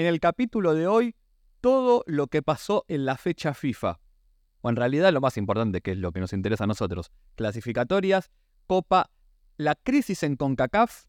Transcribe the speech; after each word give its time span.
en 0.00 0.06
el 0.06 0.18
capítulo 0.18 0.74
de 0.74 0.86
hoy 0.86 1.14
todo 1.60 2.04
lo 2.06 2.28
que 2.28 2.40
pasó 2.40 2.86
en 2.88 3.04
la 3.04 3.18
fecha 3.18 3.52
FIFA. 3.52 4.00
O 4.62 4.70
en 4.70 4.76
realidad 4.76 5.12
lo 5.12 5.20
más 5.20 5.36
importante, 5.36 5.82
que 5.82 5.90
es 5.92 5.98
lo 5.98 6.10
que 6.10 6.20
nos 6.20 6.32
interesa 6.32 6.64
a 6.64 6.66
nosotros. 6.66 7.12
Clasificatorias, 7.34 8.30
Copa, 8.66 9.10
la 9.58 9.74
crisis 9.74 10.22
en 10.22 10.36
CONCACAF 10.36 11.04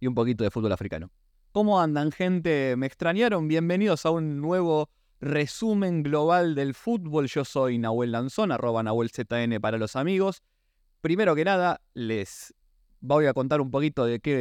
y 0.00 0.06
un 0.06 0.14
poquito 0.14 0.44
de 0.44 0.50
fútbol 0.50 0.72
africano. 0.72 1.10
¿Cómo 1.52 1.80
andan, 1.80 2.12
gente? 2.12 2.76
¿Me 2.76 2.84
extrañaron? 2.84 3.48
Bienvenidos 3.48 4.04
a 4.04 4.10
un 4.10 4.42
nuevo 4.42 4.90
resumen 5.22 6.02
global 6.02 6.54
del 6.54 6.74
fútbol. 6.74 7.26
Yo 7.26 7.46
soy 7.46 7.78
Nahuel 7.78 8.12
Lanzón, 8.12 8.52
arroba 8.52 8.82
NahuelZN 8.82 9.62
para 9.62 9.78
los 9.78 9.96
amigos. 9.96 10.42
Primero 11.00 11.34
que 11.34 11.46
nada, 11.46 11.80
les 11.94 12.54
voy 13.00 13.24
a 13.24 13.32
contar 13.32 13.62
un 13.62 13.70
poquito 13.70 14.04
de 14.04 14.20
qué, 14.20 14.36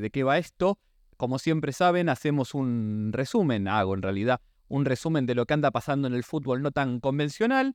de 0.00 0.10
qué 0.10 0.24
va 0.24 0.38
esto. 0.38 0.78
Como 1.18 1.40
siempre 1.40 1.72
saben, 1.72 2.08
hacemos 2.08 2.54
un 2.54 3.10
resumen, 3.12 3.66
hago 3.66 3.92
en 3.94 4.02
realidad 4.02 4.40
un 4.68 4.84
resumen 4.84 5.26
de 5.26 5.34
lo 5.34 5.46
que 5.46 5.54
anda 5.54 5.72
pasando 5.72 6.06
en 6.06 6.14
el 6.14 6.22
fútbol 6.22 6.62
no 6.62 6.70
tan 6.70 7.00
convencional, 7.00 7.74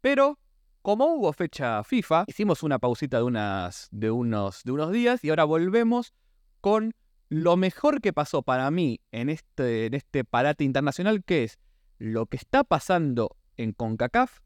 pero 0.00 0.40
como 0.82 1.06
hubo 1.06 1.32
fecha 1.32 1.84
FIFA, 1.84 2.24
hicimos 2.26 2.64
una 2.64 2.80
pausita 2.80 3.18
de, 3.18 3.22
unas, 3.22 3.86
de, 3.92 4.10
unos, 4.10 4.64
de 4.64 4.72
unos 4.72 4.90
días 4.90 5.22
y 5.22 5.30
ahora 5.30 5.44
volvemos 5.44 6.14
con 6.60 6.92
lo 7.28 7.56
mejor 7.56 8.00
que 8.00 8.12
pasó 8.12 8.42
para 8.42 8.68
mí 8.72 9.00
en 9.12 9.28
este, 9.28 9.86
en 9.86 9.94
este 9.94 10.24
parate 10.24 10.64
internacional, 10.64 11.22
que 11.22 11.44
es 11.44 11.60
lo 11.98 12.26
que 12.26 12.38
está 12.38 12.64
pasando 12.64 13.36
en 13.56 13.70
CONCACAF 13.70 14.40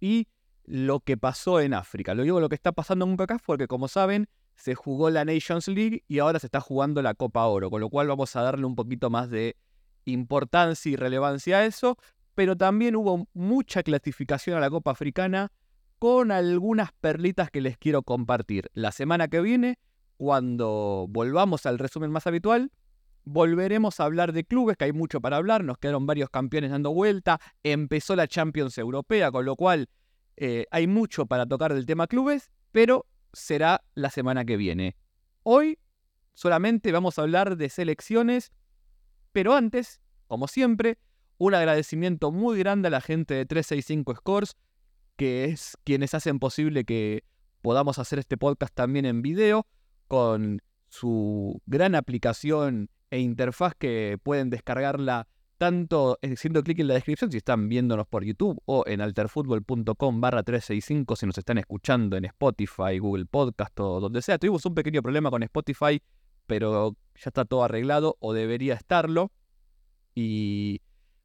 y 0.00 0.28
lo 0.64 1.00
que 1.00 1.18
pasó 1.18 1.60
en 1.60 1.74
África. 1.74 2.14
Lo 2.14 2.22
digo 2.22 2.40
lo 2.40 2.48
que 2.48 2.54
está 2.54 2.72
pasando 2.72 3.04
en 3.04 3.10
CONCACAF 3.10 3.42
porque, 3.44 3.66
como 3.66 3.88
saben, 3.88 4.26
se 4.56 4.74
jugó 4.74 5.10
la 5.10 5.24
Nations 5.24 5.68
League 5.68 6.04
y 6.08 6.18
ahora 6.18 6.38
se 6.38 6.46
está 6.46 6.60
jugando 6.60 7.02
la 7.02 7.14
Copa 7.14 7.44
Oro, 7.46 7.70
con 7.70 7.80
lo 7.80 7.90
cual 7.90 8.08
vamos 8.08 8.34
a 8.36 8.42
darle 8.42 8.66
un 8.66 8.76
poquito 8.76 9.10
más 9.10 9.30
de 9.30 9.56
importancia 10.04 10.90
y 10.90 10.96
relevancia 10.96 11.58
a 11.58 11.64
eso, 11.64 11.96
pero 12.34 12.56
también 12.56 12.96
hubo 12.96 13.26
mucha 13.32 13.82
clasificación 13.82 14.56
a 14.56 14.60
la 14.60 14.70
Copa 14.70 14.90
Africana 14.92 15.52
con 15.98 16.30
algunas 16.30 16.92
perlitas 16.92 17.50
que 17.50 17.60
les 17.60 17.78
quiero 17.78 18.02
compartir. 18.02 18.70
La 18.74 18.92
semana 18.92 19.28
que 19.28 19.40
viene, 19.40 19.78
cuando 20.16 21.06
volvamos 21.08 21.66
al 21.66 21.78
resumen 21.78 22.10
más 22.10 22.26
habitual, 22.26 22.70
volveremos 23.24 24.00
a 24.00 24.04
hablar 24.04 24.32
de 24.32 24.44
clubes, 24.44 24.76
que 24.76 24.84
hay 24.84 24.92
mucho 24.92 25.20
para 25.20 25.36
hablar, 25.36 25.64
nos 25.64 25.78
quedaron 25.78 26.06
varios 26.06 26.28
campeones 26.28 26.70
dando 26.70 26.92
vuelta, 26.92 27.40
empezó 27.62 28.16
la 28.16 28.28
Champions 28.28 28.76
Europea, 28.76 29.32
con 29.32 29.44
lo 29.44 29.56
cual 29.56 29.88
eh, 30.36 30.66
hay 30.70 30.86
mucho 30.86 31.26
para 31.26 31.46
tocar 31.46 31.72
del 31.74 31.86
tema 31.86 32.06
clubes, 32.06 32.50
pero 32.72 33.06
será 33.34 33.84
la 33.94 34.10
semana 34.10 34.44
que 34.44 34.56
viene. 34.56 34.96
Hoy 35.42 35.78
solamente 36.32 36.92
vamos 36.92 37.18
a 37.18 37.22
hablar 37.22 37.56
de 37.56 37.68
selecciones, 37.68 38.52
pero 39.32 39.54
antes, 39.54 40.00
como 40.26 40.48
siempre, 40.48 40.98
un 41.38 41.54
agradecimiento 41.54 42.30
muy 42.32 42.58
grande 42.58 42.88
a 42.88 42.90
la 42.90 43.00
gente 43.00 43.34
de 43.34 43.46
365 43.46 44.14
Scores, 44.16 44.56
que 45.16 45.44
es 45.44 45.76
quienes 45.84 46.14
hacen 46.14 46.38
posible 46.38 46.84
que 46.84 47.24
podamos 47.62 47.98
hacer 47.98 48.18
este 48.18 48.36
podcast 48.36 48.74
también 48.74 49.04
en 49.04 49.22
video, 49.22 49.66
con 50.08 50.60
su 50.88 51.60
gran 51.66 51.94
aplicación 51.94 52.90
e 53.10 53.18
interfaz 53.20 53.74
que 53.74 54.18
pueden 54.22 54.50
descargarla 54.50 55.28
tanto 55.58 56.18
haciendo 56.22 56.62
clic 56.62 56.80
en 56.80 56.88
la 56.88 56.94
descripción 56.94 57.30
si 57.30 57.38
están 57.38 57.68
viéndonos 57.68 58.06
por 58.06 58.24
YouTube 58.24 58.60
o 58.66 58.84
en 58.86 59.00
alterfutbol.com 59.00 60.20
barra 60.20 60.42
365 60.42 61.16
si 61.16 61.26
nos 61.26 61.38
están 61.38 61.58
escuchando 61.58 62.16
en 62.16 62.24
Spotify, 62.26 62.98
Google 62.98 63.26
Podcast 63.26 63.78
o 63.80 64.00
donde 64.00 64.22
sea. 64.22 64.38
Tuvimos 64.38 64.64
un 64.66 64.74
pequeño 64.74 65.02
problema 65.02 65.30
con 65.30 65.42
Spotify, 65.42 66.02
pero 66.46 66.96
ya 67.14 67.28
está 67.28 67.44
todo 67.44 67.64
arreglado 67.64 68.16
o 68.20 68.32
debería 68.32 68.74
estarlo. 68.74 69.32
Y 70.14 70.80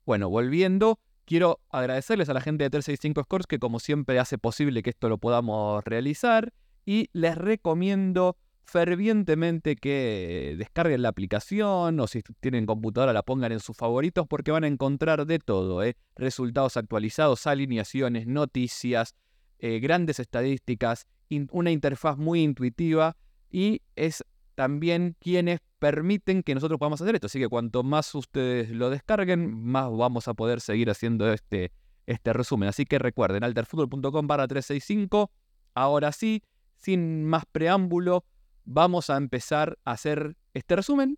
bueno, 0.05 0.29
volviendo, 0.29 0.99
quiero 1.25 1.59
agradecerles 1.69 2.29
a 2.29 2.33
la 2.33 2.41
gente 2.41 2.63
de 2.63 2.69
365 2.69 3.23
Scores 3.23 3.47
que 3.47 3.59
como 3.59 3.79
siempre 3.79 4.19
hace 4.19 4.37
posible 4.37 4.83
que 4.83 4.89
esto 4.89 5.09
lo 5.09 5.17
podamos 5.17 5.83
realizar 5.83 6.53
y 6.85 7.09
les 7.13 7.37
recomiendo 7.37 8.35
fervientemente 8.69 9.75
que 9.75 10.55
descarguen 10.57 11.01
la 11.01 11.09
aplicación 11.09 11.99
o 11.99 12.07
si 12.07 12.21
tienen 12.39 12.65
computadora 12.65 13.13
la 13.13 13.23
pongan 13.23 13.51
en 13.51 13.59
sus 13.59 13.75
favoritos 13.75 14.27
porque 14.27 14.51
van 14.51 14.63
a 14.63 14.67
encontrar 14.67 15.25
de 15.25 15.39
todo, 15.39 15.83
¿eh? 15.83 15.95
resultados 16.15 16.77
actualizados, 16.77 17.47
alineaciones, 17.47 18.27
noticias, 18.27 19.15
eh, 19.59 19.79
grandes 19.79 20.19
estadísticas, 20.19 21.07
una 21.51 21.71
interfaz 21.71 22.17
muy 22.17 22.41
intuitiva 22.41 23.17
y 23.51 23.81
es 23.95 24.23
también 24.55 25.15
quienes 25.19 25.59
permiten 25.79 26.43
que 26.43 26.53
nosotros 26.53 26.77
podamos 26.79 27.01
hacer 27.01 27.15
esto. 27.15 27.27
Así 27.27 27.39
que 27.39 27.47
cuanto 27.47 27.83
más 27.83 28.13
ustedes 28.13 28.69
lo 28.69 28.89
descarguen, 28.89 29.53
más 29.63 29.89
vamos 29.89 30.27
a 30.27 30.33
poder 30.33 30.61
seguir 30.61 30.89
haciendo 30.89 31.31
este, 31.31 31.71
este 32.05 32.33
resumen. 32.33 32.69
Así 32.69 32.85
que 32.85 32.99
recuerden, 32.99 33.43
alterfutbol.com 33.43 34.27
barra 34.27 34.47
365. 34.47 35.31
Ahora 35.75 36.11
sí, 36.11 36.43
sin 36.77 37.23
más 37.25 37.45
preámbulo, 37.45 38.25
vamos 38.71 39.09
a 39.09 39.17
empezar 39.17 39.79
a 39.83 39.93
hacer 39.93 40.37
este 40.53 40.75
resumen. 40.75 41.17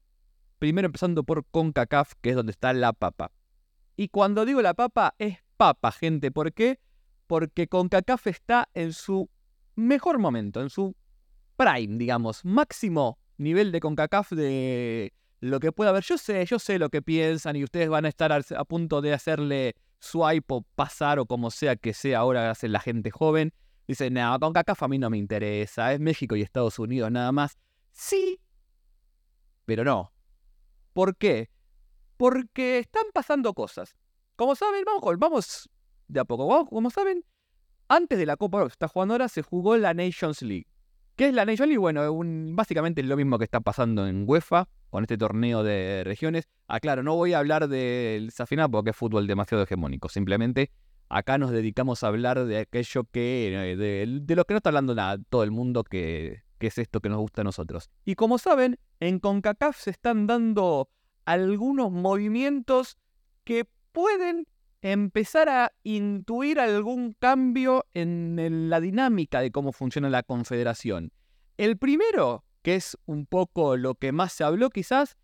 Primero 0.58 0.86
empezando 0.86 1.24
por 1.24 1.46
CONCACAF, 1.52 2.14
que 2.22 2.30
es 2.30 2.36
donde 2.36 2.52
está 2.52 2.72
la 2.72 2.94
papa. 2.94 3.32
Y 3.98 4.08
cuando 4.08 4.46
digo 4.46 4.62
la 4.62 4.74
papa, 4.74 5.16
es 5.20 5.40
papa, 5.58 5.92
gente. 5.92 6.32
¿Por 6.32 6.54
qué? 6.54 6.80
Porque 7.28 7.68
CONCACAF 7.68 8.28
está 8.28 8.70
en 8.74 8.94
su 8.94 9.30
mejor 9.76 10.18
momento, 10.18 10.62
en 10.62 10.70
su 10.70 10.96
prime, 11.58 11.98
digamos, 11.98 12.46
máximo 12.46 13.20
nivel 13.38 13.74
de 13.74 13.82
CONCACAF 13.82 14.32
de 14.32 15.14
lo 15.42 15.60
que 15.60 15.74
pueda 15.74 15.90
haber. 15.90 16.04
Yo 16.04 16.18
sé, 16.18 16.46
yo 16.46 16.58
sé 16.58 16.80
lo 16.80 16.90
que 16.90 17.02
piensan 17.02 17.58
y 17.58 17.66
ustedes 17.66 17.90
van 17.90 18.06
a 18.06 18.10
estar 18.10 18.32
a 18.32 18.64
punto 18.64 19.02
de 19.02 19.14
hacerle 19.14 19.76
swipe 20.00 20.54
o 20.54 20.62
pasar 20.76 21.20
o 21.20 21.26
como 21.26 21.52
sea 21.52 21.76
que 21.76 21.94
sea 21.94 22.20
ahora 22.20 22.50
hace 22.50 22.70
la 22.70 22.80
gente 22.80 23.12
joven. 23.12 23.54
Dice, 23.88 24.10
no, 24.10 24.40
con 24.40 24.54
CACAF 24.54 24.84
a 24.84 24.88
mí 24.88 24.98
no 24.98 25.10
me 25.10 25.18
interesa, 25.18 25.94
es 25.94 26.00
México 26.00 26.36
y 26.36 26.42
Estados 26.42 26.80
Unidos 26.80 27.12
nada 27.12 27.32
más. 27.32 27.58
Sí, 27.92 28.40
pero 29.66 29.84
no. 29.84 30.12
¿Por 30.94 31.16
qué? 31.16 31.50
Porque 32.18 32.80
están 32.80 33.06
pasando 33.14 33.54
cosas. 33.54 33.96
Como 34.36 34.56
saben, 34.56 34.84
vamos, 34.86 35.18
vamos 35.18 35.70
de 36.08 36.20
a 36.20 36.26
poco. 36.26 36.66
como 36.68 36.90
saben, 36.90 37.24
antes 37.88 38.18
de 38.18 38.26
la 38.26 38.38
Copa 38.38 38.62
que 38.62 38.68
está 38.68 38.88
jugando 38.88 39.14
ahora, 39.14 39.28
se 39.30 39.42
jugó 39.42 39.78
la 39.78 39.94
Nations 39.94 40.42
League. 40.42 40.68
¿Qué 41.16 41.28
es 41.28 41.34
la 41.34 41.46
Nations 41.46 41.68
League? 41.68 41.78
Bueno, 41.78 42.02
básicamente 42.54 43.02
es 43.02 43.08
lo 43.08 43.18
mismo 43.18 43.38
que 43.38 43.44
está 43.44 43.60
pasando 43.60 44.08
en 44.08 44.26
UEFA, 44.28 44.68
con 44.90 45.04
este 45.04 45.18
torneo 45.18 45.64
de 45.64 46.04
regiones. 46.04 46.48
Aclaro, 46.68 47.04
no 47.04 47.16
voy 47.16 47.34
a 47.34 47.40
hablar 47.40 47.68
del 47.68 48.32
final 48.32 48.70
porque 48.72 48.92
es 48.92 48.96
fútbol 48.96 49.28
demasiado 49.28 49.64
hegemónico. 49.64 50.10
Simplemente 50.10 50.72
Acá 51.14 51.38
nos 51.38 51.52
dedicamos 51.52 52.04
a 52.04 52.08
hablar 52.08 52.46
de 52.46 52.60
aquello 52.60 53.04
que, 53.04 53.52
eh, 53.54 53.76
de, 53.76 54.36
lo 54.36 54.46
que 54.46 54.54
no 54.54 54.60
está 54.60 54.70
hablando 54.70 54.96
nada, 54.96 55.22
todo 55.30 55.44
el 55.44 55.52
mundo, 55.52 55.84
que, 55.84 56.42
que 56.58 56.68
es 56.68 56.78
esto 56.78 57.02
que 57.02 57.10
nos 57.10 57.20
gusta 57.20 57.42
a 57.42 57.44
nosotros. 57.44 57.90
Y 58.06 58.16
como 58.16 58.38
saben, 58.38 58.80
en 59.02 59.20
CONCACAF 59.20 59.78
se 59.78 59.90
están 59.90 60.26
dando 60.26 60.90
algunos 61.26 61.92
movimientos 61.92 62.98
que 63.44 63.66
pueden 63.92 64.48
empezar 64.82 65.50
a 65.50 65.74
intuir 65.84 66.62
algún 66.62 67.12
cambio 67.20 67.86
en 67.94 68.70
la 68.70 68.80
dinámica 68.80 69.42
de 69.42 69.52
cómo 69.52 69.74
funciona 69.74 70.10
la 70.10 70.24
confederación. 70.24 71.12
El 71.58 71.78
primero, 71.78 72.46
que 72.62 72.76
es 72.76 72.98
un 73.06 73.26
poco 73.26 73.76
lo 73.76 73.96
que 73.96 74.14
más 74.14 74.32
se 74.32 74.46
habló 74.46 74.70
quizás, 74.70 75.18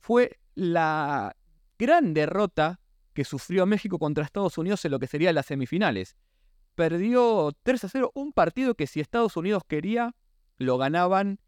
fue 0.00 0.40
la 0.56 1.36
gran 1.78 2.14
derrota 2.14 2.79
que 3.12 3.24
sufrió 3.24 3.66
México 3.66 3.98
contra 3.98 4.24
Estados 4.24 4.56
Unidos 4.58 4.84
en 4.84 4.92
lo 4.92 4.98
que 4.98 5.06
serían 5.06 5.34
las 5.34 5.46
semifinales. 5.46 6.16
Perdió 6.74 7.52
3 7.62 7.84
a 7.84 7.88
0 7.88 8.12
un 8.14 8.32
partido 8.32 8.74
que 8.74 8.86
si 8.86 9.00
Estados 9.00 9.36
Unidos 9.36 9.62
quería, 9.66 10.14
lo 10.58 10.78
ganaban 10.78 11.40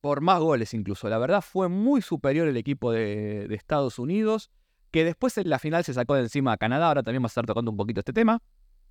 por 0.00 0.20
más 0.20 0.40
goles 0.40 0.72
incluso. 0.74 1.08
La 1.08 1.18
verdad 1.18 1.42
fue 1.42 1.68
muy 1.68 2.02
superior 2.02 2.48
el 2.48 2.56
equipo 2.56 2.92
de, 2.92 3.46
Estados 3.54 3.98
Unidos, 3.98 4.50
que 4.90 5.04
después 5.04 5.36
en 5.38 5.50
la 5.50 5.58
final 5.58 5.84
se 5.84 5.94
sacó 5.94 6.14
de 6.14 6.22
encima 6.22 6.52
a 6.52 6.56
Canadá, 6.56 6.88
ahora 6.88 7.02
también 7.02 7.22
va 7.22 7.26
a 7.26 7.28
estar 7.28 7.46
tocando 7.46 7.70
un 7.70 7.76
poquito 7.76 8.00
este 8.00 8.12
tema, 8.12 8.42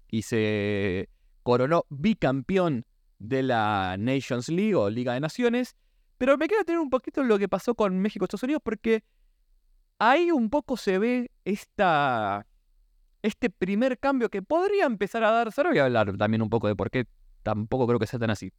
y 0.08 0.22
se 0.24 1.10
coronó 1.44 1.86
bicampeón 1.90 2.86
de 3.18 3.44
la 3.44 3.96
Nations 3.98 4.50
League 4.50 4.76
o 4.76 4.90
Liga 4.90 5.14
de 5.14 5.20
Naciones. 5.20 5.76
Pero 6.18 6.38
me 6.38 6.48
queda 6.48 6.64
tener 6.64 6.80
un 6.80 6.90
poquito 6.90 7.24
lo 7.24 7.40
que 7.40 7.48
pasó 7.48 7.76
con 7.76 7.98
México 8.00 8.24
y 8.24 8.26
Estados 8.26 8.44
Unidos 8.44 8.62
porque 8.64 9.04
ahí 10.00 10.32
un 10.32 10.50
poco 10.50 10.78
se 10.78 10.98
ve 10.98 11.32
este 11.46 13.50
primer 13.50 14.00
cambio 14.00 14.30
que 14.30 14.42
podría 14.42 14.86
empezar 14.86 15.24
a 15.24 15.32
darse. 15.32 15.62
Ahora 15.62 15.72
voy 15.72 15.80
a 15.80 15.86
hablar 15.86 16.18
también 16.18 16.42
un 16.42 16.50
poco 16.50 16.68
de 16.68 16.76
por 16.76 16.90
qué 16.90 17.06
tampoco 17.44 17.86
creo 17.86 18.00
que 18.00 18.08
sea 18.08 18.20
tan 18.20 18.32
así. 18.32 18.52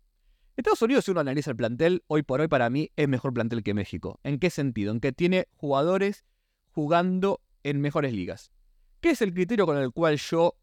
Estados 0.56 0.82
Unidos, 0.82 1.06
si 1.06 1.10
uno 1.10 1.20
analiza 1.20 1.50
el 1.50 1.56
plantel, 1.56 2.04
hoy 2.06 2.22
por 2.22 2.40
hoy 2.40 2.48
para 2.48 2.68
mí 2.68 2.90
es 2.96 3.08
mejor 3.08 3.32
plantel 3.32 3.62
que 3.62 3.72
México. 3.72 4.20
¿En 4.22 4.38
qué 4.38 4.50
sentido? 4.50 4.92
En 4.92 5.00
que 5.00 5.12
tiene 5.12 5.48
jugadores 5.56 6.24
jugando 6.72 7.40
en 7.62 7.80
mejores 7.80 8.12
ligas. 8.12 8.52
¿Qué 9.00 9.10
es 9.10 9.22
el 9.22 9.32
criterio 9.32 9.64
con 9.64 9.78
el 9.78 9.92
cual 9.92 10.18
yo 10.18 10.56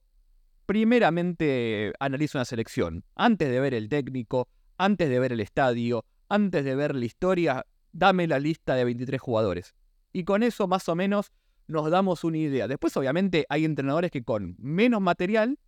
primeramente 0.67 1.93
analizo 1.99 2.37
una 2.37 2.45
selección? 2.45 3.03
Antes 3.15 3.49
de 3.49 3.59
ver 3.59 3.73
el 3.73 3.89
técnico, 3.89 4.47
antes 4.77 5.09
de 5.09 5.17
ver 5.17 5.31
el 5.31 5.39
estadio, 5.39 6.05
antes 6.29 6.63
de 6.63 6.75
ver 6.75 6.93
la 6.93 7.05
historia, 7.05 7.65
dame 7.91 8.27
la 8.27 8.37
lista 8.37 8.75
de 8.75 8.85
23 8.85 9.19
jugadores 9.19 9.73
Y 10.13 10.23
con 10.23 10.43
eso 10.43 10.67
más 10.67 10.87
o 10.89 10.95
menos 10.95 11.31
nos 11.67 11.89
damos 11.91 12.23
una 12.23 12.37
idea. 12.37 12.67
Después 12.67 12.95
obviamente 12.97 13.45
hay 13.49 13.65
entrenadores 13.65 14.11
que 14.11 14.23
con 14.23 14.55
menos 14.57 15.01
material 15.01 15.59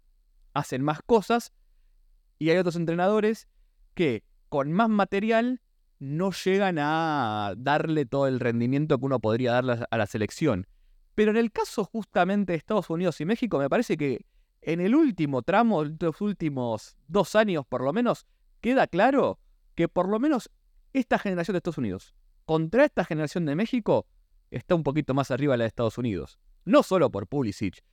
hacen 0.53 0.81
más 0.81 1.01
cosas 1.05 1.53
y 2.37 2.49
hay 2.49 2.57
otros 2.57 2.75
entrenadores 2.75 3.47
que 3.93 4.23
con 4.47 4.71
más 4.71 4.89
material 4.89 5.61
no 5.99 6.31
llegan 6.31 6.77
a 6.79 7.53
darle 7.57 8.05
todo 8.05 8.27
el 8.27 8.39
rendimiento 8.39 8.97
que 8.97 9.05
uno 9.05 9.19
podría 9.19 9.51
darle 9.51 9.85
a 9.89 9.97
la 9.97 10.07
selección. 10.07 10.65
Pero 11.15 11.31
en 11.31 11.37
el 11.37 11.51
caso 11.51 11.83
justamente 11.83 12.53
de 12.53 12.57
Estados 12.57 12.89
Unidos 12.89 13.19
y 13.19 13.25
México, 13.25 13.59
me 13.59 13.69
parece 13.69 13.97
que 13.97 14.25
en 14.61 14.79
el 14.79 14.95
último 14.95 15.41
tramo, 15.41 15.83
los 15.83 16.21
últimos 16.21 16.95
dos 17.07 17.35
años 17.35 17.65
por 17.67 17.81
lo 17.81 17.91
menos, 17.91 18.25
queda 18.61 18.87
claro 18.87 19.39
que 19.75 19.89
por 19.89 20.07
lo 20.07 20.19
menos 20.19 20.49
esta 20.93 21.19
generación 21.19 21.53
de 21.53 21.57
Estados 21.57 21.77
Unidos 21.77 22.15
contra 22.45 22.85
esta 22.85 23.03
generación 23.03 23.45
de 23.45 23.55
México 23.55 24.07
está 24.51 24.75
un 24.75 24.83
poquito 24.83 25.13
más 25.13 25.31
arriba 25.31 25.53
de 25.53 25.59
la 25.59 25.63
de 25.65 25.69
Estados 25.69 25.97
Unidos. 25.97 26.39
No 26.65 26.83
solo 26.83 27.09
por 27.09 27.27
Pulisic, 27.27 27.83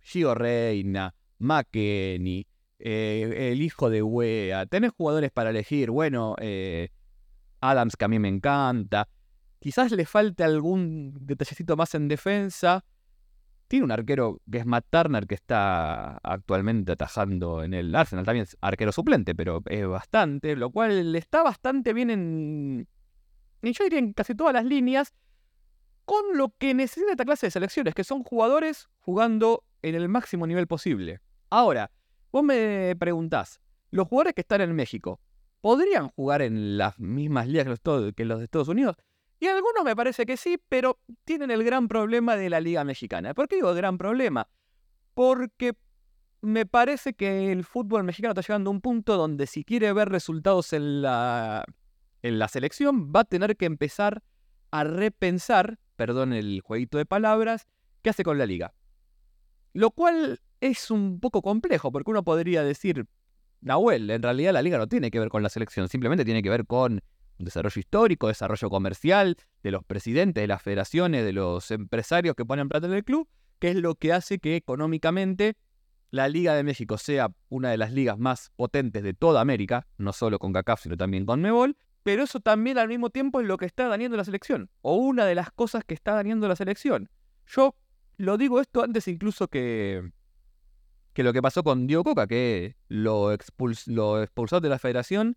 Gio 0.00 0.34
Reina, 0.34 1.14
McKenny, 1.38 2.46
eh, 2.78 3.50
el 3.52 3.60
hijo 3.62 3.90
de 3.90 4.02
Wea. 4.02 4.66
Tenés 4.66 4.92
jugadores 4.92 5.30
para 5.30 5.50
elegir. 5.50 5.90
Bueno, 5.90 6.34
eh, 6.38 6.88
Adams 7.60 7.96
que 7.96 8.04
a 8.06 8.08
mí 8.08 8.18
me 8.18 8.28
encanta. 8.28 9.08
Quizás 9.58 9.92
le 9.92 10.06
falte 10.06 10.44
algún 10.44 11.14
detallecito 11.20 11.76
más 11.76 11.94
en 11.94 12.08
defensa. 12.08 12.84
Tiene 13.68 13.84
un 13.84 13.92
arquero 13.92 14.40
que 14.50 14.58
es 14.58 14.66
Matt 14.66 14.86
Turner, 14.90 15.26
que 15.26 15.34
está 15.34 16.16
actualmente 16.22 16.92
atajando 16.92 17.62
en 17.62 17.74
el 17.74 17.94
Arsenal. 17.94 18.24
También 18.24 18.44
es 18.44 18.56
arquero 18.60 18.90
suplente, 18.90 19.34
pero 19.34 19.62
es 19.66 19.86
bastante. 19.86 20.56
Lo 20.56 20.70
cual 20.70 21.14
está 21.14 21.42
bastante 21.42 21.92
bien 21.92 22.10
en. 22.10 22.88
Y 23.62 23.72
yo 23.72 23.84
diría 23.84 23.98
en 23.98 24.14
casi 24.14 24.34
todas 24.34 24.54
las 24.54 24.64
líneas. 24.64 25.12
Con 26.10 26.36
lo 26.36 26.52
que 26.58 26.74
necesita 26.74 27.12
esta 27.12 27.24
clase 27.24 27.46
de 27.46 27.50
selecciones, 27.52 27.94
que 27.94 28.02
son 28.02 28.24
jugadores 28.24 28.88
jugando 28.98 29.62
en 29.80 29.94
el 29.94 30.08
máximo 30.08 30.44
nivel 30.44 30.66
posible. 30.66 31.20
Ahora, 31.50 31.92
vos 32.32 32.42
me 32.42 32.96
preguntás, 32.98 33.60
los 33.92 34.08
jugadores 34.08 34.34
que 34.34 34.40
están 34.40 34.60
en 34.60 34.74
México, 34.74 35.20
¿podrían 35.60 36.08
jugar 36.08 36.42
en 36.42 36.76
las 36.76 36.98
mismas 36.98 37.46
ligas 37.46 37.78
que 38.16 38.24
los 38.24 38.38
de 38.40 38.44
Estados 38.44 38.66
Unidos? 38.66 38.96
Y 39.38 39.46
algunos 39.46 39.84
me 39.84 39.94
parece 39.94 40.26
que 40.26 40.36
sí, 40.36 40.58
pero 40.68 40.98
tienen 41.24 41.52
el 41.52 41.62
gran 41.62 41.86
problema 41.86 42.34
de 42.34 42.50
la 42.50 42.58
Liga 42.58 42.82
Mexicana. 42.82 43.32
¿Por 43.32 43.46
qué 43.46 43.54
digo 43.54 43.72
gran 43.72 43.96
problema? 43.96 44.48
Porque 45.14 45.74
me 46.40 46.66
parece 46.66 47.14
que 47.14 47.52
el 47.52 47.62
fútbol 47.62 48.02
mexicano 48.02 48.32
está 48.32 48.40
llegando 48.40 48.70
a 48.70 48.72
un 48.72 48.80
punto 48.80 49.16
donde 49.16 49.46
si 49.46 49.62
quiere 49.62 49.92
ver 49.92 50.08
resultados 50.08 50.72
en 50.72 51.02
la, 51.02 51.64
en 52.22 52.40
la 52.40 52.48
selección, 52.48 53.12
va 53.14 53.20
a 53.20 53.24
tener 53.26 53.56
que 53.56 53.66
empezar 53.66 54.24
a 54.72 54.84
repensar, 54.84 55.78
perdón 56.00 56.32
el 56.32 56.62
jueguito 56.62 56.96
de 56.96 57.04
palabras, 57.04 57.66
qué 58.00 58.08
hace 58.08 58.24
con 58.24 58.38
la 58.38 58.46
liga. 58.46 58.72
Lo 59.74 59.90
cual 59.90 60.40
es 60.62 60.90
un 60.90 61.20
poco 61.20 61.42
complejo, 61.42 61.92
porque 61.92 62.10
uno 62.10 62.24
podría 62.24 62.64
decir, 62.64 63.04
Nahuel, 63.60 64.08
en 64.08 64.22
realidad 64.22 64.54
la 64.54 64.62
liga 64.62 64.78
no 64.78 64.86
tiene 64.86 65.10
que 65.10 65.20
ver 65.20 65.28
con 65.28 65.42
la 65.42 65.50
selección, 65.50 65.90
simplemente 65.90 66.24
tiene 66.24 66.42
que 66.42 66.48
ver 66.48 66.64
con 66.64 67.02
desarrollo 67.36 67.78
histórico, 67.78 68.28
desarrollo 68.28 68.70
comercial, 68.70 69.36
de 69.62 69.70
los 69.72 69.84
presidentes, 69.84 70.42
de 70.42 70.46
las 70.46 70.62
federaciones, 70.62 71.22
de 71.22 71.34
los 71.34 71.70
empresarios 71.70 72.34
que 72.34 72.46
ponen 72.46 72.70
plata 72.70 72.86
en 72.86 72.94
el 72.94 73.04
club, 73.04 73.28
que 73.58 73.68
es 73.68 73.76
lo 73.76 73.94
que 73.94 74.14
hace 74.14 74.38
que 74.38 74.56
económicamente 74.56 75.58
la 76.10 76.28
Liga 76.28 76.54
de 76.54 76.62
México 76.62 76.96
sea 76.96 77.30
una 77.50 77.68
de 77.72 77.76
las 77.76 77.92
ligas 77.92 78.18
más 78.18 78.52
potentes 78.56 79.02
de 79.02 79.12
toda 79.12 79.42
América, 79.42 79.86
no 79.98 80.14
solo 80.14 80.38
con 80.38 80.54
CACAF, 80.54 80.80
sino 80.80 80.96
también 80.96 81.26
con 81.26 81.42
Mebol, 81.42 81.76
pero 82.02 82.22
eso 82.22 82.40
también 82.40 82.78
al 82.78 82.88
mismo 82.88 83.10
tiempo 83.10 83.40
es 83.40 83.46
lo 83.46 83.56
que 83.56 83.66
está 83.66 83.88
dañando 83.88 84.16
la 84.16 84.24
selección, 84.24 84.70
o 84.82 84.96
una 84.96 85.24
de 85.26 85.34
las 85.34 85.50
cosas 85.50 85.84
que 85.84 85.94
está 85.94 86.14
dañando 86.14 86.48
la 86.48 86.56
selección. 86.56 87.10
Yo 87.46 87.74
lo 88.16 88.36
digo 88.36 88.60
esto 88.60 88.82
antes 88.82 89.08
incluso 89.08 89.48
que, 89.48 90.10
que 91.12 91.22
lo 91.22 91.32
que 91.32 91.42
pasó 91.42 91.62
con 91.62 91.86
Diego 91.86 92.04
Coca, 92.04 92.26
que 92.26 92.76
lo, 92.88 93.36
lo 93.86 94.22
expulsó 94.22 94.60
de 94.60 94.68
la 94.68 94.78
federación 94.78 95.36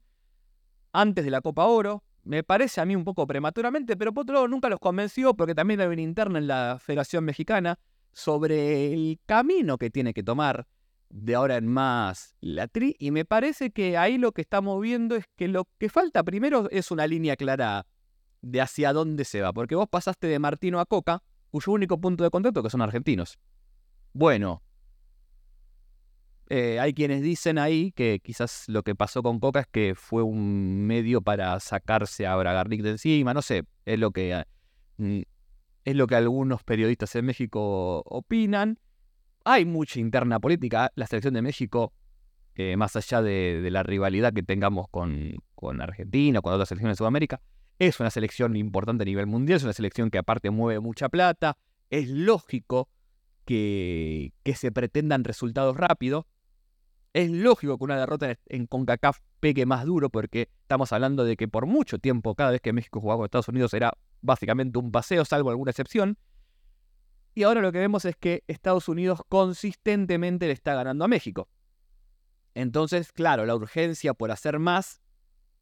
antes 0.91 1.25
de 1.25 1.31
la 1.31 1.41
Copa 1.41 1.65
Oro. 1.65 2.03
Me 2.23 2.43
parece 2.43 2.79
a 2.79 2.85
mí 2.85 2.95
un 2.95 3.03
poco 3.03 3.27
prematuramente, 3.27 3.97
pero 3.97 4.13
por 4.13 4.21
otro 4.21 4.35
lado 4.35 4.47
nunca 4.47 4.69
los 4.69 4.79
convenció 4.79 5.33
porque 5.33 5.55
también 5.55 5.81
hay 5.81 5.87
una 5.87 6.01
interna 6.01 6.39
en 6.39 6.47
la 6.47 6.77
Federación 6.79 7.25
Mexicana 7.25 7.79
sobre 8.13 8.93
el 8.93 9.19
camino 9.25 9.77
que 9.77 9.89
tiene 9.89 10.13
que 10.13 10.23
tomar 10.23 10.67
de 11.13 11.35
ahora 11.35 11.57
en 11.57 11.67
más 11.67 12.35
la 12.41 12.67
Tri. 12.67 12.95
Y 12.97 13.11
me 13.11 13.23
parece 13.23 13.69
que 13.71 13.97
ahí 13.97 14.17
lo 14.17 14.31
que 14.31 14.41
estamos 14.41 14.81
viendo 14.81 15.15
es 15.15 15.25
que 15.35 15.47
lo 15.47 15.69
que 15.77 15.87
falta 15.87 16.23
primero 16.23 16.67
es 16.71 16.89
una 16.89 17.05
línea 17.05 17.35
clara 17.35 17.85
de 18.41 18.59
hacia 18.59 18.91
dónde 18.93 19.23
se 19.23 19.41
va. 19.41 19.53
Porque 19.53 19.75
vos 19.75 19.87
pasaste 19.87 20.27
de 20.27 20.39
Martino 20.39 20.79
a 20.79 20.85
Coca, 20.85 21.21
cuyo 21.51 21.71
único 21.71 22.01
punto 22.01 22.23
de 22.23 22.31
contacto 22.31 22.63
que 22.63 22.69
son 22.71 22.81
argentinos. 22.81 23.37
Bueno, 24.11 24.63
eh, 26.49 26.79
hay 26.79 26.93
quienes 26.93 27.21
dicen 27.21 27.59
ahí 27.59 27.91
que 27.91 28.19
quizás 28.21 28.65
lo 28.67 28.81
que 28.81 28.95
pasó 28.95 29.21
con 29.21 29.39
Coca 29.39 29.61
es 29.61 29.67
que 29.67 29.93
fue 29.95 30.23
un 30.23 30.85
medio 30.87 31.21
para 31.21 31.59
sacarse 31.59 32.25
a 32.25 32.35
Bragarnik 32.35 32.81
de 32.81 32.91
encima, 32.91 33.33
no 33.35 33.41
sé, 33.43 33.63
es 33.85 33.99
lo 33.99 34.11
que, 34.11 34.43
mm, 34.97 35.21
es 35.85 35.95
lo 35.95 36.07
que 36.07 36.15
algunos 36.15 36.63
periodistas 36.63 37.15
en 37.15 37.25
México 37.25 38.01
opinan. 38.05 38.79
Hay 39.45 39.65
mucha 39.65 39.99
interna 39.99 40.39
política, 40.39 40.91
la 40.95 41.05
selección 41.05 41.33
de 41.33 41.41
México, 41.41 41.93
eh, 42.55 42.77
más 42.77 42.95
allá 42.95 43.21
de, 43.21 43.67
la 43.71 43.83
rivalidad 43.83 44.33
que 44.33 44.43
tengamos 44.43 44.87
con, 44.89 45.35
con 45.55 45.81
Argentina, 45.81 46.41
con 46.41 46.53
otras 46.53 46.69
selecciones 46.69 46.95
de 46.95 46.99
Sudamérica, 46.99 47.41
es 47.79 47.99
una 47.99 48.09
selección 48.09 48.55
importante 48.55 49.03
a 49.03 49.05
nivel 49.05 49.27
mundial, 49.27 49.57
es 49.57 49.63
una 49.63 49.73
selección 49.73 50.09
que 50.09 50.17
aparte 50.17 50.49
mueve 50.49 50.79
mucha 50.79 51.09
plata, 51.09 51.57
es 51.89 52.07
lógico 52.07 52.89
que, 53.45 54.31
que 54.43 54.55
se 54.55 54.71
pretendan 54.71 55.25
resultados 55.25 55.75
rápidos, 55.75 56.25
es 57.13 57.29
lógico 57.29 57.77
que 57.77 57.83
una 57.83 57.99
derrota 57.99 58.37
en 58.47 58.65
CONCACAF 58.65 59.19
pegue 59.39 59.65
más 59.65 59.85
duro 59.85 60.09
porque 60.09 60.49
estamos 60.61 60.93
hablando 60.93 61.25
de 61.25 61.35
que 61.35 61.47
por 61.47 61.65
mucho 61.65 61.99
tiempo, 61.99 62.33
cada 62.33 62.51
vez 62.51 62.61
que 62.61 62.73
México 62.73 63.01
jugaba 63.01 63.19
con 63.19 63.25
Estados 63.25 63.49
Unidos 63.49 63.73
era 63.73 63.93
básicamente 64.21 64.79
un 64.79 64.91
paseo, 64.91 65.25
salvo 65.25 65.49
alguna 65.49 65.71
excepción. 65.71 66.17
Y 67.33 67.43
ahora 67.43 67.61
lo 67.61 67.71
que 67.71 67.79
vemos 67.79 68.05
es 68.05 68.15
que 68.15 68.43
Estados 68.47 68.87
Unidos 68.87 69.21
consistentemente 69.27 70.47
le 70.47 70.53
está 70.53 70.75
ganando 70.75 71.05
a 71.05 71.07
México. 71.07 71.49
Entonces, 72.53 73.11
claro, 73.11 73.45
la 73.45 73.55
urgencia 73.55 74.13
por 74.13 74.31
hacer 74.31 74.59
más 74.59 75.01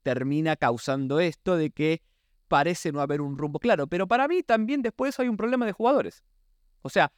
termina 0.03 0.55
causando 0.55 1.19
esto 1.19 1.55
de 1.55 1.71
que 1.71 2.01
parece 2.47 2.91
no 2.91 2.99
haber 2.99 3.21
un 3.21 3.37
rumbo 3.37 3.59
claro. 3.59 3.87
Pero 3.87 4.07
para 4.07 4.27
mí 4.27 4.43
también 4.43 4.81
después 4.81 5.19
hay 5.19 5.29
un 5.29 5.37
problema 5.37 5.65
de 5.65 5.71
jugadores. 5.71 6.23
O 6.81 6.89
sea, 6.89 7.13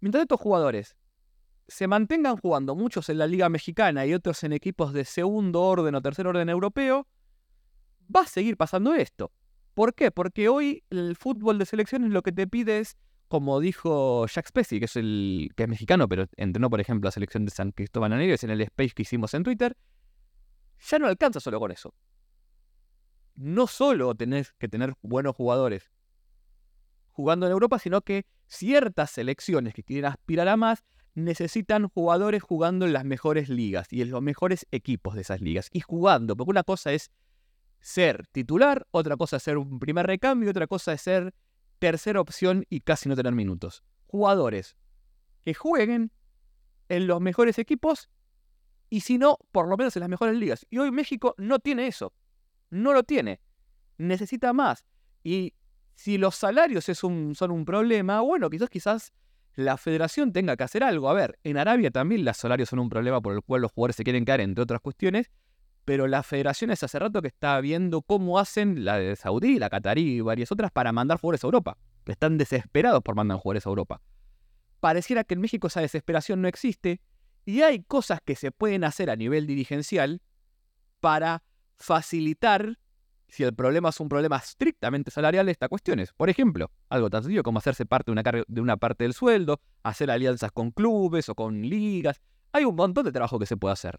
mientras 0.00 0.22
estos 0.22 0.40
jugadores 0.40 0.96
se 1.66 1.88
mantengan 1.88 2.36
jugando 2.36 2.74
muchos 2.74 3.08
en 3.08 3.18
la 3.18 3.26
Liga 3.26 3.48
Mexicana 3.48 4.06
y 4.06 4.14
otros 4.14 4.42
en 4.44 4.52
equipos 4.52 4.92
de 4.92 5.04
segundo 5.04 5.62
orden 5.62 5.94
o 5.94 6.02
tercer 6.02 6.26
orden 6.26 6.48
europeo, 6.48 7.06
va 8.14 8.22
a 8.22 8.26
seguir 8.26 8.56
pasando 8.56 8.94
esto. 8.94 9.32
¿Por 9.74 9.94
qué? 9.94 10.10
Porque 10.10 10.48
hoy 10.48 10.84
el 10.90 11.16
fútbol 11.16 11.58
de 11.58 11.66
selecciones 11.66 12.10
lo 12.10 12.22
que 12.22 12.32
te 12.32 12.46
pide 12.46 12.80
es, 12.80 12.96
como 13.30 13.60
dijo 13.60 14.26
Jack 14.26 14.48
Spacey, 14.48 14.80
que 14.80 14.86
es 14.86 14.96
el 14.96 15.52
que 15.54 15.62
es 15.62 15.68
mexicano, 15.68 16.08
pero 16.08 16.26
entrenó, 16.36 16.68
por 16.68 16.80
ejemplo, 16.80 17.06
la 17.06 17.12
selección 17.12 17.44
de 17.44 17.52
San 17.52 17.70
Cristóbal 17.70 18.12
Aneres 18.12 18.42
en 18.42 18.50
el 18.50 18.60
space 18.62 18.90
que 18.90 19.02
hicimos 19.02 19.34
en 19.34 19.44
Twitter, 19.44 19.76
ya 20.80 20.98
no 20.98 21.06
alcanza 21.06 21.38
solo 21.38 21.60
con 21.60 21.70
eso. 21.70 21.94
No 23.36 23.68
solo 23.68 24.16
tenés 24.16 24.52
que 24.54 24.68
tener 24.68 24.94
buenos 25.00 25.36
jugadores 25.36 25.92
jugando 27.12 27.46
en 27.46 27.52
Europa, 27.52 27.78
sino 27.78 28.00
que 28.00 28.26
ciertas 28.48 29.12
selecciones 29.12 29.74
que 29.74 29.84
quieren 29.84 30.06
aspirar 30.06 30.48
a 30.48 30.56
más 30.56 30.82
necesitan 31.14 31.88
jugadores 31.88 32.42
jugando 32.42 32.84
en 32.84 32.92
las 32.92 33.04
mejores 33.04 33.48
ligas 33.48 33.86
y 33.92 34.02
en 34.02 34.10
los 34.10 34.22
mejores 34.22 34.66
equipos 34.72 35.14
de 35.14 35.20
esas 35.20 35.40
ligas. 35.40 35.68
Y 35.72 35.82
jugando, 35.82 36.36
porque 36.36 36.50
una 36.50 36.64
cosa 36.64 36.92
es 36.92 37.12
ser 37.78 38.26
titular, 38.26 38.88
otra 38.90 39.16
cosa 39.16 39.36
es 39.36 39.44
ser 39.44 39.56
un 39.56 39.78
primer 39.78 40.08
recambio, 40.08 40.50
otra 40.50 40.66
cosa 40.66 40.94
es 40.94 41.02
ser 41.02 41.32
tercera 41.80 42.20
opción 42.20 42.64
y 42.70 42.80
casi 42.80 43.08
no 43.08 43.16
tener 43.16 43.32
minutos. 43.32 43.82
Jugadores 44.06 44.76
que 45.44 45.54
jueguen 45.54 46.12
en 46.88 47.06
los 47.08 47.20
mejores 47.20 47.58
equipos 47.58 48.08
y 48.90 49.00
si 49.00 49.18
no, 49.18 49.38
por 49.50 49.68
lo 49.68 49.76
menos 49.76 49.96
en 49.96 50.00
las 50.00 50.08
mejores 50.08 50.36
ligas. 50.36 50.66
Y 50.70 50.78
hoy 50.78 50.92
México 50.92 51.34
no 51.38 51.58
tiene 51.58 51.86
eso. 51.86 52.12
No 52.70 52.92
lo 52.92 53.02
tiene. 53.02 53.40
Necesita 53.98 54.52
más. 54.52 54.84
Y 55.24 55.54
si 55.94 56.18
los 56.18 56.34
salarios 56.34 56.88
es 56.88 57.02
un, 57.02 57.34
son 57.34 57.50
un 57.50 57.64
problema, 57.64 58.20
bueno, 58.20 58.50
quizás 58.50 58.68
quizás 58.68 59.12
la 59.54 59.76
federación 59.76 60.32
tenga 60.32 60.56
que 60.56 60.64
hacer 60.64 60.82
algo. 60.82 61.08
A 61.08 61.14
ver, 61.14 61.38
en 61.44 61.56
Arabia 61.56 61.90
también 61.90 62.24
los 62.24 62.36
salarios 62.36 62.68
son 62.68 62.80
un 62.80 62.88
problema 62.88 63.20
por 63.20 63.34
el 63.34 63.42
cual 63.42 63.62
los 63.62 63.72
jugadores 63.72 63.96
se 63.96 64.04
quieren 64.04 64.24
quedar, 64.24 64.40
entre 64.40 64.62
otras 64.62 64.80
cuestiones, 64.80 65.30
pero 65.90 66.06
la 66.06 66.22
federación 66.22 66.70
es 66.70 66.84
hace 66.84 67.00
rato 67.00 67.20
que 67.20 67.26
está 67.26 67.60
viendo 67.60 68.00
cómo 68.00 68.38
hacen 68.38 68.84
la 68.84 68.96
de 68.96 69.16
Saudí, 69.16 69.58
la 69.58 69.68
Qatarí 69.68 70.18
y 70.18 70.20
varias 70.20 70.52
otras 70.52 70.70
para 70.70 70.92
mandar 70.92 71.18
jugadores 71.18 71.42
a 71.42 71.48
Europa. 71.48 71.78
Están 72.06 72.38
desesperados 72.38 73.02
por 73.02 73.16
mandar 73.16 73.38
jugadores 73.38 73.66
a 73.66 73.70
Europa. 73.70 74.00
Pareciera 74.78 75.24
que 75.24 75.34
en 75.34 75.40
México 75.40 75.66
esa 75.66 75.80
desesperación 75.80 76.42
no 76.42 76.46
existe 76.46 77.00
y 77.44 77.62
hay 77.62 77.82
cosas 77.82 78.20
que 78.24 78.36
se 78.36 78.52
pueden 78.52 78.84
hacer 78.84 79.10
a 79.10 79.16
nivel 79.16 79.48
dirigencial 79.48 80.22
para 81.00 81.42
facilitar 81.74 82.78
si 83.26 83.42
el 83.42 83.52
problema 83.52 83.88
es 83.88 83.98
un 83.98 84.08
problema 84.08 84.36
estrictamente 84.36 85.10
salarial, 85.10 85.48
esta 85.48 85.68
cuestiones. 85.68 86.12
Por 86.12 86.30
ejemplo, 86.30 86.70
algo 86.88 87.10
tan 87.10 87.24
sencillo 87.24 87.42
como 87.42 87.58
hacerse 87.58 87.84
parte 87.84 88.12
de 88.46 88.60
una 88.60 88.76
parte 88.76 89.02
del 89.02 89.12
sueldo, 89.12 89.60
hacer 89.82 90.12
alianzas 90.12 90.52
con 90.52 90.70
clubes 90.70 91.28
o 91.28 91.34
con 91.34 91.62
ligas. 91.62 92.20
Hay 92.52 92.64
un 92.64 92.76
montón 92.76 93.04
de 93.04 93.10
trabajo 93.10 93.40
que 93.40 93.46
se 93.46 93.56
puede 93.56 93.72
hacer. 93.72 93.98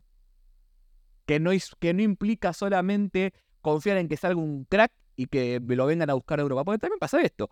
Que 1.25 1.39
no, 1.39 1.51
que 1.79 1.93
no 1.93 2.01
implica 2.01 2.53
solamente 2.53 3.33
confiar 3.61 3.97
en 3.97 4.07
que 4.07 4.17
salga 4.17 4.39
un 4.39 4.65
crack 4.65 4.91
y 5.15 5.27
que 5.27 5.61
lo 5.65 5.85
vengan 5.85 6.09
a 6.09 6.13
buscar 6.13 6.39
a 6.39 6.43
Europa. 6.43 6.63
Porque 6.63 6.79
también 6.79 6.99
pasa 6.99 7.21
esto. 7.21 7.49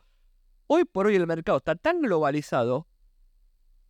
Hoy 0.67 0.85
por 0.85 1.07
hoy 1.07 1.15
el 1.15 1.27
mercado 1.27 1.57
está 1.57 1.75
tan 1.75 2.01
globalizado 2.01 2.87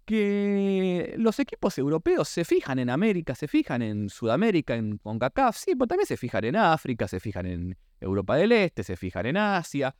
que 0.10 1.14
los 1.20 1.38
equipos 1.38 1.78
europeos 1.78 2.28
se 2.28 2.44
fijan 2.44 2.80
en 2.80 2.90
América, 2.90 3.36
se 3.36 3.48
fijan 3.48 3.84
en 3.84 4.10
Sudamérica, 4.10 4.76
en 4.76 4.98
CONCACAF, 4.98 5.56
sí, 5.56 5.76
pero 5.76 5.86
también 5.86 6.08
se 6.08 6.18
fijan 6.18 6.46
en 6.46 6.56
África, 6.56 7.08
se 7.08 7.20
fijan 7.20 7.46
en 7.46 7.78
Europa 8.00 8.36
del 8.36 8.52
Este, 8.52 8.84
se 8.84 8.98
fijan 8.98 9.28
en 9.28 9.38
Asia, 9.38 9.96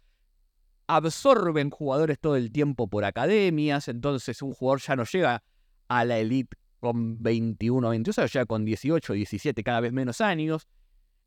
absorben 0.88 1.70
jugadores 1.70 2.18
todo 2.20 2.38
el 2.38 2.52
tiempo 2.52 2.88
por 2.88 3.06
academias, 3.06 3.88
entonces 3.88 4.42
un 4.42 4.54
jugador 4.54 4.82
ya 4.82 4.96
no 4.96 5.04
llega 5.04 5.44
a 5.90 6.06
la 6.06 6.18
elite 6.18 6.58
con 6.80 7.22
21, 7.22 7.90
22 7.90 8.20
años, 8.20 8.34
llega 8.34 8.46
con 8.46 8.66
18, 8.66 9.14
17, 9.14 9.64
cada 9.64 9.80
vez 9.82 9.94
menos 9.94 10.22
años. 10.22 10.68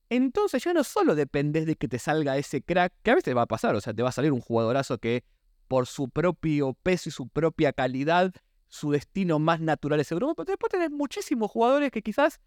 Entonces 0.09 0.63
ya 0.63 0.75
no 0.75 0.85
solo 0.85 1.15
dependes 1.15 1.67
de 1.67 1.77
que 1.77 1.89
te 1.89 1.99
salga 1.99 2.37
ese 2.37 2.63
crack, 2.63 2.93
que 3.03 3.11
a 3.11 3.15
veces 3.15 3.37
va 3.37 3.43
a 3.43 3.47
pasar, 3.47 3.75
o 3.75 3.81
sea, 3.81 3.95
te 3.95 4.03
va 4.03 4.11
a 4.11 4.13
salir 4.13 4.33
un 4.33 4.41
jugadorazo 4.41 4.99
que 4.99 5.25
por 5.69 5.87
su 5.87 6.11
propio 6.11 6.75
peso 6.83 7.09
y 7.09 7.13
su 7.13 7.29
propia 7.29 7.73
calidad 7.73 8.33
su 8.69 8.91
destino 8.91 9.39
más 9.39 9.61
natural 9.61 10.01
es 10.01 10.11
Europa, 10.13 10.45
pero 10.45 10.53
después 10.53 10.71
tenés 10.71 10.91
muchísimos 10.91 11.51
jugadores 11.51 11.91
que 11.91 12.01
quizás 12.01 12.41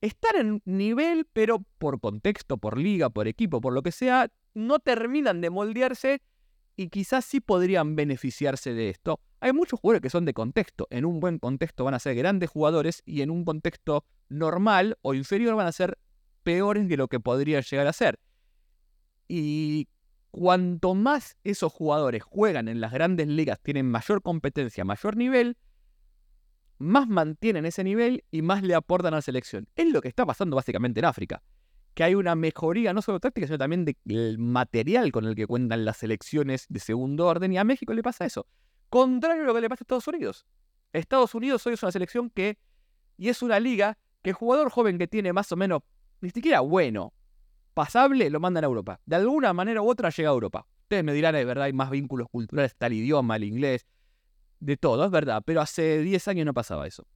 están 0.00 0.36
en 0.36 0.62
nivel, 0.64 1.26
pero 1.32 1.62
por 1.78 2.00
contexto, 2.00 2.56
por 2.56 2.78
liga, 2.78 3.10
por 3.10 3.28
equipo, 3.28 3.60
por 3.60 3.74
lo 3.74 3.82
que 3.82 3.92
sea, 3.92 4.30
no 4.54 4.78
terminan 4.78 5.42
de 5.42 5.50
moldearse 5.50 6.22
y 6.74 6.88
quizás 6.88 7.26
sí 7.26 7.40
podrían 7.40 7.96
beneficiarse 7.96 8.72
de 8.72 8.88
esto. 8.88 9.20
Hay 9.42 9.52
muchos 9.52 9.80
jugadores 9.80 10.02
que 10.02 10.08
son 10.08 10.24
de 10.24 10.34
contexto. 10.34 10.86
En 10.90 11.04
un 11.04 11.18
buen 11.18 11.40
contexto 11.40 11.82
van 11.82 11.94
a 11.94 11.98
ser 11.98 12.14
grandes 12.14 12.48
jugadores 12.48 13.02
y 13.04 13.22
en 13.22 13.30
un 13.30 13.44
contexto 13.44 14.04
normal 14.28 14.96
o 15.02 15.14
inferior 15.14 15.56
van 15.56 15.66
a 15.66 15.72
ser 15.72 15.98
peores 16.44 16.88
de 16.88 16.96
lo 16.96 17.08
que 17.08 17.18
podrían 17.18 17.64
llegar 17.64 17.88
a 17.88 17.92
ser. 17.92 18.20
Y 19.26 19.88
cuanto 20.30 20.94
más 20.94 21.36
esos 21.42 21.72
jugadores 21.72 22.22
juegan 22.22 22.68
en 22.68 22.80
las 22.80 22.92
grandes 22.92 23.26
ligas, 23.26 23.58
tienen 23.60 23.90
mayor 23.90 24.22
competencia, 24.22 24.84
mayor 24.84 25.16
nivel, 25.16 25.56
más 26.78 27.08
mantienen 27.08 27.66
ese 27.66 27.82
nivel 27.82 28.22
y 28.30 28.42
más 28.42 28.62
le 28.62 28.76
aportan 28.76 29.12
a 29.12 29.16
la 29.16 29.22
selección. 29.22 29.66
Es 29.74 29.92
lo 29.92 30.00
que 30.02 30.08
está 30.08 30.24
pasando 30.24 30.54
básicamente 30.54 31.00
en 31.00 31.06
África. 31.06 31.42
Que 31.94 32.04
hay 32.04 32.14
una 32.14 32.36
mejoría 32.36 32.92
no 32.92 33.02
solo 33.02 33.18
táctica, 33.18 33.48
sino 33.48 33.58
también 33.58 33.86
del 34.04 34.38
material 34.38 35.10
con 35.10 35.24
el 35.24 35.34
que 35.34 35.48
cuentan 35.48 35.84
las 35.84 35.96
selecciones 35.96 36.66
de 36.68 36.78
segundo 36.78 37.26
orden. 37.26 37.52
Y 37.52 37.58
a 37.58 37.64
México 37.64 37.92
le 37.92 38.04
pasa 38.04 38.24
eso. 38.24 38.46
Contrario 38.92 39.44
a 39.44 39.46
lo 39.46 39.54
que 39.54 39.62
le 39.62 39.70
pasa 39.70 39.80
a 39.80 39.84
Estados 39.84 40.06
Unidos. 40.06 40.44
Estados 40.92 41.34
Unidos 41.34 41.66
hoy 41.66 41.72
es 41.72 41.82
una 41.82 41.90
selección 41.90 42.28
que, 42.28 42.58
y 43.16 43.30
es 43.30 43.40
una 43.40 43.58
liga, 43.58 43.96
que 44.20 44.28
el 44.28 44.36
jugador 44.36 44.68
joven 44.68 44.98
que 44.98 45.08
tiene 45.08 45.32
más 45.32 45.50
o 45.50 45.56
menos, 45.56 45.80
ni 46.20 46.28
siquiera 46.28 46.60
bueno, 46.60 47.14
pasable, 47.72 48.28
lo 48.28 48.38
mandan 48.38 48.64
a 48.64 48.66
Europa. 48.66 49.00
De 49.06 49.16
alguna 49.16 49.54
manera 49.54 49.80
u 49.80 49.88
otra 49.88 50.10
llega 50.10 50.28
a 50.28 50.32
Europa. 50.34 50.66
Ustedes 50.82 51.04
me 51.04 51.14
dirán, 51.14 51.34
es 51.36 51.46
verdad, 51.46 51.64
hay 51.64 51.72
más 51.72 51.88
vínculos 51.88 52.28
culturales, 52.28 52.72
está 52.72 52.88
el 52.88 52.92
idioma, 52.92 53.36
el 53.36 53.44
inglés, 53.44 53.86
de 54.60 54.76
todo, 54.76 55.06
es 55.06 55.10
verdad, 55.10 55.42
pero 55.42 55.62
hace 55.62 56.00
10 56.02 56.28
años 56.28 56.44
no 56.44 56.52
pasaba 56.52 56.86
eso. 56.86 57.06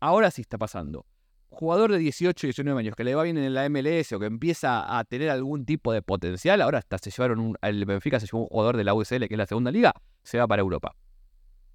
Ahora 0.00 0.32
sí 0.32 0.40
está 0.40 0.58
pasando. 0.58 1.06
Jugador 1.50 1.92
de 1.92 1.98
18, 1.98 2.48
19 2.48 2.80
años 2.80 2.96
que 2.96 3.04
le 3.04 3.14
va 3.14 3.22
bien 3.22 3.38
en 3.38 3.54
la 3.54 3.68
MLS 3.68 4.10
o 4.12 4.18
que 4.18 4.26
empieza 4.26 4.98
a 4.98 5.04
tener 5.04 5.30
algún 5.30 5.66
tipo 5.66 5.92
de 5.92 6.02
potencial, 6.02 6.60
ahora 6.62 6.78
hasta 6.78 6.98
se 6.98 7.12
llevaron 7.12 7.38
un, 7.38 7.56
el 7.62 7.84
Benfica 7.84 8.18
se 8.18 8.26
llevó 8.26 8.40
un 8.40 8.48
jugador 8.48 8.76
de 8.76 8.82
la 8.82 8.92
USL, 8.92 9.28
que 9.28 9.34
es 9.34 9.38
la 9.38 9.46
segunda 9.46 9.70
liga, 9.70 9.94
se 10.24 10.38
va 10.38 10.48
para 10.48 10.62
Europa. 10.62 10.96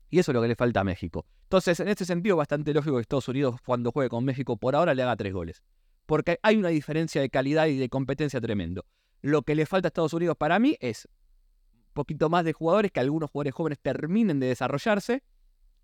Y 0.09 0.19
eso 0.19 0.31
es 0.31 0.33
lo 0.35 0.41
que 0.41 0.47
le 0.47 0.55
falta 0.55 0.81
a 0.81 0.83
México. 0.83 1.25
Entonces, 1.43 1.79
en 1.79 1.87
este 1.87 2.05
sentido, 2.05 2.35
bastante 2.37 2.73
lógico 2.73 2.95
que 2.95 3.01
Estados 3.01 3.27
Unidos, 3.27 3.57
cuando 3.65 3.91
juegue 3.91 4.09
con 4.09 4.23
México, 4.23 4.57
por 4.57 4.75
ahora 4.75 4.93
le 4.93 5.03
haga 5.03 5.15
tres 5.15 5.33
goles 5.33 5.61
porque 6.07 6.39
hay 6.41 6.55
una 6.55 6.69
diferencia 6.69 7.21
de 7.21 7.29
calidad 7.29 7.67
y 7.67 7.77
de 7.77 7.89
competencia 7.89 8.41
tremendo. 8.41 8.85
Lo 9.21 9.43
que 9.43 9.53
le 9.53 9.67
falta 9.67 9.87
a 9.87 9.89
Estados 9.89 10.13
Unidos 10.13 10.37
para 10.37 10.57
mí 10.57 10.75
es 10.79 11.05
un 11.05 11.93
poquito 11.93 12.29
más 12.29 12.45
de 12.45 12.53
jugadores, 12.53 12.91
que 12.91 12.99
algunos 12.99 13.29
jugadores 13.29 13.53
jóvenes 13.53 13.79
terminen 13.79 14.39
de 14.39 14.47
desarrollarse, 14.47 15.21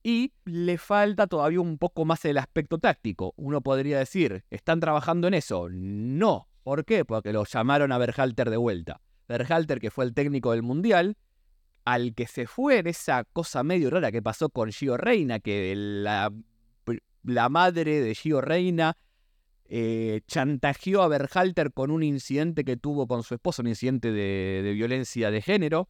y 0.02 0.34
le 0.46 0.78
falta 0.78 1.28
todavía 1.28 1.62
un 1.62 1.78
poco 1.78 2.04
más 2.04 2.26
el 2.26 2.38
aspecto 2.38 2.78
táctico. 2.78 3.34
Uno 3.38 3.62
podría 3.62 4.00
decir, 4.00 4.44
¿están 4.50 4.80
trabajando 4.80 5.28
en 5.28 5.34
eso? 5.34 5.68
No. 5.70 6.48
¿Por 6.64 6.86
qué? 6.86 7.06
Porque 7.06 7.32
lo 7.34 7.46
llamaron 7.46 7.92
a 7.92 7.98
Berhalter 7.98 8.50
de 8.50 8.58
vuelta. 8.58 9.02
Berhalter, 9.28 9.80
que 9.80 9.92
fue 9.92 10.06
el 10.06 10.14
técnico 10.14 10.52
del 10.52 10.62
Mundial, 10.62 11.18
al 11.86 12.14
que 12.16 12.28
se 12.28 12.48
fue 12.48 12.80
en 12.80 12.88
esa 12.88 13.24
cosa 13.26 13.64
medio 13.64 13.90
rara 13.90 14.12
que 14.12 14.22
pasó 14.22 14.50
con 14.50 14.72
Gio 14.72 14.98
Reina, 14.98 15.40
que 15.40 15.74
la, 15.76 16.32
la 17.24 17.50
madre 17.50 18.02
de 18.02 18.16
Gio 18.16 18.42
Reina 18.42 18.98
eh, 19.66 20.22
chantajeó 20.28 21.02
a 21.02 21.08
Berhalter 21.08 21.72
con 21.72 21.90
un 21.90 22.04
incidente 22.04 22.64
que 22.64 22.78
tuvo 22.78 23.08
con 23.08 23.24
su 23.24 23.34
esposo, 23.34 23.62
un 23.62 23.70
incidente 23.70 24.12
de, 24.12 24.72
violencia 24.74 25.32
de 25.32 25.42
género, 25.42 25.90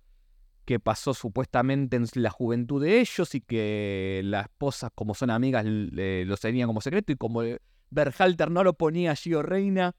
que 0.66 0.80
pasó 0.80 1.14
supuestamente 1.14 1.98
en 1.98 2.06
la 2.14 2.30
juventud 2.30 2.82
de 2.82 3.02
ellos 3.02 3.36
y 3.36 3.42
que 3.42 4.22
las 4.24 4.46
esposas, 4.46 4.92
como 4.96 5.14
son 5.14 5.30
amigas, 5.30 5.66
lo 5.66 6.38
tenían 6.38 6.68
como 6.68 6.80
secreto 6.80 7.12
y 7.12 7.18
como 7.18 7.42
Berhalter 7.90 8.50
no 8.50 8.64
lo 8.64 8.74
ponía 8.76 9.12
a 9.12 9.16
Gio 9.16 9.42
Reina, 9.42 9.96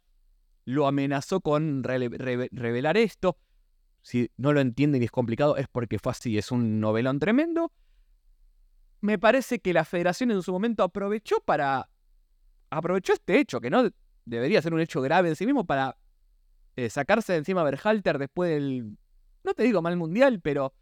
lo 0.65 0.87
amenazó 0.87 1.41
con 1.41 1.85
revelar 1.85 2.97
esto. 2.97 3.37
Si 4.05 4.31
no 4.37 4.53
lo 4.53 4.61
entienden 4.61 5.01
y 5.01 5.07
es 5.07 5.11
complicado, 5.11 5.57
es 5.57 5.67
porque 5.67 5.99
fue 5.99 6.13
así, 6.13 6.37
es 6.37 6.53
un 6.53 6.79
novelón 6.79 7.19
tremendo. 7.19 7.73
Me 9.01 9.19
parece 9.19 9.61
que 9.61 9.73
la 9.73 9.87
federación 9.87 10.31
en 10.31 10.43
su 10.43 10.53
momento 10.53 10.83
aprovechó 10.83 11.41
para 11.41 11.89
aprovechó 12.69 13.15
este 13.15 13.39
hecho, 13.39 13.63
que 13.63 13.71
no 13.71 13.89
debería 14.27 14.61
ser 14.61 14.75
un 14.75 14.81
hecho 14.81 15.01
grave 15.01 15.31
en 15.31 15.37
sí 15.37 15.47
mismo, 15.47 15.65
para 15.65 15.97
eh, 16.77 16.91
sacarse 16.91 17.33
de 17.33 17.39
encima 17.39 17.63
a 17.63 17.65
Berhalter 17.65 18.19
después 18.19 18.51
del, 18.51 18.95
no 19.43 19.55
te 19.55 19.63
digo 19.63 19.81
mal 19.81 19.97
mundial, 19.97 20.39
pero 20.39 20.75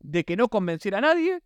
de 0.00 0.24
que 0.24 0.36
no 0.36 0.48
convenciera 0.48 0.98
a 0.98 1.00
nadie. 1.00 1.42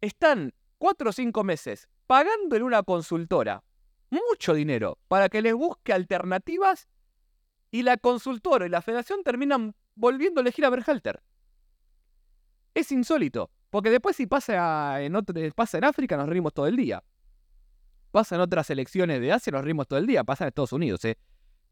Están 0.00 0.52
cuatro 0.78 1.10
o 1.10 1.12
cinco 1.12 1.44
meses 1.44 1.88
pagando 2.08 2.56
en 2.56 2.64
una 2.64 2.82
consultora 2.82 3.62
mucho 4.10 4.52
dinero 4.52 4.98
para 5.06 5.28
que 5.28 5.42
les 5.42 5.54
busque 5.54 5.92
alternativas 5.92 6.88
y 7.72 7.82
la 7.82 7.96
consultora 7.96 8.66
y 8.66 8.68
la 8.68 8.82
federación 8.82 9.24
terminan 9.24 9.74
volviendo 9.94 10.40
a 10.40 10.42
elegir 10.42 10.64
a 10.64 10.70
Berhalter. 10.70 11.20
Es 12.74 12.92
insólito. 12.92 13.50
Porque 13.70 13.88
después 13.90 14.14
si 14.14 14.26
pasa 14.26 15.00
en, 15.00 15.14
pasa 15.56 15.78
en 15.78 15.84
África 15.84 16.18
nos 16.18 16.28
rimos 16.28 16.52
todo 16.52 16.66
el 16.66 16.76
día. 16.76 17.02
Pasa 18.10 18.34
en 18.34 18.42
otras 18.42 18.68
elecciones 18.68 19.18
de 19.22 19.32
Asia 19.32 19.50
nos 19.50 19.64
rimos 19.64 19.88
todo 19.88 19.98
el 19.98 20.06
día. 20.06 20.22
Pasa 20.22 20.44
en 20.44 20.48
Estados 20.48 20.74
Unidos, 20.74 21.02
¿eh? 21.06 21.16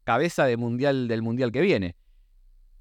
Cabeza 0.03 0.45
de 0.45 0.57
mundial, 0.57 1.07
del 1.07 1.21
mundial 1.21 1.51
que 1.51 1.61
viene. 1.61 1.95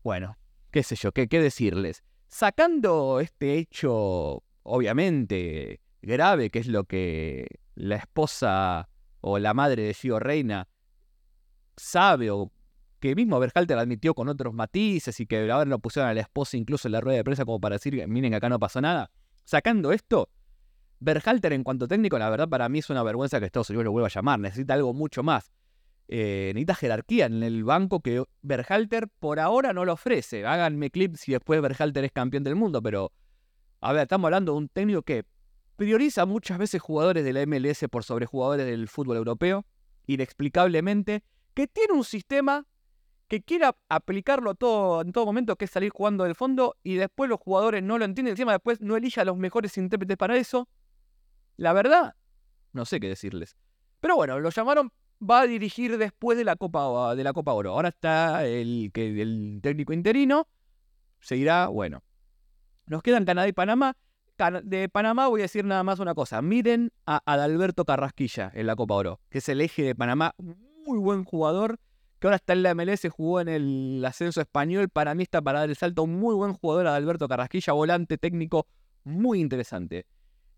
Bueno, 0.03 0.39
qué 0.71 0.83
sé 0.83 0.97
yo, 0.97 1.13
qué, 1.13 1.29
qué 1.29 1.41
decirles. 1.41 2.03
Sacando 2.29 3.21
este 3.21 3.59
hecho, 3.59 4.43
obviamente, 4.63 5.83
grave, 6.01 6.49
que 6.49 6.61
es 6.61 6.67
lo 6.67 6.85
que 6.85 7.47
la 7.75 7.97
esposa 7.97 8.89
o 9.21 9.39
la 9.39 9.53
madre 9.53 9.83
de 9.83 9.93
Gio 9.93 10.19
Reina 10.19 10.67
sabe 11.77 12.31
o 12.31 12.51
que 13.01 13.15
mismo 13.15 13.41
Berhalter 13.41 13.79
admitió 13.79 14.15
con 14.15 14.29
otros 14.29 14.55
matices 14.55 15.19
y 15.21 15.27
que 15.27 15.51
ahora 15.51 15.65
lo 15.65 15.79
pusieron 15.79 16.11
a 16.11 16.15
la 16.15 16.21
esposa 16.21 16.57
incluso 16.57 16.87
en 16.87 16.93
la 16.93 17.01
rueda 17.01 17.17
de 17.17 17.25
prensa 17.25 17.45
como 17.45 17.61
para 17.61 17.77
decir, 17.77 18.07
miren, 18.07 18.35
acá 18.35 18.49
no 18.49 18.59
pasó 18.59 18.81
nada. 18.81 19.11
Sacando 19.45 19.91
esto, 19.93 20.29
Berhalter 21.01 21.55
en 21.55 21.65
cuanto 21.65 21.89
técnico, 21.89 22.19
la 22.19 22.29
verdad 22.29 22.49
para 22.49 22.69
mí 22.69 22.81
es 22.81 22.91
una 22.91 23.03
vergüenza 23.03 23.41
que 23.41 23.47
Estados 23.47 23.71
Unidos 23.71 23.87
lo 23.87 23.93
vuelva 23.93 24.09
a 24.09 24.11
llamar. 24.11 24.39
Necesita 24.39 24.75
algo 24.75 24.93
mucho 24.93 25.23
más. 25.23 25.51
Eh, 26.09 26.51
necesita 26.55 26.75
jerarquía 26.75 27.27
en 27.27 27.43
el 27.43 27.65
banco 27.65 28.01
que 28.01 28.23
Berhalter 28.43 29.09
por 29.09 29.41
ahora 29.41 29.73
no 29.73 29.85
lo 29.85 29.95
ofrece. 29.95 30.45
Háganme 30.45 30.91
clip 30.91 31.17
si 31.17 31.33
después 31.33 31.63
Berhalter 31.63 32.05
es 32.05 32.13
campeón 32.13 32.45
del 32.45 32.55
mundo, 32.55 32.83
pero 32.83 33.13
a 33.81 33.95
ver, 33.95 34.03
estamos 34.03 34.27
hablando 34.27 34.53
de 34.53 34.59
un 34.59 34.69
técnico 34.69 35.03
que 35.03 35.25
prioriza 35.77 36.27
muchas 36.27 36.59
veces 36.59 36.83
jugadores 36.83 37.25
de 37.25 37.33
la 37.33 37.47
MLS 37.47 37.87
por 37.91 38.05
sobre 38.05 38.27
jugadores 38.27 38.67
del 38.67 38.89
fútbol 38.89 39.17
europeo, 39.17 39.65
inexplicablemente, 40.07 41.25
que 41.55 41.67
tiene 41.67 41.95
un 41.95 42.05
sistema 42.05 42.67
que 43.31 43.43
quiera 43.43 43.77
aplicarlo 43.89 44.57
todo 44.57 45.03
en 45.03 45.13
todo 45.13 45.25
momento, 45.25 45.55
que 45.55 45.67
es 45.67 45.71
salir 45.71 45.93
jugando 45.93 46.25
del 46.25 46.35
fondo, 46.35 46.77
y 46.83 46.97
después 46.97 47.31
los 47.31 47.39
jugadores 47.39 47.81
no 47.81 47.97
lo 47.97 48.05
entienden, 48.05 48.33
encima 48.33 48.51
después 48.51 48.81
no 48.81 48.97
elige 48.97 49.21
a 49.21 49.25
los 49.25 49.37
mejores 49.37 49.79
intérpretes 49.79 50.17
para 50.17 50.37
eso. 50.37 50.69
La 51.57 51.73
verdad, 51.73 52.17
no 52.73 52.85
sé 52.85 52.99
qué 52.99 53.07
decirles. 53.07 53.57
Pero 54.01 54.17
bueno, 54.17 54.41
lo 54.41 54.51
llamaron, 54.51 54.93
va 55.23 55.43
a 55.43 55.47
dirigir 55.47 55.97
después 55.97 56.37
de 56.39 56.43
la 56.43 56.57
Copa, 56.57 57.15
de 57.15 57.23
la 57.23 57.33
Copa 57.33 57.53
Oro. 57.53 57.71
Ahora 57.71 57.91
está 57.91 58.45
el, 58.45 58.91
el 58.93 59.61
técnico 59.63 59.93
interino, 59.93 60.49
seguirá, 61.21 61.69
bueno. 61.69 62.03
Nos 62.87 63.01
quedan 63.01 63.25
Canadá 63.25 63.47
y 63.47 63.53
Panamá. 63.53 63.97
De 64.65 64.89
Panamá 64.89 65.29
voy 65.29 65.43
a 65.43 65.45
decir 65.45 65.65
nada 65.65 65.85
más 65.85 66.01
una 66.01 66.15
cosa. 66.17 66.43
Miren 66.43 66.91
a 67.07 67.23
Adalberto 67.25 67.85
Carrasquilla 67.85 68.51
en 68.55 68.67
la 68.67 68.75
Copa 68.75 68.95
Oro, 68.95 69.21
que 69.29 69.39
es 69.39 69.49
el 69.49 69.61
eje 69.61 69.85
de 69.85 69.95
Panamá, 69.95 70.35
muy 70.85 70.99
buen 70.99 71.23
jugador 71.23 71.79
que 72.21 72.27
ahora 72.27 72.37
está 72.37 72.53
en 72.53 72.63
la 72.63 72.75
MLS, 72.75 73.09
jugó 73.11 73.41
en 73.41 73.49
el 73.49 74.05
ascenso 74.05 74.41
español. 74.41 74.91
Para 74.91 75.15
mí 75.15 75.23
está 75.23 75.41
para 75.41 75.61
dar 75.61 75.71
el 75.71 75.77
salto. 75.77 76.07
Muy 76.07 76.35
buen 76.35 76.53
jugador 76.53 76.85
de 76.85 76.91
Alberto 76.91 77.27
Carrasquilla, 77.27 77.73
volante 77.73 78.19
técnico 78.19 78.67
muy 79.05 79.41
interesante. 79.41 80.07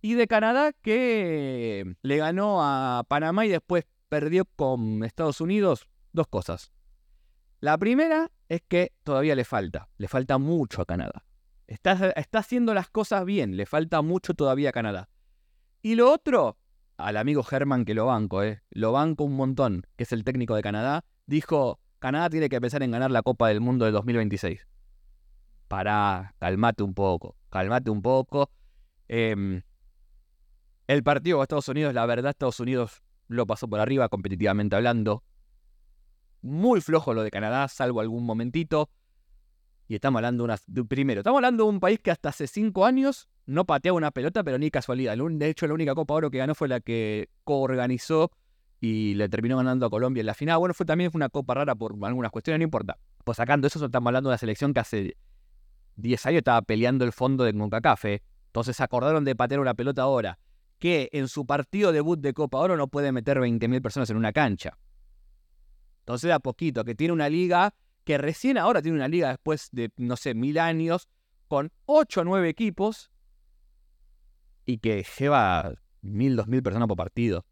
Y 0.00 0.14
de 0.14 0.26
Canadá 0.26 0.73
que 0.73 1.95
le 2.02 2.16
ganó 2.16 2.59
a 2.62 3.04
Panamá 3.07 3.47
y 3.47 3.49
después 3.49 3.85
perdió 4.09 4.45
con 4.45 5.04
Estados 5.04 5.40
Unidos. 5.40 5.87
Dos 6.12 6.26
cosas. 6.26 6.73
La 7.61 7.78
primera 7.78 8.33
es 8.49 8.61
que 8.66 8.92
todavía 9.04 9.37
le 9.37 9.45
falta, 9.45 9.88
le 9.97 10.09
falta 10.09 10.38
mucho 10.38 10.83
a 10.83 10.85
Canadá. 10.85 11.25
Está, 11.69 12.11
está 12.16 12.40
haciendo 12.40 12.75
las 12.75 12.90
cosas 12.90 13.25
bien, 13.25 13.57
le 13.57 13.66
falta 13.66 14.02
mucho 14.02 14.35
todavía 14.35 14.71
a 14.71 14.73
Canadá. 14.73 15.09
Y 15.81 15.95
lo 15.95 16.11
otro, 16.11 16.59
al 16.97 17.16
amigo 17.16 17.45
Germán 17.45 17.85
que 17.85 17.95
lo 17.95 18.07
banco, 18.07 18.42
eh, 18.42 18.62
lo 18.71 18.90
banco 18.90 19.23
un 19.25 19.37
montón, 19.37 19.87
que 19.97 20.02
es 20.02 20.12
el 20.12 20.25
técnico 20.25 20.57
de 20.57 20.62
Canadá, 20.62 21.04
dijo, 21.26 21.81
Canadá 21.99 22.31
tiene 22.31 22.49
que 22.49 22.61
pensar 22.61 22.83
en 22.83 22.91
ganar 22.91 23.11
la 23.11 23.23
Copa 23.23 23.49
del 23.49 23.61
Mundo 23.61 23.85
de 23.85 23.93
2026. 23.93 24.67
Pará, 25.69 26.35
calmate 26.38 26.83
un 26.83 26.95
poco, 26.95 27.37
calmate 27.49 27.91
un 27.91 28.02
poco. 28.02 28.50
Em, 29.09 29.62
el 30.87 31.02
partido 31.02 31.38
con 31.38 31.43
Estados 31.45 31.69
Unidos, 31.69 31.95
la 31.95 32.05
verdad, 32.07 32.31
Estados 32.31 32.61
Unidos 32.61 33.02
lo 33.29 33.47
pasó 33.47 33.69
por 33.69 33.81
arriba 33.81 34.09
competitivamente 34.09 34.76
hablando. 34.76 35.23
Muy 36.43 36.81
flojo 36.81 37.14
lo 37.14 37.23
de 37.23 37.31
Canadá, 37.31 37.69
salvo 37.69 38.00
algún 38.00 38.25
momentito. 38.25 38.91
Y 39.88 39.95
estamos 39.95 40.19
hablando 40.19 40.47
de, 40.47 40.85
primero, 40.85 41.21
estamos 41.21 41.38
hablando 41.38 41.64
de 41.64 41.71
un 41.71 41.81
país 41.81 42.00
que 42.00 42.11
hasta 42.11 42.31
hace 42.31 42.47
cinco 42.47 42.85
años 42.85 43.29
no 43.47 43.64
pateaba 43.64 43.97
una 43.97 44.11
pelota, 44.11 44.43
pero 44.43 44.59
ni 44.59 44.71
casualidad. 44.71 45.17
De 45.17 45.49
hecho, 45.49 45.67
la 45.67 45.75
única 45.75 45.95
Copa 45.95 46.14
Oro 46.14 46.31
que 46.31 46.38
ganó 46.38 46.55
fue 46.55 46.69
la 46.69 46.81
que 46.81 47.29
coorganizó 47.45 48.31
y 48.85 49.15
le 49.15 49.29
terminó 49.29 49.57
ganando 49.57 49.87
a 49.87 49.91
Colombia 49.91 50.23
en 50.23 50.27
la 50.27 50.35
final. 50.35 50.59
Bueno, 50.59 50.75
fue 50.75 50.85
también 50.85 51.12
fue 51.12 51.21
una 51.21 51.29
copa 51.29 51.55
rara 51.55 51.77
por 51.77 51.93
algunas 52.03 52.33
cuestiones, 52.33 52.59
no 52.59 52.65
importa. 52.65 52.99
Pues 53.23 53.37
sacando 53.37 53.69
eso, 53.69 53.83
estamos 53.87 54.09
hablando 54.09 54.29
de 54.29 54.33
una 54.33 54.39
selección 54.39 54.75
que 54.75 54.81
hace 54.81 55.17
10 55.95 56.27
años 56.27 56.39
estaba 56.39 56.62
peleando 56.62 57.05
el 57.05 57.12
fondo 57.12 57.45
de 57.45 57.55
CONCACAF. 57.55 58.05
¿eh? 58.07 58.23
Entonces 58.47 58.81
acordaron 58.81 59.25
de 59.25 59.37
patear 59.37 59.61
una 59.61 59.75
pelota 59.75 60.03
ahora, 60.03 60.41
que 60.81 61.09
en 61.12 61.29
su 61.29 61.47
partido 61.47 61.93
debut 61.93 62.19
de 62.19 62.35
Copa 62.35 62.59
Oro 62.59 62.77
no 62.77 62.89
puede 62.89 63.12
meter 63.12 63.39
20.000 63.39 63.81
personas 63.81 64.11
en 64.11 64.17
una 64.17 64.33
cancha. 64.33 64.77
Entonces, 66.01 66.33
a 66.33 66.41
poquito, 66.41 66.85
que 66.85 66.97
tiene 66.97 67.12
una 67.12 67.29
liga 67.29 67.77
que 68.03 68.19
recién 68.19 68.59
ahora 68.59 68.83
tiene 68.83 68.97
una 68.97 69.07
liga 69.07 69.29
después 69.29 69.69
de, 69.71 69.93
no 69.97 70.17
sé, 70.17 70.35
mil 70.35 70.59
años, 70.59 71.09
con 71.47 71.71
8 71.87 72.23
o 72.23 72.25
9 72.25 72.49
equipos 72.49 73.12
y 74.67 74.79
que 74.79 75.07
lleva 75.21 75.73
mil, 76.01 76.35
dos 76.35 76.49
mil 76.49 76.65
personas 76.65 76.89
por 76.89 76.97
partido. 76.97 77.47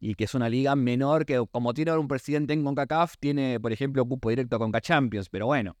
Y 0.00 0.14
que 0.14 0.24
es 0.24 0.34
una 0.34 0.48
liga 0.48 0.74
menor 0.74 1.26
que, 1.26 1.44
como 1.50 1.74
tiene 1.74 1.90
ahora 1.90 2.00
un 2.00 2.08
presidente 2.08 2.54
en 2.54 2.64
CONCACAF, 2.64 3.14
tiene, 3.20 3.60
por 3.60 3.70
ejemplo, 3.72 4.04
cupo 4.06 4.30
directo 4.30 4.56
a 4.56 4.58
CONCA 4.58 4.80
Champions. 4.80 5.28
Pero 5.28 5.46
bueno, 5.46 5.76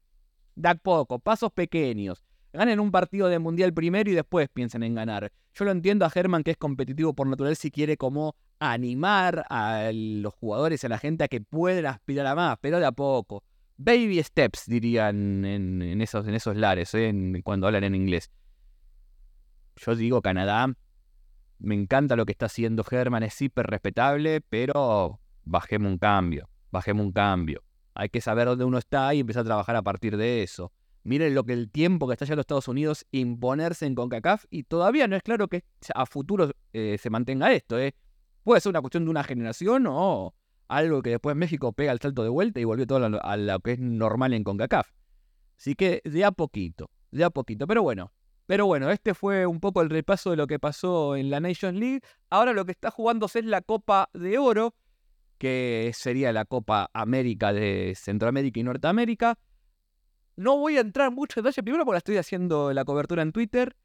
da 0.54 0.74
poco, 0.74 1.18
pasos 1.18 1.50
pequeños. 1.52 2.22
Ganen 2.52 2.80
un 2.80 2.90
partido 2.90 3.28
de 3.28 3.38
mundial 3.38 3.72
primero 3.72 4.10
y 4.10 4.14
después 4.14 4.48
piensen 4.52 4.82
en 4.82 4.94
ganar. 4.94 5.32
Yo 5.54 5.64
lo 5.64 5.70
entiendo 5.70 6.04
a 6.04 6.10
Germán 6.10 6.42
que 6.42 6.50
es 6.52 6.56
competitivo 6.56 7.14
por 7.14 7.26
natural 7.26 7.56
si 7.56 7.70
quiere 7.70 7.96
como 7.96 8.34
animar 8.58 9.44
a 9.48 9.90
los 9.92 10.34
jugadores, 10.34 10.84
a 10.84 10.88
la 10.88 10.98
gente 10.98 11.24
a 11.24 11.28
que 11.28 11.40
puedan 11.40 11.86
aspirar 11.86 12.26
a 12.26 12.34
más, 12.34 12.58
pero 12.60 12.78
de 12.78 12.86
a 12.86 12.92
poco. 12.92 13.44
Baby 13.76 14.22
steps, 14.22 14.64
dirían 14.66 15.44
en, 15.44 16.02
esos, 16.02 16.26
en 16.26 16.34
esos 16.34 16.56
lares, 16.56 16.92
¿eh? 16.94 17.12
cuando 17.42 17.66
hablan 17.66 17.84
en 17.84 17.94
inglés. 17.94 18.30
Yo 19.76 19.94
digo 19.94 20.20
Canadá, 20.20 20.74
me 21.60 21.74
encanta 21.74 22.16
lo 22.16 22.26
que 22.26 22.32
está 22.32 22.46
haciendo 22.46 22.82
Germán, 22.84 23.22
es 23.22 23.40
hiper 23.40 23.66
respetable, 23.66 24.40
pero 24.40 25.20
bajemos 25.44 25.92
un 25.92 25.98
cambio, 25.98 26.48
bajemos 26.70 27.04
un 27.04 27.12
cambio. 27.12 27.62
Hay 27.94 28.08
que 28.08 28.20
saber 28.20 28.46
dónde 28.46 28.64
uno 28.64 28.78
está 28.78 29.14
y 29.14 29.20
empezar 29.20 29.42
a 29.42 29.44
trabajar 29.44 29.76
a 29.76 29.82
partir 29.82 30.16
de 30.16 30.42
eso. 30.42 30.72
Miren 31.02 31.34
lo 31.34 31.44
que 31.44 31.52
el 31.52 31.70
tiempo 31.70 32.06
que 32.06 32.14
está 32.14 32.24
ya 32.24 32.34
los 32.34 32.42
Estados 32.42 32.68
Unidos 32.68 33.06
imponerse 33.10 33.86
en 33.86 33.94
CONCACAF 33.94 34.44
y 34.50 34.64
todavía 34.64 35.06
no 35.06 35.16
es 35.16 35.22
claro 35.22 35.48
que 35.48 35.64
a 35.94 36.06
futuro 36.06 36.50
eh, 36.72 36.98
se 36.98 37.10
mantenga 37.10 37.52
esto. 37.52 37.78
¿eh? 37.78 37.94
Puede 38.42 38.60
ser 38.60 38.70
una 38.70 38.80
cuestión 38.80 39.04
de 39.04 39.10
una 39.10 39.24
generación 39.24 39.86
o 39.86 40.34
algo 40.68 41.02
que 41.02 41.10
después 41.10 41.36
México 41.36 41.72
pega 41.72 41.92
el 41.92 42.00
salto 42.00 42.22
de 42.22 42.28
vuelta 42.28 42.60
y 42.60 42.64
volvió 42.64 42.86
todo 42.86 43.04
a 43.22 43.36
lo, 43.36 43.60
que 43.60 43.72
es 43.72 43.78
normal 43.78 44.34
en 44.34 44.44
CONCACAF. 44.44 44.90
Así 45.58 45.74
que 45.74 46.00
de 46.04 46.24
a 46.24 46.32
poquito, 46.32 46.90
de 47.10 47.24
a 47.24 47.30
poquito. 47.30 47.66
Pero 47.66 47.82
bueno, 47.82 48.12
pero 48.50 48.66
bueno, 48.66 48.90
este 48.90 49.14
fue 49.14 49.46
un 49.46 49.60
poco 49.60 49.80
el 49.80 49.88
repaso 49.88 50.30
de 50.30 50.36
lo 50.36 50.48
que 50.48 50.58
pasó 50.58 51.14
en 51.14 51.30
la 51.30 51.38
Nations 51.38 51.78
League. 51.78 52.00
Ahora 52.30 52.52
lo 52.52 52.64
que 52.64 52.72
está 52.72 52.90
jugándose 52.90 53.38
es 53.38 53.44
la 53.44 53.60
Copa 53.60 54.10
de 54.12 54.38
Oro, 54.38 54.74
que 55.38 55.92
sería 55.94 56.32
la 56.32 56.44
Copa 56.44 56.90
América 56.92 57.52
de 57.52 57.94
Centroamérica 57.96 58.58
y 58.58 58.64
Norteamérica. 58.64 59.38
No 60.34 60.58
voy 60.58 60.78
a 60.78 60.80
entrar 60.80 61.12
mucho 61.12 61.38
en 61.38 61.44
detalle, 61.44 61.62
primero 61.62 61.84
porque 61.84 61.98
estoy 61.98 62.16
haciendo 62.16 62.72
la 62.72 62.84
cobertura 62.84 63.22
en 63.22 63.30
Twitter 63.30 63.76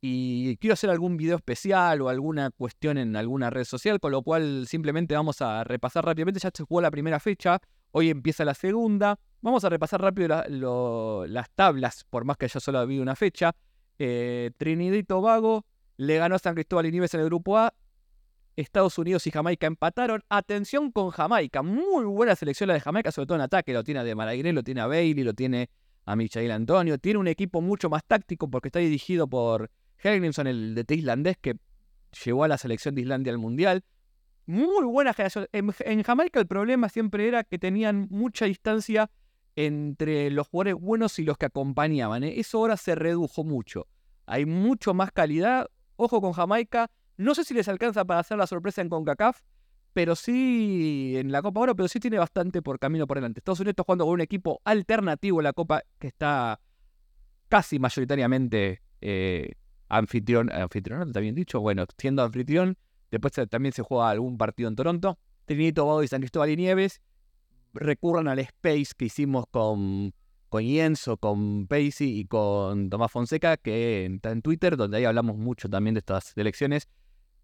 y 0.00 0.56
quiero 0.58 0.74
hacer 0.74 0.90
algún 0.90 1.16
video 1.16 1.34
especial 1.34 2.00
o 2.00 2.08
alguna 2.08 2.52
cuestión 2.52 2.98
en 2.98 3.16
alguna 3.16 3.50
red 3.50 3.64
social, 3.64 3.98
con 3.98 4.12
lo 4.12 4.22
cual 4.22 4.68
simplemente 4.68 5.16
vamos 5.16 5.42
a 5.42 5.64
repasar 5.64 6.04
rápidamente. 6.04 6.38
Ya 6.38 6.52
se 6.54 6.62
jugó 6.62 6.80
la 6.80 6.92
primera 6.92 7.18
fecha, 7.18 7.60
hoy 7.90 8.08
empieza 8.10 8.44
la 8.44 8.54
segunda. 8.54 9.18
Vamos 9.40 9.64
a 9.64 9.68
repasar 9.68 10.00
rápido 10.00 11.26
las 11.26 11.50
tablas, 11.56 12.04
por 12.08 12.24
más 12.24 12.36
que 12.36 12.46
ya 12.46 12.60
solo 12.60 12.78
ha 12.78 12.82
habido 12.82 13.02
una 13.02 13.16
fecha. 13.16 13.52
Eh, 14.04 14.50
Trinidad 14.56 14.96
y 14.96 15.04
Tobago 15.04 15.64
le 15.96 16.18
ganó 16.18 16.34
a 16.34 16.38
San 16.40 16.54
Cristóbal 16.54 16.86
y 16.86 16.90
Nieves 16.90 17.14
en 17.14 17.20
el 17.20 17.26
grupo 17.26 17.56
A. 17.56 17.72
Estados 18.56 18.98
Unidos 18.98 19.24
y 19.28 19.30
Jamaica 19.30 19.68
empataron. 19.68 20.24
Atención 20.28 20.90
con 20.90 21.10
Jamaica. 21.10 21.62
Muy 21.62 22.04
buena 22.06 22.34
selección 22.34 22.66
la 22.66 22.74
de 22.74 22.80
Jamaica, 22.80 23.12
sobre 23.12 23.26
todo 23.26 23.36
en 23.36 23.42
ataque. 23.42 23.72
Lo 23.72 23.84
tiene 23.84 24.02
De 24.02 24.16
Maraguiré, 24.16 24.52
lo 24.52 24.64
tiene 24.64 24.80
a 24.80 24.88
Bailey, 24.88 25.22
lo 25.22 25.34
tiene 25.34 25.70
a 26.04 26.16
Michael 26.16 26.50
Antonio. 26.50 26.98
Tiene 26.98 27.20
un 27.20 27.28
equipo 27.28 27.60
mucho 27.60 27.88
más 27.90 28.02
táctico 28.04 28.50
porque 28.50 28.68
está 28.68 28.80
dirigido 28.80 29.28
por 29.28 29.70
Helgrimson, 29.98 30.48
el 30.48 30.74
de 30.74 30.94
islandés 30.96 31.36
que 31.40 31.54
llevó 32.24 32.42
a 32.42 32.48
la 32.48 32.58
selección 32.58 32.96
de 32.96 33.02
Islandia 33.02 33.32
al 33.32 33.38
Mundial. 33.38 33.84
Muy 34.46 34.84
buena 34.84 35.14
generación. 35.14 35.46
En, 35.52 36.02
Jamaica 36.02 36.40
el 36.40 36.48
problema 36.48 36.88
siempre 36.88 37.28
era 37.28 37.44
que 37.44 37.56
tenían 37.56 38.08
mucha 38.10 38.46
distancia 38.46 39.12
entre 39.54 40.28
los 40.30 40.48
jugadores 40.48 40.74
buenos 40.74 41.20
y 41.20 41.22
los 41.22 41.38
que 41.38 41.46
acompañaban. 41.46 42.24
¿eh? 42.24 42.40
Eso 42.40 42.58
ahora 42.58 42.76
se 42.76 42.96
redujo 42.96 43.44
mucho. 43.44 43.86
Hay 44.26 44.46
mucho 44.46 44.94
más 44.94 45.12
calidad. 45.12 45.68
Ojo 45.96 46.20
con 46.20 46.32
Jamaica. 46.32 46.90
No 47.16 47.34
sé 47.34 47.44
si 47.44 47.54
les 47.54 47.68
alcanza 47.68 48.04
para 48.04 48.20
hacer 48.20 48.38
la 48.38 48.46
sorpresa 48.46 48.82
en 48.82 48.88
CONCACAF, 48.88 49.40
pero 49.92 50.16
sí 50.16 51.14
en 51.16 51.30
la 51.30 51.42
Copa 51.42 51.60
Oro, 51.60 51.76
pero 51.76 51.88
sí 51.88 52.00
tiene 52.00 52.18
bastante 52.18 52.62
por 52.62 52.78
camino 52.78 53.06
por 53.06 53.18
delante. 53.18 53.40
Estados 53.40 53.60
Unidos 53.60 53.72
está 53.72 53.84
jugando 53.84 54.04
con 54.06 54.14
un 54.14 54.20
equipo 54.20 54.60
alternativo 54.64 55.40
en 55.40 55.44
la 55.44 55.52
Copa 55.52 55.82
que 55.98 56.08
está 56.08 56.60
casi 57.48 57.78
mayoritariamente 57.78 58.80
eh, 59.00 59.52
anfitrión, 59.88 60.50
anfitrión, 60.50 61.12
bien 61.12 61.34
dicho, 61.34 61.60
bueno, 61.60 61.84
siendo 61.98 62.22
anfitrión. 62.22 62.78
Después 63.10 63.34
también 63.50 63.74
se 63.74 63.82
juega 63.82 64.08
algún 64.08 64.38
partido 64.38 64.68
en 64.68 64.76
Toronto. 64.76 65.18
Trinidad 65.44 65.74
Tobago 65.74 66.02
y 66.02 66.08
San 66.08 66.20
Cristóbal 66.20 66.48
y 66.50 66.56
Nieves 66.56 67.02
recurran 67.74 68.28
al 68.28 68.38
space 68.38 68.92
que 68.96 69.06
hicimos 69.06 69.44
con, 69.50 70.14
con 70.52 70.62
Yenso, 70.62 71.16
con 71.16 71.66
Pacey 71.66 72.20
y 72.20 72.26
con 72.26 72.90
Tomás 72.90 73.10
Fonseca, 73.10 73.56
que 73.56 74.04
está 74.04 74.32
en 74.32 74.42
Twitter, 74.42 74.76
donde 74.76 74.98
ahí 74.98 75.06
hablamos 75.06 75.38
mucho 75.38 75.70
también 75.70 75.94
de 75.94 76.00
estas 76.00 76.36
elecciones 76.36 76.88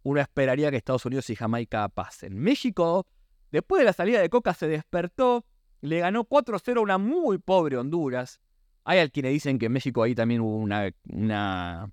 uno 0.02 0.20
esperaría 0.20 0.70
que 0.70 0.76
Estados 0.76 1.06
Unidos 1.06 1.28
y 1.30 1.36
Jamaica 1.36 1.88
pasen. 1.88 2.36
México, 2.38 3.06
después 3.50 3.80
de 3.80 3.86
la 3.86 3.92
salida 3.92 4.20
de 4.20 4.28
Coca, 4.28 4.54
se 4.54 4.68
despertó, 4.68 5.44
le 5.80 6.00
ganó 6.00 6.24
4-0 6.24 6.76
a 6.76 6.80
una 6.80 6.98
muy 6.98 7.38
pobre 7.38 7.76
Honduras. 7.76 8.40
Hay 8.84 8.98
al 8.98 9.10
quienes 9.10 9.32
dicen 9.32 9.58
que 9.58 9.66
en 9.66 9.72
México 9.72 10.02
ahí 10.02 10.14
también 10.14 10.40
hubo 10.40 10.56
una, 10.56 10.90
una, 11.08 11.90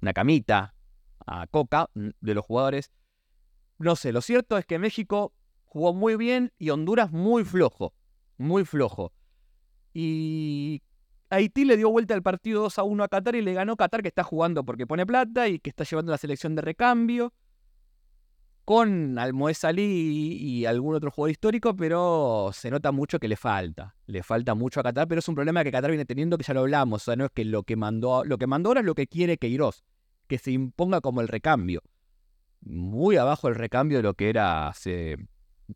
una 0.00 0.12
camita 0.12 0.74
a 1.26 1.46
Coca 1.46 1.88
mm, 1.94 2.10
de 2.20 2.34
los 2.34 2.44
jugadores. 2.44 2.90
No 3.78 3.96
sé, 3.96 4.12
lo 4.12 4.20
cierto 4.20 4.56
es 4.58 4.64
que 4.64 4.78
México 4.78 5.32
jugó 5.64 5.92
muy 5.92 6.16
bien 6.16 6.52
y 6.58 6.70
Honduras 6.70 7.10
muy 7.10 7.44
flojo, 7.44 7.94
muy 8.38 8.64
flojo. 8.64 9.12
Y 9.94 10.82
Haití 11.30 11.64
le 11.64 11.76
dio 11.76 11.90
vuelta 11.90 12.14
al 12.14 12.22
partido 12.22 12.62
2 12.62 12.78
a 12.78 12.82
1 12.82 13.04
a 13.04 13.08
Qatar 13.08 13.36
y 13.36 13.42
le 13.42 13.54
ganó 13.54 13.76
Qatar, 13.76 14.02
que 14.02 14.08
está 14.08 14.24
jugando 14.24 14.64
porque 14.64 14.86
pone 14.86 15.06
plata 15.06 15.48
y 15.48 15.60
que 15.60 15.70
está 15.70 15.84
llevando 15.84 16.12
la 16.12 16.18
selección 16.18 16.54
de 16.54 16.62
recambio. 16.62 17.32
Con 18.64 19.18
Almoez 19.18 19.58
Salí 19.58 20.38
y, 20.40 20.64
algún 20.64 20.94
otro 20.94 21.10
jugador 21.10 21.30
histórico, 21.30 21.76
pero 21.76 22.50
se 22.54 22.70
nota 22.70 22.92
mucho 22.92 23.18
que 23.18 23.28
le 23.28 23.36
falta. 23.36 23.94
Le 24.06 24.22
falta 24.22 24.54
mucho 24.54 24.80
a 24.80 24.82
Qatar, 24.82 25.06
pero 25.06 25.18
es 25.18 25.28
un 25.28 25.34
problema 25.34 25.62
que 25.62 25.70
Qatar 25.70 25.90
viene 25.90 26.06
teniendo 26.06 26.38
que 26.38 26.44
ya 26.44 26.54
lo 26.54 26.60
hablamos. 26.60 27.02
O 27.02 27.04
sea, 27.04 27.16
no 27.16 27.26
es 27.26 27.30
que 27.30 27.44
lo 27.44 27.62
que 27.62 27.76
mandó, 27.76 28.24
lo 28.24 28.38
que 28.38 28.46
mandó 28.46 28.70
ahora 28.70 28.80
es 28.80 28.86
lo 28.86 28.94
que 28.94 29.06
quiere 29.06 29.36
Queiroz, 29.36 29.84
que 30.26 30.38
se 30.38 30.50
imponga 30.50 31.02
como 31.02 31.20
el 31.20 31.28
recambio. 31.28 31.82
Muy 32.62 33.16
abajo 33.16 33.48
el 33.48 33.54
recambio 33.54 33.98
de 33.98 34.02
lo 34.02 34.14
que 34.14 34.30
era 34.30 34.68
hace, 34.68 35.18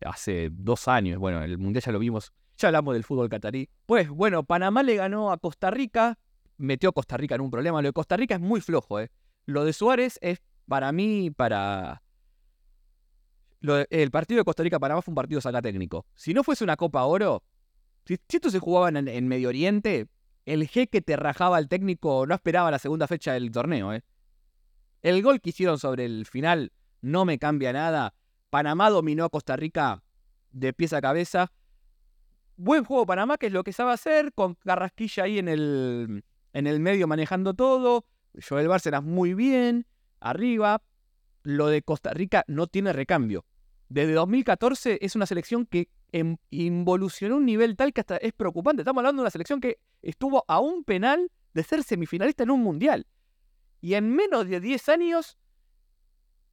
hace 0.01 0.49
dos 0.51 0.89
años. 0.89 1.19
Bueno, 1.19 1.43
el 1.43 1.59
Mundial 1.59 1.85
ya 1.85 1.93
lo 1.93 1.99
vimos 1.99 2.33
ya 2.59 2.69
hablamos 2.69 2.95
del 2.95 3.05
fútbol 3.05 3.29
catarí. 3.29 3.69
Pues 3.87 4.09
bueno, 4.09 4.43
Panamá 4.45 4.83
le 4.83 4.97
ganó 4.97 5.33
a 5.33 5.39
Costa 5.39 5.71
Rica, 5.71 6.19
metió 6.57 6.91
a 6.91 6.93
Costa 6.93 7.17
Rica 7.17 7.37
en 7.37 7.41
un 7.41 7.51
problema. 7.51 7.81
Lo 7.81 7.89
de 7.89 7.93
Costa 7.93 8.17
Rica 8.17 8.35
es 8.35 8.41
muy 8.41 8.61
flojo, 8.61 9.01
¿eh? 9.01 9.11
Lo 9.47 9.65
de 9.65 9.73
Suárez 9.73 10.19
es 10.21 10.43
para 10.67 10.93
mí, 10.93 11.31
para... 11.31 12.03
el 13.63 14.11
partido 14.11 14.39
de 14.39 14.45
Costa 14.45 14.63
Rica-Panamá 14.63 15.01
fue 15.01 15.13
un 15.13 15.17
partido 15.17 15.41
saca 15.41 15.63
técnico. 15.63 16.05
Si 16.15 16.35
no 16.35 16.45
fuese 16.45 16.65
una 16.65 16.77
Copa 16.77 17.05
Oro, 17.05 17.43
si, 18.05 18.15
esto 18.29 18.51
se 18.51 18.59
jugaba 18.59 18.89
en, 18.89 19.29
Medio 19.29 19.49
Oriente, 19.49 20.09
el 20.45 20.67
jeque 20.69 21.01
te 21.01 21.17
rajaba 21.17 21.57
al 21.57 21.69
técnico, 21.69 22.27
no 22.27 22.35
esperaba 22.35 22.71
la 22.71 22.79
segunda 22.79 23.07
fecha 23.07 23.33
del 23.33 23.51
torneo. 23.51 23.95
¿eh? 23.95 24.03
El 25.03 25.23
gol 25.23 25.41
que 25.41 25.51
hicieron 25.51 25.79
sobre 25.79 26.05
el 26.05 26.27
final 26.27 26.73
no 27.01 27.25
me 27.25 27.39
cambia 27.39 27.73
nada. 27.73 28.15
Panamá 28.51 28.91
dominó 28.91 29.25
a 29.25 29.29
Costa 29.31 29.57
Rica 29.57 30.03
de 30.51 30.73
pies 30.73 30.93
a 30.93 31.01
cabeza. 31.01 31.53
Buen 32.61 32.83
juego 32.83 33.07
Panamá, 33.07 33.39
que 33.39 33.47
es 33.47 33.53
lo 33.53 33.63
que 33.63 33.73
sabe 33.73 33.93
hacer, 33.93 34.33
con 34.33 34.57
Carrasquilla 34.57 35.23
ahí 35.23 35.39
en 35.39 35.47
el, 35.47 36.25
en 36.53 36.67
el 36.67 36.81
medio 36.81 37.07
manejando 37.07 37.55
todo. 37.55 38.05
Joel 38.47 38.67
Bárcenas 38.67 39.05
muy 39.05 39.33
bien, 39.33 39.87
arriba. 40.19 40.83
Lo 41.45 41.69
de 41.69 41.83
Costa 41.83 42.13
Rica 42.13 42.45
no 42.49 42.67
tiene 42.67 42.93
recambio. 42.93 43.47
Desde 43.89 44.13
2014 44.13 44.99
es 45.01 45.15
una 45.15 45.27
selección 45.27 45.67
que 45.67 45.89
em, 46.11 46.37
involucionó 46.51 47.37
un 47.37 47.47
nivel 47.47 47.77
tal 47.77 47.93
que 47.93 48.01
hasta 48.01 48.17
es 48.17 48.33
preocupante. 48.33 48.83
Estamos 48.83 49.03
hablando 49.03 49.23
de 49.23 49.27
una 49.27 49.31
selección 49.31 49.61
que 49.61 49.79
estuvo 50.03 50.45
a 50.49 50.59
un 50.59 50.83
penal 50.83 51.31
de 51.55 51.63
ser 51.63 51.85
semifinalista 51.85 52.43
en 52.43 52.51
un 52.51 52.65
mundial. 52.65 53.07
Y 53.81 53.95
en 53.95 54.11
menos 54.11 54.49
de 54.49 54.59
10 54.59 54.89
años 54.89 55.39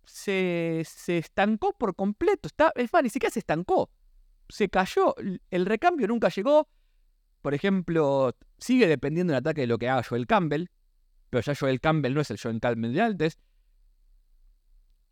se, 0.06 0.84
se 0.88 1.18
estancó 1.18 1.74
por 1.74 1.96
completo. 1.96 2.48
Está, 2.48 2.72
es 2.76 2.94
más, 2.94 3.02
ni 3.02 3.10
siquiera 3.10 3.34
se 3.34 3.40
estancó. 3.40 3.90
Se 4.50 4.70
cayó. 4.70 5.16
El 5.50 5.66
recambio 5.66 6.08
nunca 6.08 6.30
llegó. 6.30 6.68
Por 7.42 7.54
ejemplo, 7.54 8.36
sigue 8.58 8.88
dependiendo 8.88 9.34
del 9.34 9.40
ataque 9.40 9.62
de 9.62 9.68
lo 9.68 9.78
que 9.78 9.90
haga 9.90 10.04
Joel 10.04 10.28
Campbell. 10.28 10.68
Pero 11.30 11.42
ya 11.42 11.56
Joel 11.56 11.82
Campbell 11.82 12.14
no 12.14 12.22
es 12.22 12.32
el 12.32 12.40
Joel 12.40 12.60
Campbell 12.60 12.94
de 12.94 13.02
antes. 13.02 13.40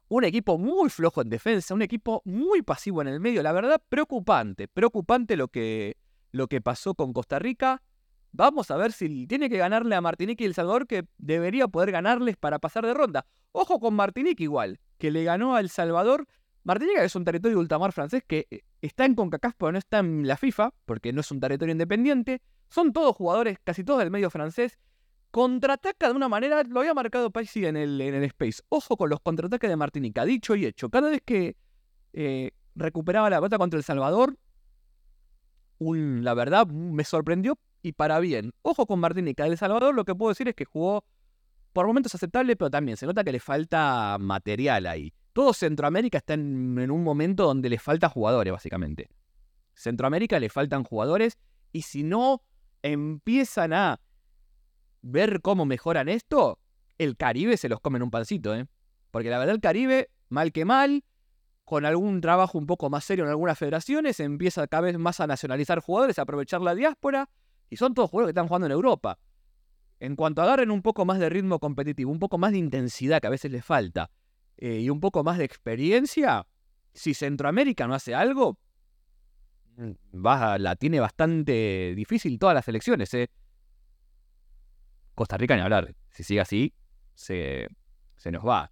Un 0.07 0.23
equipo 0.23 0.57
muy 0.57 0.89
flojo 0.89 1.21
en 1.21 1.29
defensa, 1.29 1.73
un 1.73 1.81
equipo 1.81 2.21
muy 2.25 2.61
pasivo 2.61 3.01
en 3.01 3.07
el 3.07 3.19
medio. 3.19 3.41
La 3.43 3.51
verdad, 3.51 3.81
preocupante. 3.89 4.67
Preocupante 4.67 5.35
lo 5.35 5.47
que, 5.47 5.97
lo 6.31 6.47
que 6.47 6.61
pasó 6.61 6.93
con 6.93 7.13
Costa 7.13 7.39
Rica. 7.39 7.81
Vamos 8.31 8.71
a 8.71 8.77
ver 8.77 8.91
si 8.91 9.27
tiene 9.27 9.49
que 9.49 9.57
ganarle 9.57 9.95
a 9.95 10.01
Martinique 10.01 10.43
y 10.43 10.47
El 10.47 10.55
Salvador, 10.55 10.87
que 10.87 11.05
debería 11.19 11.67
poder 11.67 11.91
ganarles 11.91 12.35
para 12.35 12.57
pasar 12.59 12.85
de 12.85 12.93
ronda. 12.93 13.27
Ojo 13.51 13.79
con 13.79 13.93
Martinique 13.93 14.43
igual, 14.43 14.79
que 14.97 15.11
le 15.11 15.23
ganó 15.23 15.55
a 15.55 15.59
El 15.59 15.69
Salvador. 15.69 16.27
Martinique 16.63 17.03
es 17.03 17.15
un 17.15 17.25
territorio 17.25 17.59
ultramar 17.59 17.91
francés 17.91 18.23
que 18.25 18.47
eh, 18.49 18.61
está 18.81 19.05
en 19.05 19.15
CONCACAF, 19.15 19.55
pero 19.57 19.71
no 19.73 19.77
está 19.77 19.99
en 19.99 20.27
la 20.27 20.37
FIFA, 20.37 20.73
porque 20.85 21.11
no 21.11 21.21
es 21.21 21.31
un 21.31 21.39
territorio 21.39 21.73
independiente. 21.73 22.41
Son 22.69 22.93
todos 22.93 23.15
jugadores, 23.15 23.57
casi 23.63 23.83
todos 23.83 23.99
del 23.99 24.11
medio 24.11 24.29
francés. 24.29 24.79
Contraataca 25.31 26.07
de 26.07 26.13
una 26.13 26.29
manera, 26.29 26.63
lo 26.63 26.79
había 26.79 26.93
marcado 26.93 27.31
Paisi 27.31 27.65
en 27.65 27.75
el, 27.75 27.99
en 27.99 28.15
el 28.15 28.23
Space. 28.25 28.61
Ojo 28.69 28.95
con 28.95 29.09
los 29.09 29.19
contraataques 29.19 29.69
de 29.69 29.75
Martinica, 29.75 30.25
dicho 30.25 30.55
y 30.55 30.65
hecho. 30.65 30.89
Cada 30.89 31.09
vez 31.09 31.21
que 31.25 31.57
eh, 32.13 32.51
recuperaba 32.75 33.29
la 33.29 33.37
pelota 33.37 33.57
contra 33.57 33.77
El 33.77 33.83
Salvador, 33.83 34.37
la 35.79 36.33
verdad 36.33 36.67
me 36.67 37.03
sorprendió 37.03 37.57
y 37.81 37.91
para 37.91 38.19
bien. 38.19 38.53
Ojo 38.61 38.85
con 38.85 38.99
Martinica. 38.99 39.45
El 39.45 39.57
Salvador 39.57 39.93
lo 39.93 40.05
que 40.05 40.15
puedo 40.15 40.29
decir 40.29 40.47
es 40.47 40.55
que 40.55 40.65
jugó 40.65 41.03
por 41.73 41.87
momentos 41.87 42.15
aceptable, 42.15 42.55
pero 42.55 42.69
también 42.69 42.95
se 42.95 43.05
nota 43.05 43.23
que 43.23 43.31
le 43.31 43.39
falta 43.39 44.17
material 44.19 44.85
ahí. 44.85 45.13
Todo 45.33 45.53
Centroamérica 45.53 46.19
está 46.19 46.35
en, 46.35 46.91
un 46.91 47.03
momento 47.03 47.45
donde 47.45 47.69
le 47.69 47.79
falta 47.79 48.07
jugadores, 48.07 48.53
básicamente. 48.53 49.09
Centroamérica 49.73 50.39
le 50.39 50.49
faltan 50.49 50.83
jugadores 50.83 51.39
y 51.71 51.81
si 51.81 52.03
no 52.03 52.43
empiezan 52.83 53.73
a 53.73 53.99
ver 55.01 55.41
cómo 55.41 55.65
mejoran 55.65 56.07
esto, 56.07 56.59
el 56.99 57.17
Caribe 57.17 57.57
se 57.57 57.67
los 57.67 57.79
come 57.79 57.97
en 57.97 58.03
un 58.03 58.11
pancito, 58.11 58.55
¿eh? 58.55 58.67
Porque 59.09 59.31
la 59.31 59.39
verdad 59.39 59.55
el 59.55 59.61
Caribe, 59.61 60.11
mal 60.29 60.51
que 60.51 60.65
mal, 60.65 61.03
con 61.65 61.85
algún 61.85 62.21
trabajo 62.21 62.57
un 62.59 62.67
poco 62.67 62.91
más 62.91 63.03
serio 63.03 63.23
en 63.25 63.31
algunas 63.31 63.57
federaciones, 63.57 64.19
empieza 64.19 64.67
cada 64.67 64.81
vez 64.81 64.99
más 64.99 65.19
a 65.19 65.25
nacionalizar 65.25 65.79
jugadores, 65.79 66.19
a 66.19 66.23
aprovechar 66.23 66.61
la 66.61 66.75
diáspora 66.75 67.29
y 67.69 67.77
son 67.77 67.95
todos 67.95 68.11
jugadores 68.11 68.27
que 68.27 68.37
están 68.37 68.47
jugando 68.47 68.67
en 68.67 68.73
Europa. 68.73 69.17
En 69.99 70.15
cuanto 70.15 70.43
agarren 70.43 70.69
un 70.69 70.83
poco 70.83 71.05
más 71.05 71.17
de 71.17 71.29
ritmo 71.29 71.59
competitivo, 71.59 72.11
un 72.11 72.19
poco 72.19 72.37
más 72.37 72.51
de 72.51 72.59
intensidad 72.59 73.21
que 73.21 73.27
a 73.27 73.31
veces 73.31 73.51
les 73.51 73.65
falta, 73.65 74.11
eh, 74.57 74.79
y 74.79 74.89
un 74.89 74.99
poco 74.99 75.23
más 75.23 75.37
de 75.37 75.45
experiencia, 75.45 76.45
si 76.93 77.13
Centroamérica 77.13 77.87
no 77.87 77.95
hace 77.95 78.15
algo, 78.15 78.57
mm, 79.77 79.91
la 80.59 80.75
tiene 80.75 80.99
bastante 80.99 81.93
difícil 81.95 82.37
todas 82.39 82.55
las 82.55 82.67
elecciones. 82.67 83.13
¿eh? 83.13 83.29
Costa 85.15 85.37
Rica 85.37 85.55
ni 85.55 85.61
hablar. 85.61 85.95
Si 86.11 86.23
sigue 86.23 86.41
así, 86.41 86.73
se, 87.15 87.67
se 88.15 88.31
nos 88.31 88.45
va. 88.45 88.71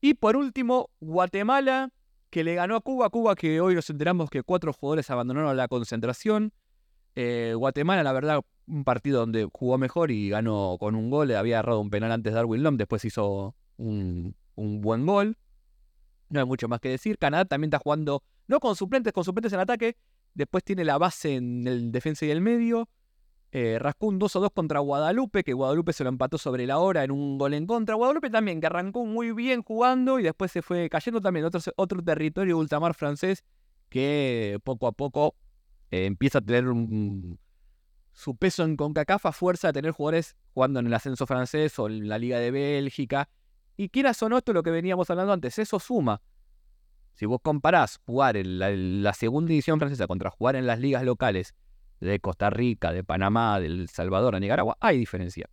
Y 0.00 0.14
por 0.14 0.36
último, 0.36 0.90
Guatemala, 1.00 1.90
que 2.30 2.44
le 2.44 2.54
ganó 2.54 2.76
a 2.76 2.80
Cuba. 2.80 3.10
Cuba 3.10 3.34
que 3.34 3.60
hoy 3.60 3.74
nos 3.74 3.88
enteramos 3.90 4.30
que 4.30 4.42
cuatro 4.42 4.72
jugadores 4.72 5.10
abandonaron 5.10 5.56
la 5.56 5.68
concentración. 5.68 6.52
Eh, 7.14 7.52
Guatemala, 7.56 8.02
la 8.02 8.12
verdad, 8.12 8.40
un 8.66 8.84
partido 8.84 9.20
donde 9.20 9.48
jugó 9.52 9.78
mejor 9.78 10.10
y 10.10 10.30
ganó 10.30 10.76
con 10.80 10.94
un 10.94 11.10
gol. 11.10 11.30
Había 11.34 11.58
agarrado 11.58 11.80
un 11.80 11.90
penal 11.90 12.10
antes 12.10 12.32
Darwin 12.32 12.62
Lom, 12.62 12.76
después 12.76 13.04
hizo 13.04 13.54
un, 13.76 14.34
buen 14.56 15.06
gol. 15.06 15.36
No 16.28 16.40
hay 16.40 16.46
mucho 16.46 16.68
más 16.68 16.80
que 16.80 16.88
decir. 16.88 17.18
Canadá 17.18 17.44
también 17.44 17.68
está 17.68 17.78
jugando, 17.78 18.22
no 18.46 18.60
con 18.60 18.76
suplentes, 18.76 19.12
con 19.12 19.24
suplentes 19.24 19.52
en 19.52 19.60
ataque. 19.60 19.96
Después 20.34 20.64
tiene 20.64 20.84
la 20.84 20.98
base 20.98 21.36
en 21.36 21.66
el 21.66 21.92
defensa 21.92 22.24
y 22.24 22.30
el 22.30 22.40
medio. 22.40 22.88
Eh, 23.54 23.78
rascó 23.78 24.06
un 24.06 24.18
2 24.18 24.32
2 24.32 24.50
contra 24.54 24.80
Guadalupe, 24.80 25.44
que 25.44 25.52
Guadalupe 25.52 25.92
se 25.92 26.04
lo 26.04 26.08
empató 26.08 26.38
sobre 26.38 26.66
la 26.66 26.78
hora 26.78 27.04
en 27.04 27.10
un 27.10 27.36
gol 27.36 27.52
en 27.52 27.66
contra. 27.66 27.94
Guadalupe 27.96 28.30
también, 28.30 28.60
que 28.60 28.66
arrancó 28.66 29.04
muy 29.04 29.32
bien 29.32 29.62
jugando 29.62 30.18
y 30.18 30.22
después 30.22 30.50
se 30.50 30.62
fue 30.62 30.88
cayendo 30.88 31.20
también 31.20 31.44
otro, 31.44 31.60
otro 31.76 32.02
territorio 32.02 32.56
ultramar 32.56 32.94
francés 32.94 33.44
que 33.90 34.58
poco 34.64 34.86
a 34.86 34.92
poco 34.92 35.36
eh, 35.90 36.06
empieza 36.06 36.38
a 36.38 36.40
tener 36.40 36.64
su 38.14 38.36
peso 38.36 38.64
en 38.64 38.76
CONCACAF 38.76 39.26
a 39.26 39.32
fuerza 39.32 39.68
de 39.68 39.74
tener 39.74 39.90
jugadores 39.90 40.34
jugando 40.54 40.80
en 40.80 40.86
el 40.86 40.94
ascenso 40.94 41.26
francés 41.26 41.78
o 41.78 41.88
en 41.88 42.08
la 42.08 42.16
Liga 42.16 42.38
de 42.38 42.50
Bélgica. 42.50 43.28
Y 43.82 43.88
quieras 43.88 44.22
o 44.22 44.28
no, 44.28 44.38
esto 44.38 44.52
es 44.52 44.54
lo 44.54 44.62
que 44.62 44.70
veníamos 44.70 45.10
hablando 45.10 45.32
antes, 45.32 45.58
eso 45.58 45.80
suma. 45.80 46.22
Si 47.14 47.26
vos 47.26 47.40
comparás 47.42 47.98
jugar 48.06 48.36
en 48.36 49.02
la, 49.02 49.12
segunda 49.12 49.48
división 49.48 49.80
francesa 49.80 50.06
contra 50.06 50.30
jugar 50.30 50.54
en 50.54 50.68
las 50.68 50.78
ligas 50.78 51.02
locales 51.02 51.56
de 51.98 52.20
Costa 52.20 52.48
Rica, 52.48 52.92
de 52.92 53.02
Panamá, 53.02 53.58
de 53.58 53.66
El 53.66 53.88
Salvador, 53.88 54.34
de 54.34 54.40
Nicaragua, 54.40 54.76
hay 54.78 54.98
diferencia. 54.98 55.50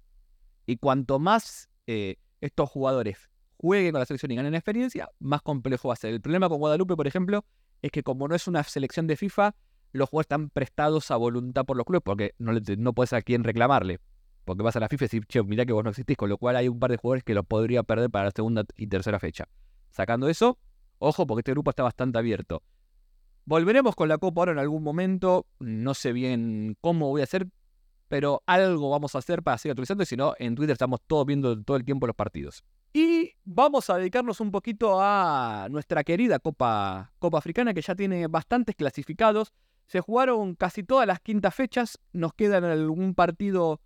Y 0.67 0.77
cuanto 0.77 1.17
más 1.17 1.69
eh, 1.87 2.17
estos 2.39 2.69
jugadores 2.69 3.31
jueguen 3.57 3.93
con 3.93 3.99
la 3.99 4.05
selección 4.05 4.31
y 4.31 4.35
ganen 4.35 4.53
experiencia, 4.53 5.09
más 5.17 5.41
complejo 5.41 5.87
va 5.87 5.95
a 5.95 5.97
ser. 5.97 6.13
El 6.13 6.21
problema 6.21 6.49
con 6.49 6.59
Guadalupe, 6.59 6.95
por 6.95 7.07
ejemplo, 7.07 7.43
es 7.81 7.89
que 7.89 8.03
como 8.03 8.27
no 8.27 8.35
es 8.35 8.47
una 8.47 8.61
selección 8.61 9.07
de 9.07 9.17
FIFA, 9.17 9.55
los 9.91 10.07
jugadores 10.07 10.25
están 10.25 10.49
prestados 10.51 11.09
a 11.09 11.15
voluntad 11.15 11.65
por 11.65 11.77
los 11.77 11.85
clubes 11.87 12.03
porque 12.05 12.35
no, 12.37 12.51
no 12.77 12.93
puedes 12.93 13.11
a 13.13 13.23
quién 13.23 13.43
reclamarle. 13.43 13.99
Porque 14.49 14.63
vas 14.63 14.75
a 14.75 14.79
la 14.79 14.89
FIFA 14.89 15.05
y 15.05 15.07
decís, 15.09 15.27
che, 15.27 15.43
mirá 15.43 15.63
que 15.63 15.73
vos 15.73 15.83
no 15.83 15.91
existís, 15.91 16.17
con 16.17 16.27
lo 16.27 16.39
cual 16.39 16.55
hay 16.55 16.67
un 16.67 16.79
par 16.79 16.89
de 16.89 16.97
jugadores 16.97 17.23
que 17.23 17.35
los 17.35 17.45
podría 17.45 17.83
perder 17.83 18.09
para 18.09 18.25
la 18.25 18.31
segunda 18.31 18.65
y 18.77 18.87
tercera 18.87 19.19
fecha. 19.19 19.47
Sacando 19.91 20.27
eso, 20.27 20.57
ojo, 20.97 21.27
porque 21.27 21.41
este 21.41 21.51
grupo 21.51 21.69
está 21.69 21.83
bastante 21.83 22.17
abierto. 22.17 22.63
Volveremos 23.45 23.95
con 23.95 24.09
la 24.09 24.17
Copa 24.17 24.41
ahora 24.41 24.53
en 24.53 24.57
algún 24.57 24.81
momento. 24.81 25.45
No 25.59 25.93
sé 25.93 26.13
bien 26.13 26.75
cómo 26.81 27.09
voy 27.09 27.21
a 27.21 27.25
hacer, 27.25 27.47
pero 28.07 28.41
algo 28.47 28.89
vamos 28.89 29.13
a 29.13 29.19
hacer 29.19 29.43
para 29.43 29.59
seguir 29.59 29.73
actualizando. 29.73 30.01
Y 30.01 30.07
si 30.07 30.17
no, 30.17 30.33
en 30.39 30.55
Twitter 30.55 30.73
estamos 30.73 31.01
todos 31.05 31.27
viendo 31.27 31.61
todo 31.61 31.77
el 31.77 31.85
tiempo 31.85 32.07
los 32.07 32.15
partidos. 32.15 32.63
Y 32.91 33.33
vamos 33.43 33.87
a 33.91 33.97
dedicarnos 33.97 34.39
un 34.39 34.49
poquito 34.49 34.97
a 34.99 35.67
nuestra 35.69 36.03
querida 36.03 36.39
Copa, 36.39 37.13
Copa 37.19 37.37
Africana, 37.37 37.75
que 37.75 37.83
ya 37.83 37.93
tiene 37.93 38.25
bastantes 38.25 38.75
clasificados. 38.75 39.53
Se 39.85 39.99
jugaron 39.99 40.55
casi 40.55 40.81
todas 40.81 41.05
las 41.05 41.19
quintas 41.19 41.53
fechas. 41.53 41.99
Nos 42.13 42.33
quedan 42.33 42.63
algún 42.63 43.13
partido 43.13 43.79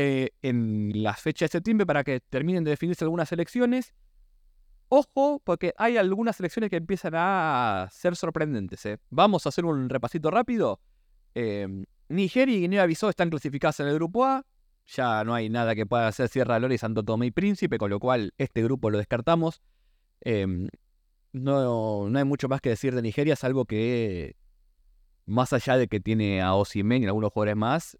eh, 0.00 0.30
en 0.42 0.92
las 1.02 1.20
fechas 1.20 1.50
de 1.50 1.58
septiembre 1.58 1.84
para 1.84 2.04
que 2.04 2.20
terminen 2.20 2.62
de 2.62 2.70
definirse 2.70 3.02
algunas 3.02 3.32
elecciones. 3.32 3.94
Ojo, 4.88 5.42
porque 5.42 5.74
hay 5.76 5.96
algunas 5.96 6.38
elecciones 6.38 6.70
que 6.70 6.76
empiezan 6.76 7.14
a 7.16 7.88
ser 7.90 8.14
sorprendentes. 8.14 8.86
¿eh? 8.86 9.00
Vamos 9.10 9.44
a 9.44 9.48
hacer 9.48 9.64
un 9.64 9.88
repasito 9.88 10.30
rápido. 10.30 10.78
Em, 11.34 11.84
Nigeria 12.08 12.54
y 12.56 12.60
Guinea-Bissau 12.60 13.10
están 13.10 13.28
clasificadas 13.28 13.80
en 13.80 13.88
el 13.88 13.94
grupo 13.94 14.24
A. 14.24 14.46
Ya 14.86 15.24
no 15.24 15.34
hay 15.34 15.48
nada 15.48 15.74
que 15.74 15.84
pueda 15.84 16.06
hacer 16.06 16.28
Sierra 16.28 16.60
Leone 16.60 16.76
y 16.76 16.78
Santo 16.78 17.02
Tomé 17.02 17.26
y 17.26 17.30
Príncipe, 17.32 17.76
con 17.76 17.90
lo 17.90 17.98
cual 17.98 18.32
este 18.38 18.62
grupo 18.62 18.90
lo 18.90 18.98
descartamos. 18.98 19.62
No, 21.32 22.08
no 22.08 22.18
hay 22.18 22.24
mucho 22.24 22.48
más 22.48 22.60
que 22.60 22.68
decir 22.68 22.94
de 22.94 23.02
Nigeria, 23.02 23.34
salvo 23.34 23.64
que 23.64 24.36
más 25.26 25.52
allá 25.52 25.76
de 25.76 25.88
que 25.88 25.98
tiene 25.98 26.40
a 26.40 26.54
Osimen 26.54 27.02
y 27.02 27.06
algunos 27.06 27.32
jugadores 27.32 27.56
más, 27.56 27.98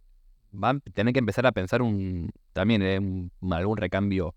van 0.50 0.82
a 0.86 0.90
tener 0.90 1.12
que 1.12 1.18
empezar 1.18 1.46
a 1.46 1.52
pensar 1.52 1.82
un, 1.82 2.30
también 2.52 2.82
en 2.82 3.30
algún 3.50 3.76
recambio 3.76 4.34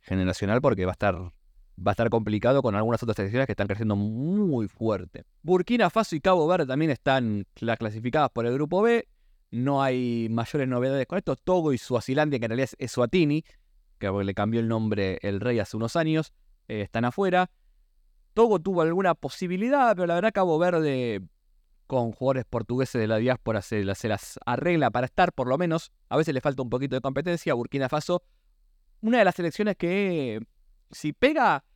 generacional 0.00 0.60
porque 0.60 0.84
va 0.84 0.92
a 0.92 0.94
estar 0.94 1.32
va 1.78 1.90
a 1.90 1.92
estar 1.92 2.10
complicado 2.10 2.62
con 2.62 2.74
algunas 2.74 3.02
otras 3.02 3.16
selecciones 3.16 3.46
que 3.46 3.52
están 3.52 3.66
creciendo 3.66 3.96
muy 3.96 4.68
fuerte. 4.68 5.24
Burkina 5.42 5.90
Faso 5.90 6.14
y 6.14 6.20
Cabo 6.20 6.46
Verde 6.46 6.66
también 6.66 6.90
están 6.90 7.46
clasificadas 7.54 8.30
por 8.30 8.46
el 8.46 8.54
grupo 8.54 8.82
B. 8.82 9.08
No 9.50 9.82
hay 9.82 10.28
mayores 10.30 10.68
novedades 10.68 11.06
con 11.06 11.18
esto. 11.18 11.36
Togo 11.36 11.72
y 11.72 11.78
Suazilandia, 11.78 12.38
que 12.38 12.46
en 12.46 12.50
realidad 12.50 12.70
es 12.78 12.92
Suatini, 12.92 13.44
que 13.98 14.10
le 14.10 14.34
cambió 14.34 14.60
el 14.60 14.68
nombre 14.68 15.18
el 15.22 15.40
rey 15.40 15.58
hace 15.58 15.76
unos 15.76 15.96
años, 15.96 16.32
eh, 16.68 16.82
están 16.82 17.04
afuera. 17.04 17.50
Togo 18.34 18.58
tuvo 18.60 18.82
alguna 18.82 19.14
posibilidad, 19.14 19.94
pero 19.94 20.06
la 20.06 20.14
verdad 20.14 20.32
Cabo 20.32 20.58
Verde 20.58 21.22
con 21.92 22.12
jugadores 22.12 22.46
portugueses 22.46 22.98
de 22.98 23.06
la 23.06 23.18
diáspora 23.18 23.60
se, 23.60 23.84
las 23.84 24.40
arregla 24.46 24.90
para 24.90 25.04
estar, 25.04 25.34
por 25.34 25.46
lo 25.46 25.58
menos. 25.58 25.92
A 26.08 26.16
veces 26.16 26.32
le 26.32 26.40
falta 26.40 26.62
un 26.62 26.70
poquito 26.70 26.94
de 26.94 27.02
competencia. 27.02 27.52
Burkina 27.52 27.90
Faso, 27.90 28.22
una 29.02 29.18
de 29.18 29.26
las 29.26 29.34
selecciones 29.34 29.76
que, 29.76 30.40
si 30.90 31.12
pega 31.12 31.66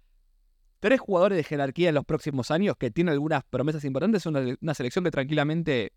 tres 0.80 1.00
jugadores 1.00 1.36
de 1.36 1.44
jerarquía 1.44 1.90
en 1.90 1.96
los 1.96 2.06
próximos 2.06 2.50
años, 2.50 2.76
que 2.78 2.90
tiene 2.90 3.10
algunas 3.10 3.44
promesas 3.44 3.84
importantes, 3.84 4.22
es 4.22 4.56
una, 4.58 4.72
selección 4.72 5.04
que 5.04 5.10
tranquilamente 5.10 5.92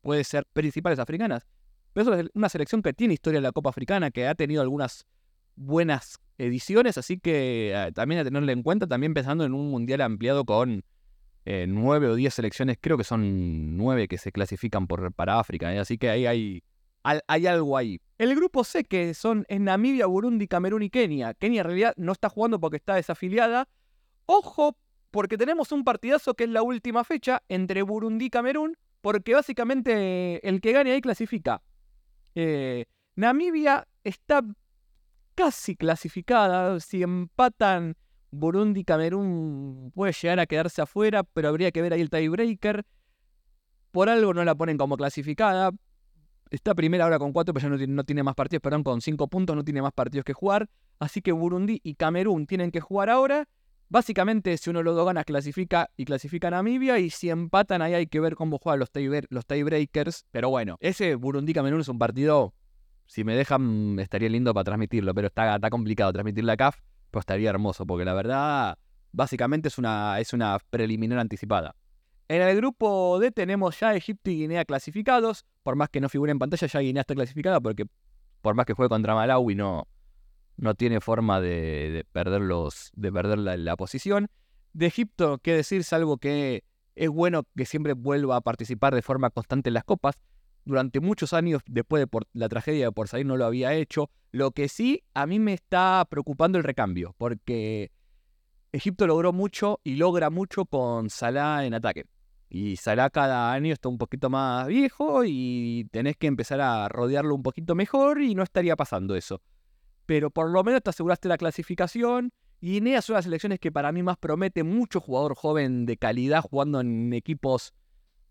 puede 0.00 0.22
ser 0.22 0.46
principales 0.52 1.00
africanas. 1.00 1.44
Pero 1.92 2.14
es 2.14 2.30
una 2.34 2.48
selección 2.48 2.82
que 2.82 2.92
tiene 2.92 3.14
historia 3.14 3.38
en 3.38 3.42
la 3.42 3.50
Copa 3.50 3.70
Africana, 3.70 4.12
que 4.12 4.28
ha 4.28 4.36
tenido 4.36 4.62
algunas 4.62 5.06
buenas 5.56 6.20
ediciones, 6.38 6.98
así 6.98 7.18
que 7.18 7.72
eh, 7.74 7.90
también 7.92 8.20
a 8.20 8.24
tenerle 8.24 8.52
en 8.52 8.62
cuenta, 8.62 8.86
también 8.86 9.12
pensando 9.12 9.44
en 9.44 9.54
un 9.54 9.72
mundial 9.72 10.02
ampliado 10.02 10.44
con 10.44 10.84
eh, 11.44 11.66
nueve 11.68 12.08
o 12.08 12.14
diez 12.14 12.34
selecciones, 12.34 12.78
creo 12.80 12.96
que 12.96 13.04
son 13.04 13.76
nueve 13.76 14.08
que 14.08 14.18
se 14.18 14.32
clasifican 14.32 14.86
por, 14.86 15.12
para 15.12 15.38
África, 15.38 15.74
¿eh? 15.74 15.78
así 15.78 15.98
que 15.98 16.08
ahí 16.08 16.62
hay, 17.02 17.46
algo 17.46 17.76
ahí. 17.76 18.00
El 18.18 18.34
grupo 18.34 18.64
C, 18.64 18.84
que 18.84 19.12
son 19.14 19.44
en 19.48 19.64
Namibia, 19.64 20.06
Burundi, 20.06 20.48
Camerún 20.48 20.82
y 20.82 20.90
Kenia. 20.90 21.34
Kenia 21.34 21.60
en 21.60 21.66
realidad 21.66 21.94
no 21.96 22.12
está 22.12 22.30
jugando 22.30 22.58
porque 22.58 22.78
está 22.78 22.94
desafiliada. 22.94 23.68
Ojo, 24.26 24.78
porque 25.10 25.36
tenemos 25.36 25.70
un 25.72 25.84
partidazo 25.84 26.34
que 26.34 26.44
es 26.44 26.50
la 26.50 26.62
última 26.62 27.04
fecha 27.04 27.42
entre 27.48 27.82
Burundi 27.82 28.26
y 28.26 28.30
Camerún, 28.30 28.76
porque 29.02 29.34
básicamente 29.34 30.48
el 30.48 30.62
que 30.62 30.72
gane 30.72 30.92
ahí 30.92 31.02
clasifica. 31.02 31.62
Namibia 33.16 33.86
está 34.02 34.42
casi 35.34 35.76
clasificada. 35.76 36.80
Si 36.80 37.02
empatan 37.02 37.96
Burundi 38.34 38.84
Camerún, 38.84 39.92
puede 39.94 40.12
llegar 40.12 40.40
a 40.40 40.46
quedarse 40.46 40.82
afuera, 40.82 41.22
pero 41.22 41.48
habría 41.48 41.70
que 41.70 41.82
ver 41.82 41.92
ahí 41.92 42.00
el 42.00 42.10
tiebreaker. 42.10 42.84
Por 43.90 44.08
algo 44.08 44.34
no 44.34 44.44
la 44.44 44.54
ponen 44.54 44.76
como 44.76 44.96
clasificada. 44.96 45.70
Está 46.50 46.74
primera 46.74 47.04
ahora 47.04 47.18
con 47.18 47.32
cuatro, 47.32 47.54
pero 47.54 47.76
ya 47.76 47.86
no 47.86 48.04
tiene, 48.04 48.22
más 48.22 48.34
partidos, 48.34 48.60
perdón, 48.60 48.82
con 48.82 49.00
cinco 49.00 49.28
puntos, 49.28 49.56
no 49.56 49.64
tiene 49.64 49.82
más 49.82 49.92
partidos 49.92 50.24
que 50.24 50.32
jugar. 50.32 50.68
Así 50.98 51.22
que 51.22 51.32
Burundi 51.32 51.80
y 51.82 51.94
Camerún 51.94 52.46
tienen 52.46 52.70
que 52.70 52.80
jugar 52.80 53.10
ahora. 53.10 53.48
Básicamente, 53.88 54.56
si 54.56 54.70
uno 54.70 54.80
de 54.80 54.84
los 54.84 54.96
dos 54.96 55.06
gana, 55.06 55.24
clasifica 55.24 55.90
y 55.96 56.04
clasifica 56.04 56.48
a 56.48 56.52
Namibia. 56.52 56.98
Y 56.98 57.10
si 57.10 57.30
empatan, 57.30 57.82
ahí 57.82 57.94
hay 57.94 58.06
que 58.06 58.20
ver 58.20 58.34
cómo 58.34 58.58
juegan 58.58 58.80
los, 58.80 58.90
los 59.30 59.46
tiebreakers. 59.46 60.26
Pero 60.30 60.50
bueno, 60.50 60.76
ese 60.80 61.16
Burundi-Camerún 61.16 61.80
es 61.80 61.88
un 61.88 61.98
partido 61.98 62.54
si 63.06 63.24
me 63.24 63.36
dejan, 63.36 63.98
estaría 63.98 64.28
lindo 64.28 64.54
para 64.54 64.64
transmitirlo, 64.64 65.14
pero 65.14 65.28
está, 65.28 65.54
está 65.54 65.70
complicado 65.70 66.12
transmitir 66.12 66.44
la 66.44 66.56
CAF, 66.56 66.78
estaría 67.20 67.50
hermoso, 67.50 67.86
porque 67.86 68.04
la 68.04 68.14
verdad, 68.14 68.78
básicamente 69.12 69.68
es 69.68 69.78
una, 69.78 70.20
es 70.20 70.32
una 70.32 70.58
preliminar 70.70 71.18
anticipada. 71.18 71.74
En 72.28 72.40
el 72.40 72.56
grupo 72.56 73.18
D 73.20 73.30
tenemos 73.30 73.78
ya 73.78 73.94
Egipto 73.94 74.30
y 74.30 74.38
Guinea 74.38 74.64
clasificados. 74.64 75.44
Por 75.62 75.76
más 75.76 75.88
que 75.90 76.00
no 76.00 76.08
figure 76.08 76.32
en 76.32 76.38
pantalla, 76.38 76.66
ya 76.66 76.80
Guinea 76.80 77.02
está 77.02 77.14
clasificada 77.14 77.60
porque 77.60 77.84
por 78.40 78.54
más 78.54 78.66
que 78.66 78.72
juegue 78.72 78.88
contra 78.88 79.14
Malawi 79.14 79.54
no, 79.54 79.86
no 80.56 80.74
tiene 80.74 81.00
forma 81.00 81.40
de, 81.40 82.06
perder, 82.12 82.42
de 82.42 83.12
perder 83.12 83.38
la, 83.38 83.76
posición. 83.76 84.28
De 84.72 84.86
Egipto, 84.86 85.38
qué 85.38 85.54
decir, 85.54 85.84
salvo 85.84 86.18
que 86.18 86.64
es 86.94 87.08
bueno 87.08 87.44
que 87.56 87.66
siempre 87.66 87.92
vuelva 87.92 88.36
a 88.36 88.40
participar 88.40 88.94
de 88.94 89.02
forma 89.02 89.30
constante 89.30 89.70
en 89.70 89.74
las 89.74 89.84
copas 89.84 90.16
durante 90.64 91.00
muchos 91.00 91.32
años 91.32 91.62
después 91.66 92.04
de 92.04 92.20
la 92.32 92.48
tragedia 92.48 92.86
de 92.86 92.92
Por 92.92 93.08
Salir 93.08 93.26
no 93.26 93.36
lo 93.36 93.44
había 93.44 93.74
hecho. 93.74 94.10
Lo 94.30 94.50
que 94.50 94.68
sí 94.68 95.04
a 95.14 95.26
mí 95.26 95.38
me 95.38 95.54
está 95.54 96.06
preocupando 96.08 96.58
el 96.58 96.64
recambio, 96.64 97.14
porque 97.18 97.92
Egipto 98.72 99.06
logró 99.06 99.32
mucho 99.32 99.80
y 99.84 99.96
logra 99.96 100.30
mucho 100.30 100.64
con 100.64 101.10
Salah 101.10 101.64
en 101.64 101.74
ataque. 101.74 102.06
Y 102.48 102.76
Salah 102.76 103.10
cada 103.10 103.52
año 103.52 103.72
está 103.72 103.88
un 103.88 103.98
poquito 103.98 104.30
más 104.30 104.66
viejo 104.66 105.22
y 105.24 105.88
tenés 105.90 106.16
que 106.16 106.26
empezar 106.26 106.60
a 106.60 106.88
rodearlo 106.88 107.34
un 107.34 107.42
poquito 107.42 107.74
mejor 107.74 108.20
y 108.20 108.34
no 108.34 108.42
estaría 108.42 108.76
pasando 108.76 109.14
eso. 109.16 109.40
Pero 110.06 110.30
por 110.30 110.50
lo 110.50 110.62
menos 110.64 110.82
te 110.82 110.90
aseguraste 110.90 111.28
la 111.28 111.38
clasificación. 111.38 112.32
Y 112.60 112.72
Guinea 112.74 113.02
son 113.02 113.14
las 113.14 113.24
selecciones 113.24 113.58
que 113.58 113.70
para 113.70 113.92
mí 113.92 114.02
más 114.02 114.16
promete 114.16 114.62
mucho 114.62 115.00
jugador 115.00 115.34
joven 115.34 115.84
de 115.84 115.96
calidad 115.96 116.42
jugando 116.42 116.80
en 116.80 117.12
equipos 117.12 117.74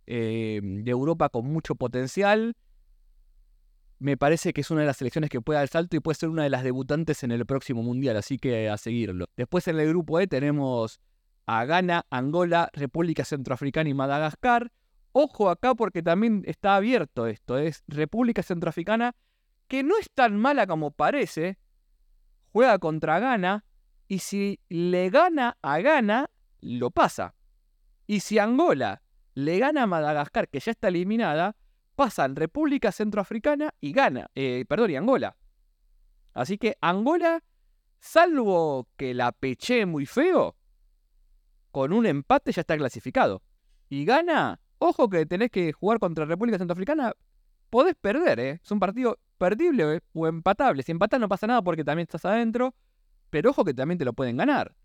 eh, 0.07 0.59
de 0.63 0.91
Europa 0.91 1.29
con 1.29 1.45
mucho 1.45 1.75
potencial. 1.75 2.55
Me 3.99 4.17
parece 4.17 4.51
que 4.51 4.61
es 4.61 4.71
una 4.71 4.81
de 4.81 4.87
las 4.87 4.97
selecciones 4.97 5.29
que 5.29 5.39
puede 5.39 5.59
dar 5.59 5.67
salto 5.67 5.95
y 5.95 5.99
puede 5.99 6.15
ser 6.15 6.29
una 6.29 6.43
de 6.43 6.49
las 6.49 6.63
debutantes 6.63 7.23
en 7.23 7.31
el 7.31 7.45
próximo 7.45 7.83
mundial, 7.83 8.17
así 8.17 8.37
que 8.37 8.69
a 8.69 8.77
seguirlo. 8.77 9.27
Después 9.37 9.67
en 9.67 9.79
el 9.79 9.87
grupo 9.87 10.19
E 10.19 10.27
tenemos 10.27 10.99
a 11.45 11.63
Ghana, 11.65 12.05
Angola, 12.09 12.69
República 12.73 13.23
Centroafricana 13.23 13.89
y 13.89 13.93
Madagascar. 13.93 14.71
Ojo 15.13 15.49
acá 15.49 15.75
porque 15.75 16.01
también 16.01 16.43
está 16.45 16.75
abierto 16.75 17.27
esto, 17.27 17.57
es 17.57 17.83
República 17.87 18.43
Centroafricana, 18.43 19.15
que 19.67 19.83
no 19.83 19.97
es 19.97 20.09
tan 20.11 20.37
mala 20.37 20.67
como 20.67 20.91
parece, 20.91 21.57
juega 22.51 22.79
contra 22.79 23.19
Ghana 23.19 23.63
y 24.07 24.19
si 24.19 24.59
le 24.69 25.09
gana 25.09 25.57
a 25.61 25.79
Ghana, 25.79 26.29
lo 26.61 26.91
pasa. 26.91 27.35
Y 28.07 28.19
si 28.19 28.39
Angola 28.39 29.01
le 29.33 29.59
gana 29.59 29.83
a 29.83 29.87
Madagascar, 29.87 30.47
que 30.49 30.59
ya 30.59 30.71
está 30.71 30.89
eliminada, 30.89 31.55
pasan 31.95 32.35
República 32.35 32.91
Centroafricana 32.91 33.73
y 33.79 33.91
gana, 33.93 34.29
eh, 34.35 34.65
perdón, 34.67 34.91
y 34.91 34.95
Angola. 34.95 35.37
Así 36.33 36.57
que 36.57 36.77
Angola, 36.81 37.43
salvo 37.99 38.87
que 38.97 39.13
la 39.13 39.31
peché 39.31 39.85
muy 39.85 40.05
feo, 40.05 40.55
con 41.71 41.93
un 41.93 42.05
empate 42.05 42.51
ya 42.51 42.61
está 42.61 42.77
clasificado. 42.77 43.41
Y 43.89 44.05
gana, 44.05 44.59
ojo 44.79 45.09
que 45.09 45.25
tenés 45.25 45.51
que 45.51 45.71
jugar 45.71 45.99
contra 45.99 46.25
República 46.25 46.57
Centroafricana, 46.57 47.13
podés 47.69 47.95
perder, 47.95 48.39
¿eh? 48.39 48.61
Es 48.63 48.71
un 48.71 48.79
partido 48.79 49.19
perdible 49.37 50.01
o 50.13 50.27
empatable. 50.27 50.83
Si 50.83 50.91
empatas 50.91 51.19
no 51.19 51.27
pasa 51.27 51.47
nada 51.47 51.61
porque 51.61 51.83
también 51.83 52.03
estás 52.03 52.25
adentro, 52.25 52.75
pero 53.29 53.49
ojo 53.49 53.65
que 53.65 53.73
también 53.73 53.97
te 53.97 54.05
lo 54.05 54.13
pueden 54.13 54.37
ganar. 54.37 54.75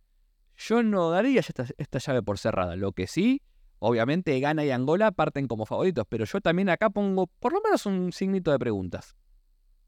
Yo 0.57 0.83
no 0.83 1.11
daría 1.11 1.41
esta 1.41 1.99
llave 1.99 2.23
por 2.23 2.39
cerrada. 2.39 2.75
Lo 2.77 2.93
que 2.93 3.07
sí, 3.07 3.43
Obviamente 3.81 4.39
Ghana 4.41 4.65
y 4.65 4.71
Angola 4.71 5.13
parten 5.13 5.47
como 5.47 5.65
favoritos, 5.65 6.05
pero 6.09 6.25
yo 6.25 6.41
también 6.41 6.69
acá 6.69 6.91
pongo 6.91 7.27
por 7.27 7.53
lo 7.53 7.61
menos 7.61 7.87
un 7.87 8.13
signito 8.13 8.51
de 8.51 8.59
preguntas. 8.59 9.17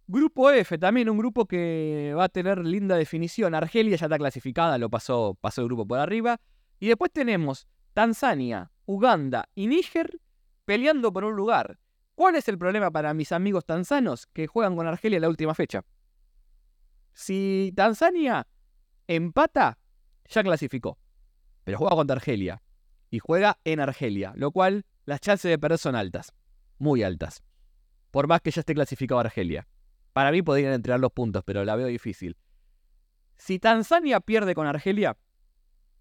Grupo 0.06 0.50
F, 0.50 0.78
también 0.78 1.08
un 1.08 1.18
grupo 1.18 1.46
que 1.46 2.12
va 2.16 2.24
a 2.24 2.28
tener 2.28 2.58
linda 2.64 2.96
definición. 2.96 3.54
Argelia 3.54 3.96
ya 3.96 4.06
está 4.06 4.18
clasificada, 4.18 4.78
lo 4.78 4.90
pasó, 4.90 5.38
el 5.56 5.64
grupo 5.64 5.86
por 5.86 5.98
arriba. 5.98 6.40
Y 6.78 6.88
después 6.88 7.12
tenemos 7.12 7.68
Tanzania, 7.94 8.72
Uganda 8.86 9.48
y 9.54 9.66
Níger 9.66 10.20
peleando 10.64 11.12
por 11.12 11.24
un 11.24 11.36
lugar. 11.36 11.78
¿Cuál 12.14 12.34
es 12.34 12.48
el 12.48 12.58
problema 12.58 12.90
para 12.90 13.14
mis 13.14 13.32
amigos 13.32 13.64
tanzanos 13.64 14.26
que 14.26 14.46
juegan 14.46 14.76
con 14.76 14.86
Argelia 14.86 15.16
en 15.16 15.22
la 15.22 15.28
última 15.28 15.54
fecha? 15.54 15.84
Si 17.12 17.72
Tanzania 17.76 18.46
empata, 19.06 19.78
ya 20.28 20.42
clasificó. 20.42 20.98
Pero 21.64 21.78
juega 21.78 21.96
contra 21.96 22.16
Argelia 22.16 22.60
y 23.10 23.18
juega 23.18 23.58
en 23.64 23.80
Argelia, 23.80 24.32
lo 24.36 24.52
cual 24.52 24.84
las 25.04 25.20
chances 25.20 25.50
de 25.50 25.58
perder 25.58 25.78
son 25.78 25.96
altas, 25.96 26.32
muy 26.78 27.02
altas. 27.02 27.42
Por 28.10 28.26
más 28.26 28.40
que 28.40 28.50
ya 28.50 28.60
esté 28.60 28.74
clasificado 28.74 29.20
Argelia. 29.20 29.66
Para 30.12 30.32
mí 30.32 30.42
podrían 30.42 30.72
entregar 30.72 31.00
los 31.00 31.12
puntos, 31.12 31.42
pero 31.44 31.64
la 31.64 31.76
veo 31.76 31.86
difícil. 31.86 32.36
Si 33.36 33.58
Tanzania 33.58 34.20
pierde 34.20 34.54
con 34.54 34.66
Argelia, 34.66 35.16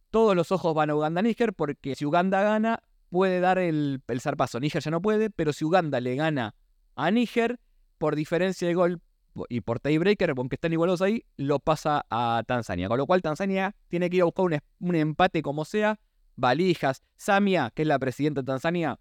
todos 0.10 0.36
los 0.36 0.52
ojos 0.52 0.74
van 0.74 0.89
a 0.89 0.95
Uganda-Níger, 0.95 1.54
porque 1.54 1.95
si 1.95 2.06
Uganda 2.06 2.41
gana, 2.41 2.84
puede 3.10 3.39
dar 3.39 3.60
el, 3.60 4.02
el 4.08 4.22
zarpazo. 4.22 4.60
Níger 4.60 4.82
ya 4.82 4.91
no 4.91 5.02
puede, 5.02 5.30
pero 5.30 5.54
si 5.54 5.65
Uganda 5.65 6.00
le 6.00 6.15
gana 6.15 6.56
a 6.95 7.12
Níger, 7.12 7.60
por 7.98 8.15
diferencia 8.15 8.67
de 8.67 8.74
gol 8.74 9.02
y 9.50 9.62
por 9.62 9.80
tiebreaker, 9.80 10.34
aunque 10.36 10.56
están 10.56 10.74
igualados 10.74 11.02
ahí, 11.02 11.24
lo 11.38 11.60
pasa 11.60 12.06
a 12.10 12.43
Tanzania. 12.48 12.88
Con 12.88 12.98
lo 12.98 13.06
cual 13.06 13.22
Tanzania 13.22 13.76
tiene 13.88 14.10
que 14.10 14.17
ir 14.17 14.22
a 14.24 14.26
buscar 14.26 14.45
un, 14.45 14.60
un 14.80 14.95
empate 14.95 15.41
como 15.41 15.65
sea 15.65 16.00
valijas. 16.39 17.04
Samia, 17.17 17.71
que 17.73 17.84
es 17.84 17.88
la 17.88 17.99
presidenta 17.99 18.41
de 18.41 18.45
Tanzania, 18.45 18.99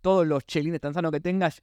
todos 0.00 0.26
los 0.26 0.44
chelines 0.46 0.80
tanzanos 0.80 1.10
que 1.12 1.20
tengas, 1.20 1.62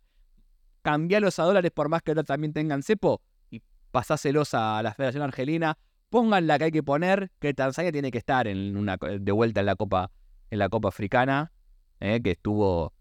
cambialos 0.82 1.40
a 1.40 1.44
dólares 1.44 1.72
por 1.72 1.90
más 1.90 2.02
que 2.02 2.12
ahora 2.12 2.24
también 2.24 2.54
tengan 2.54 2.84
cepo 2.84 3.22
y 3.50 3.62
pasáselos 3.92 4.54
a 4.54 4.82
la 4.84 4.94
Federación 4.94 5.24
Argelina. 5.24 5.78
Pongan 6.10 6.46
la 6.46 6.60
que 6.60 6.66
hay 6.66 6.72
que 6.72 6.84
poner, 6.84 7.32
que 7.40 7.54
Tanzania 7.54 7.92
tiene 7.92 8.12
que 8.12 8.20
estar 8.20 8.48
en 8.48 8.78
una, 8.78 8.98
de 8.98 9.32
vuelta 9.32 9.62
en 9.62 9.66
la 9.66 9.76
Copa, 9.76 10.12
en 10.52 10.60
la 10.60 10.70
Copa 10.70 10.90
Africana, 10.90 11.52
eh, 12.00 12.22
que 12.22 12.32
estuvo, 12.32 12.94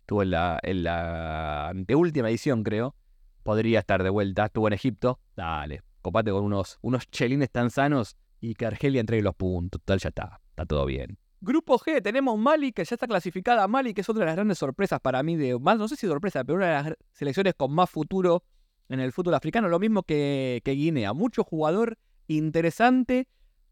estuvo 0.00 0.22
en 0.22 0.30
la, 0.30 0.58
en 0.62 0.84
la 0.84 1.68
anteúltima 1.68 2.30
edición, 2.30 2.62
creo. 2.62 2.94
Podría 3.42 3.80
estar 3.80 4.02
de 4.02 4.10
vuelta, 4.10 4.46
estuvo 4.46 4.68
en 4.68 4.74
Egipto. 4.74 5.18
Dale, 5.36 5.82
copate 6.00 6.30
con 6.30 6.44
unos, 6.44 6.78
unos 6.80 7.10
chelines 7.10 7.50
tanzanos 7.50 8.16
y 8.40 8.54
que 8.54 8.66
Argelia 8.66 9.00
entregue 9.00 9.22
los 9.22 9.34
puntos. 9.34 9.80
Total, 9.80 9.98
ya 9.98 10.08
está 10.10 10.41
está 10.52 10.66
todo 10.66 10.86
bien. 10.86 11.18
Grupo 11.40 11.76
G, 11.76 12.00
tenemos 12.00 12.38
Mali, 12.38 12.70
que 12.72 12.84
ya 12.84 12.94
está 12.94 13.08
clasificada. 13.08 13.66
Mali, 13.66 13.94
que 13.94 14.02
es 14.02 14.08
otra 14.08 14.20
de 14.20 14.26
las 14.26 14.36
grandes 14.36 14.58
sorpresas 14.58 15.00
para 15.00 15.24
mí, 15.24 15.36
de 15.36 15.58
más, 15.58 15.76
no 15.76 15.88
sé 15.88 15.96
si 15.96 16.06
sorpresa, 16.06 16.44
pero 16.44 16.56
una 16.56 16.66
de 16.66 16.72
las 16.72 16.96
selecciones 17.10 17.54
con 17.56 17.72
más 17.72 17.90
futuro 17.90 18.44
en 18.88 19.00
el 19.00 19.10
fútbol 19.10 19.34
africano, 19.34 19.68
lo 19.68 19.80
mismo 19.80 20.04
que, 20.04 20.60
que 20.64 20.72
Guinea. 20.72 21.12
Mucho 21.14 21.42
jugador 21.42 21.98
interesante 22.28 23.26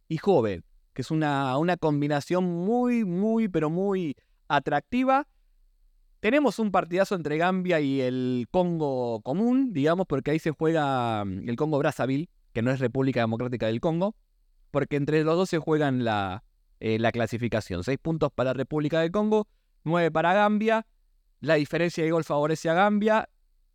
y 0.08 0.16
joven. 0.16 0.64
que 0.94 1.02
es 1.02 1.12
una, 1.12 1.56
una 1.58 1.76
combinación 1.76 2.44
muy, 2.44 3.04
muy, 3.04 3.46
pero 3.46 3.70
muy 3.70 4.16
atractiva. 4.48 5.28
Tenemos 6.18 6.58
un 6.58 6.72
partidazo 6.72 7.14
entre 7.14 7.38
Gambia 7.38 7.80
y 7.80 8.00
el 8.00 8.48
Congo 8.50 9.20
común, 9.22 9.72
digamos, 9.72 10.06
porque 10.08 10.32
ahí 10.32 10.38
se 10.40 10.50
juega 10.50 11.24
mm, 11.24 11.48
el 11.48 11.54
Congo 11.54 11.78
Brazzaville, 11.78 12.28
que 12.52 12.62
no 12.62 12.72
es 12.72 12.80
República 12.80 13.20
Democrática 13.20 13.66
del 13.66 13.80
Congo, 13.80 14.16
porque 14.72 14.96
entre 14.96 15.22
los 15.22 15.36
dos 15.36 15.48
se 15.48 15.58
juegan 15.58 16.04
la, 16.04 16.42
eh, 16.80 16.98
la 16.98 17.12
clasificación. 17.12 17.84
Seis 17.84 17.98
puntos 17.98 18.32
para 18.34 18.52
República 18.52 19.00
del 19.00 19.10
Congo, 19.10 19.46
nueve 19.84 20.10
para 20.10 20.32
Gambia. 20.32 20.86
La 21.40 21.54
diferencia 21.54 22.02
de 22.02 22.10
gol 22.10 22.24
favorece 22.24 22.68
a 22.68 22.74
Gambia 22.74 23.28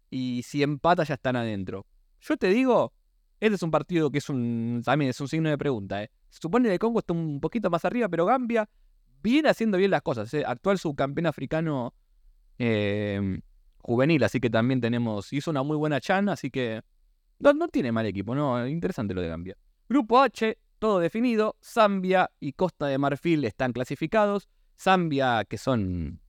y 0.10 0.44
si 0.44 0.64
empata 0.64 1.04
ya 1.04 1.14
están 1.16 1.36
adentro. 1.36 1.86
Yo 2.20 2.38
te 2.38 2.50
digo, 2.50 2.94
este 3.40 3.56
es 3.56 3.64
un 3.64 3.72
partido 3.72 4.12
que 4.12 4.18
es 4.18 4.30
un 4.30 4.82
también 4.84 5.10
es 5.10 5.22
un 5.22 5.28
signo 5.28 5.50
de 5.50 5.58
pregunta. 5.58 6.04
¿eh? 6.04 6.10
Se 6.30 6.40
supone 6.42 6.68
que 6.68 6.74
el 6.74 6.80
Congo 6.80 7.00
está 7.00 7.14
un 7.14 7.40
poquito 7.40 7.70
más 7.70 7.86
arriba, 7.86 8.10
pero 8.10 8.26
Gambia 8.26 8.68
viene 9.22 9.50
haciendo 9.50 9.78
bien 9.78 9.92
las 9.92 10.02
cosas. 10.02 10.34
¿eh? 10.34 10.44
Actual 10.46 10.80
subcampeón 10.80 11.28
africano 11.28 11.94
em, 12.58 13.42
juvenil, 13.80 14.24
así 14.24 14.40
que 14.40 14.50
también 14.50 14.82
tenemos. 14.82 15.32
Hizo 15.34 15.52
una 15.52 15.64
muy 15.64 15.78
buena 15.78 16.00
chan, 16.02 16.30
así 16.30 16.50
que. 16.50 16.82
No, 17.38 17.54
no 17.54 17.68
tiene 17.68 17.92
mal 17.92 18.06
equipo, 18.06 18.34
¿no? 18.34 18.66
Interesante 18.66 19.14
lo 19.14 19.22
de 19.22 19.28
Gambia. 19.28 19.58
Grupo 19.90 20.20
H, 20.20 20.58
todo 20.86 21.00
definido. 21.00 21.56
Zambia 21.64 22.30
y 22.40 22.54
Costa 22.54 22.86
de 22.86 23.00
Marfil 23.00 23.44
están 23.44 23.74
clasificados. 23.74 24.48
Zambia, 24.80 25.44
que 25.44 25.58
son 25.58 26.22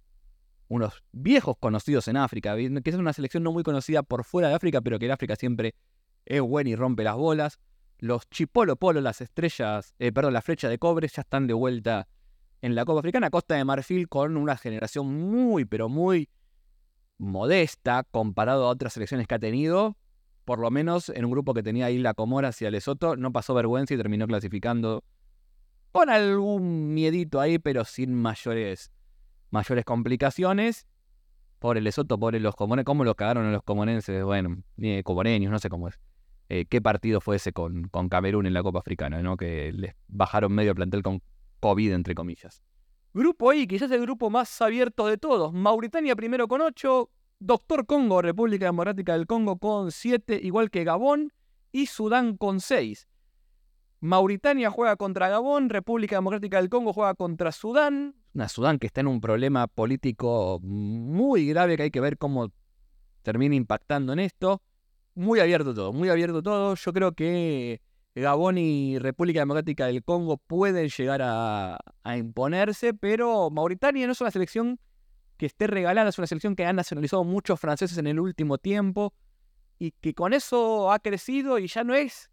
unos 0.69 1.05
viejos 1.13 1.59
conocidos 1.61 2.09
en 2.09 2.17
África, 2.17 2.57
que 2.57 2.91
es 2.91 2.97
una 2.97 3.13
selección 3.13 3.43
no 3.43 3.53
muy 3.53 3.63
conocida 3.63 4.03
por 4.03 4.25
fuera 4.25 4.49
de 4.49 4.55
África, 4.55 4.81
pero 4.81 4.99
que 4.99 5.05
en 5.05 5.13
África 5.13 5.37
siempre 5.37 5.75
es 6.25 6.41
buena 6.41 6.71
y 6.71 6.75
rompe 6.75 7.05
las 7.05 7.17
bolas. 7.17 7.59
Los 7.99 8.31
Chipolo 8.31 8.77
Polo, 8.77 9.03
las 9.03 9.21
estrellas, 9.21 9.95
eh, 9.99 10.11
perdón, 10.11 10.33
la 10.33 10.41
flecha 10.41 10.71
de 10.71 10.79
cobre 10.79 11.07
ya 11.07 11.21
están 11.21 11.47
de 11.47 11.53
vuelta 11.53 12.09
en 12.63 12.75
la 12.75 12.87
Copa 12.87 13.01
Africana. 13.01 13.29
Costa 13.29 13.57
de 13.57 13.65
Marfil 13.67 14.09
con 14.09 14.39
una 14.39 14.57
generación 14.57 15.07
muy, 15.07 15.67
pero 15.67 15.91
muy 15.91 16.31
modesta 17.19 18.05
comparado 18.11 18.65
a 18.65 18.71
otras 18.71 18.95
selecciones 18.95 19.27
que 19.27 19.35
ha 19.35 19.39
tenido. 19.39 19.99
Por 20.47 20.61
lo 20.61 20.71
menos 20.71 21.09
en 21.09 21.25
un 21.25 21.33
grupo 21.33 21.55
que 21.55 21.63
tenía 21.65 21.87
ahí 21.87 21.99
la 21.99 22.15
Comora 22.15 22.49
hacia 22.49 22.71
Lesoto, 22.71 23.17
no 23.17 23.33
pasó 23.33 23.53
vergüenza 23.53 23.95
y 23.95 23.97
terminó 23.97 24.29
clasificando 24.29 25.03
con 25.91 26.09
algún 26.09 26.95
miedito 26.95 27.41
ahí, 27.41 27.59
pero 27.59 27.85
sin 27.85 28.15
mayores 28.15 28.93
mayores 29.51 29.85
complicaciones. 29.85 30.87
Por 31.59 31.77
el 31.77 31.83
Lesoto, 31.83 32.17
por 32.17 32.41
los 32.41 32.55
comones, 32.55 32.85
¿cómo 32.85 33.03
los 33.03 33.17
cagaron 33.17 33.47
a 33.47 33.51
los 33.51 33.65
comonenses? 33.65 34.23
Bueno, 34.23 34.63
ni 34.77 35.03
comoreños, 35.03 35.51
no 35.51 35.59
sé 35.59 35.69
cómo 35.69 35.89
es. 35.89 35.99
Eh, 36.49 36.67
¿Qué 36.71 36.81
partido 36.81 37.21
fue 37.21 37.37
ese 37.37 37.53
con, 37.53 37.89
con 37.89 38.09
Camerún 38.09 38.47
en 38.47 38.55
la 38.55 38.63
Copa 38.63 38.79
Africana? 38.79 39.21
¿no? 39.23 39.37
Que 39.37 39.73
les 39.73 39.97
bajaron 40.07 40.53
medio 40.53 40.77
plantel 40.77 41.03
con 41.03 41.21
COVID, 41.59 41.93
entre 41.93 42.15
comillas. 42.15 42.63
Grupo 43.15 43.53
I, 43.53 43.67
quizás 43.67 43.91
el 43.91 44.03
grupo 44.03 44.31
más 44.31 44.63
abierto 44.63 45.09
de 45.09 45.19
todos. 45.19 45.53
Mauritania 45.53 46.15
primero 46.15 46.47
con 46.47 46.61
8, 46.61 47.11
Doctor 47.39 47.87
Congo, 47.87 48.23
República 48.23 48.67
Democrática 48.67 49.13
del 49.13 49.27
Congo 49.27 49.59
con 49.59 49.93
7, 49.93 50.41
igual 50.43 50.71
que 50.71 50.85
Gabón, 50.85 51.33
y 51.71 51.87
Sudán 51.87 52.37
con 52.37 52.61
6. 52.61 53.09
Mauritania 54.01 54.71
juega 54.71 54.97
contra 54.97 55.29
Gabón, 55.29 55.69
República 55.69 56.17
Democrática 56.17 56.59
del 56.59 56.71
Congo 56.71 56.93
juega 56.93 57.15
contra 57.15 57.53
Sudán, 57.53 58.15
una 58.37 58.49
Sudán 58.49 58.79
que 58.79 58.87
está 58.87 59.01
en 59.01 59.07
un 59.07 59.21
problema 59.21 59.67
político 59.67 60.61
muy 60.63 61.47
grave 61.49 61.79
que 61.79 61.85
hay 61.85 61.91
que 61.91 62.01
ver 62.01 62.19
cómo 62.19 62.53
termina 63.23 63.55
impactando 63.55 64.13
en 64.13 64.19
esto. 64.19 64.63
Muy 65.15 65.41
abierto 65.41 65.73
todo, 65.73 65.95
muy 65.95 66.11
abierto 66.11 66.43
todo. 66.43 66.75
Yo 66.75 66.93
creo 66.93 67.13
que 67.13 67.81
Gabón 68.15 68.59
y 68.59 68.99
República 68.99 69.41
Democrática 69.41 69.87
del 69.87 70.05
Congo 70.05 70.37
pueden 70.37 70.89
llegar 70.91 71.23
a, 71.23 71.79
imponerse, 72.17 72.93
pero 72.93 73.49
Mauritania 73.51 74.07
no 74.07 74.13
es 74.13 74.21
una 74.21 74.31
selección 74.31 74.79
que 75.37 75.47
esté 75.47 75.67
regalada, 75.67 76.09
es 76.09 76.19
una 76.19 76.27
selección 76.27 76.57
que 76.57 76.65
han 76.65 76.77
nacionalizado 76.77 77.25
muchos 77.25 77.61
franceses 77.61 77.99
en 77.99 78.07
el 78.07 78.21
último 78.21 78.59
tiempo 78.59 79.15
y 79.79 79.93
que 79.93 80.15
con 80.15 80.33
eso 80.33 80.91
ha 80.91 80.99
crecido 80.99 81.59
y 81.59 81.67
ya 81.67 81.85
no 81.85 81.95
es 81.95 82.31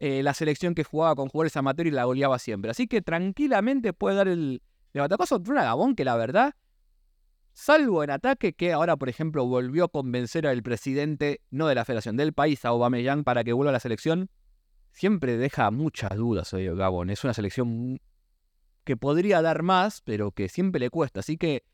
eh, 0.00 0.22
la 0.22 0.34
selección 0.34 0.74
que 0.74 0.84
jugaba 0.84 1.14
con 1.14 1.28
jugadores 1.28 1.56
amateur 1.56 1.86
y 1.86 1.90
la 1.90 2.04
goleaba 2.04 2.38
siempre. 2.38 2.70
Así 2.70 2.86
que 2.86 3.00
tranquilamente 3.00 3.92
puede 3.92 4.16
dar 4.16 4.28
el, 4.28 4.62
le 4.92 5.00
batacó 5.00 5.26
contra 5.26 5.52
una 5.52 5.64
Gabón 5.64 5.94
que 5.94 6.04
la 6.04 6.16
verdad, 6.16 6.54
salvo 7.52 8.02
en 8.02 8.10
ataque, 8.10 8.52
que 8.52 8.72
ahora, 8.72 8.96
por 8.96 9.08
ejemplo, 9.08 9.46
volvió 9.46 9.84
a 9.84 9.88
convencer 9.88 10.46
al 10.46 10.62
presidente, 10.62 11.40
no 11.50 11.68
de 11.68 11.74
la 11.74 11.84
federación, 11.84 12.16
del 12.16 12.32
país, 12.32 12.64
a 12.64 12.68
Aubameyang, 12.68 13.24
para 13.24 13.44
que 13.44 13.52
vuelva 13.52 13.70
a 13.70 13.72
la 13.72 13.80
selección, 13.80 14.30
siempre 14.92 15.36
deja 15.36 15.70
muchas 15.70 16.16
dudas 16.16 16.52
hoy 16.54 16.66
Gabón. 16.74 17.10
Es 17.10 17.24
una 17.24 17.34
selección 17.34 18.00
que 18.84 18.96
podría 18.96 19.42
dar 19.42 19.62
más, 19.62 20.00
pero 20.02 20.30
que 20.30 20.48
siempre 20.48 20.80
le 20.80 20.90
cuesta. 20.90 21.20
Así 21.20 21.36
que, 21.36 21.64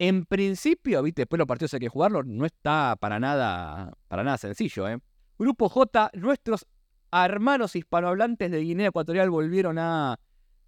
en 0.00 0.24
principio, 0.24 1.02
viste, 1.02 1.22
después 1.22 1.38
los 1.38 1.46
partidos 1.46 1.74
hay 1.74 1.80
que 1.80 1.90
jugarlos, 1.90 2.24
no 2.24 2.46
está 2.46 2.96
para 2.98 3.20
nada, 3.20 3.92
para 4.08 4.24
nada 4.24 4.38
sencillo, 4.38 4.88
¿eh? 4.88 4.98
Grupo 5.38 5.68
J, 5.68 6.10
nuestros 6.14 6.66
hermanos 7.12 7.76
hispanohablantes 7.76 8.50
de 8.50 8.60
Guinea 8.60 8.88
Ecuatorial 8.88 9.28
volvieron 9.28 9.78
a 9.78 10.18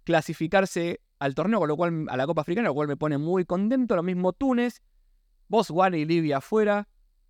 clasificarse 0.03 1.01
al 1.17 1.33
torneo, 1.33 1.57
con 1.57 1.67
lo 1.67 1.75
cual 1.75 2.05
a 2.09 2.17
la 2.17 2.27
Copa 2.27 2.41
Africana, 2.41 2.67
lo 2.67 2.75
cual 2.75 2.87
me 2.87 2.95
pone 2.95 3.17
muy 3.17 3.43
contento. 3.43 3.95
Lo 3.95 4.03
mismo 4.03 4.33
Túnez, 4.33 4.83
Botswana 5.47 5.97
y 5.97 6.05
Libia 6.05 6.37
afuera. 6.37 6.87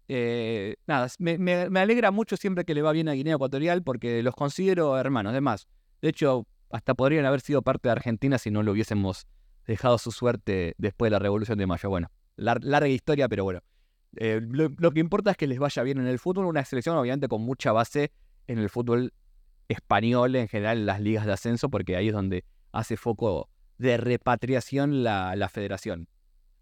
Eh, 0.09 0.75
nada, 0.85 1.07
me, 1.19 1.79
alegra 1.79 2.11
mucho 2.11 2.35
siempre 2.35 2.65
que 2.65 2.75
le 2.75 2.81
va 2.81 2.91
bien 2.91 3.07
a 3.07 3.13
Guinea 3.13 3.35
Ecuatorial 3.35 3.81
porque 3.81 4.21
los 4.23 4.35
considero 4.35 4.97
hermanos. 4.97 5.31
Además, 5.31 5.69
de 6.01 6.09
hecho, 6.09 6.47
hasta 6.69 6.95
podrían 6.95 7.25
haber 7.25 7.39
sido 7.39 7.61
parte 7.61 7.87
de 7.87 7.93
Argentina 7.93 8.37
si 8.37 8.51
no 8.51 8.61
lo 8.61 8.73
hubiésemos 8.73 9.25
dejado 9.65 9.97
su 9.97 10.11
suerte 10.11 10.75
después 10.77 11.07
de 11.07 11.11
la 11.11 11.19
Revolución 11.19 11.57
de 11.57 11.67
Mayo. 11.67 11.89
Bueno, 11.89 12.09
larga 12.35 12.87
historia, 12.87 13.29
pero 13.29 13.43
bueno. 13.43 13.61
Eh, 14.17 14.41
lo, 14.43 14.91
que 14.91 14.99
importa 14.99 15.31
es 15.31 15.37
que 15.37 15.47
les 15.47 15.59
vaya 15.59 15.81
bien 15.83 15.99
en 15.99 16.07
el 16.07 16.19
fútbol. 16.19 16.45
Una 16.45 16.63
selección, 16.65 16.95
obviamente, 16.97 17.27
con 17.27 17.41
mucha 17.41 17.71
base 17.71 18.11
en 18.47 18.59
el 18.59 18.69
fútbol 18.69 19.13
español, 19.67 20.35
en 20.35 20.47
general, 20.47 20.79
en 20.79 20.85
las 20.85 21.01
ligas 21.01 21.25
de 21.25 21.33
ascenso, 21.33 21.69
porque 21.69 21.95
ahí 21.95 22.09
es 22.09 22.13
donde 22.13 22.45
hace 22.71 22.97
foco 22.97 23.49
de 23.77 23.97
repatriación 23.97 25.03
la, 25.03 25.35
la 25.35 25.49
federación. 25.49 26.07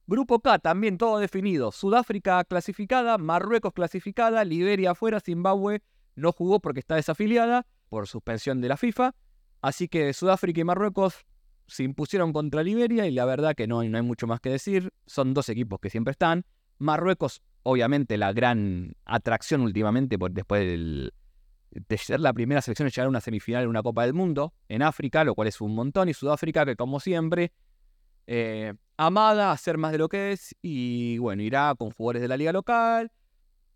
Grupo 0.07 0.39
K 0.39 0.59
también 0.59 0.97
todo 0.97 1.19
definido. 1.19 1.71
Sudáfrica 1.71 2.43
clasificada, 2.43 3.17
Marruecos 3.17 3.73
clasificada, 3.73 4.43
Liberia 4.43 4.91
afuera, 4.91 5.19
Zimbabue 5.19 5.81
no 6.15 6.31
jugó 6.31 6.59
porque 6.59 6.79
está 6.79 6.95
desafiliada 6.95 7.65
por 7.89 8.07
suspensión 8.07 8.61
de 8.61 8.69
la 8.69 8.77
FIFA. 8.77 9.13
Así 9.61 9.87
que 9.87 10.13
Sudáfrica 10.13 10.61
y 10.61 10.63
Marruecos 10.63 11.25
se 11.71 11.83
impusieron 11.83 12.33
contra 12.33 12.63
Liberia 12.63 13.07
y 13.07 13.11
la 13.11 13.23
verdad 13.23 13.55
que 13.55 13.65
no, 13.65 13.81
no 13.83 13.97
hay 13.97 14.03
mucho 14.03 14.27
más 14.27 14.41
que 14.41 14.49
decir. 14.49 14.91
Son 15.05 15.33
dos 15.33 15.47
equipos 15.47 15.79
que 15.79 15.89
siempre 15.89 16.11
están. 16.11 16.45
Marruecos, 16.79 17.41
obviamente, 17.63 18.17
la 18.17 18.33
gran 18.33 18.93
atracción 19.05 19.61
últimamente 19.61 20.19
por, 20.19 20.31
después 20.31 20.65
del, 20.65 21.13
de 21.71 21.97
ser 21.97 22.19
la 22.19 22.33
primera 22.33 22.61
selección 22.61 22.87
en 22.87 22.91
llegar 22.91 23.05
a 23.05 23.09
una 23.09 23.21
semifinal 23.21 23.63
en 23.63 23.69
una 23.69 23.81
Copa 23.81 24.03
del 24.03 24.13
Mundo 24.13 24.53
en 24.67 24.81
África, 24.81 25.23
lo 25.23 25.33
cual 25.33 25.47
es 25.47 25.61
un 25.61 25.73
montón, 25.73 26.09
y 26.09 26.13
Sudáfrica 26.13 26.65
que 26.65 26.75
como 26.75 26.99
siempre, 26.99 27.53
eh, 28.27 28.73
amada 28.97 29.53
a 29.53 29.57
ser 29.57 29.77
más 29.77 29.93
de 29.93 29.97
lo 29.97 30.09
que 30.09 30.33
es, 30.33 30.53
y 30.61 31.19
bueno, 31.19 31.41
irá 31.41 31.73
con 31.77 31.91
jugadores 31.91 32.21
de 32.21 32.27
la 32.27 32.35
liga 32.35 32.51
local, 32.51 33.13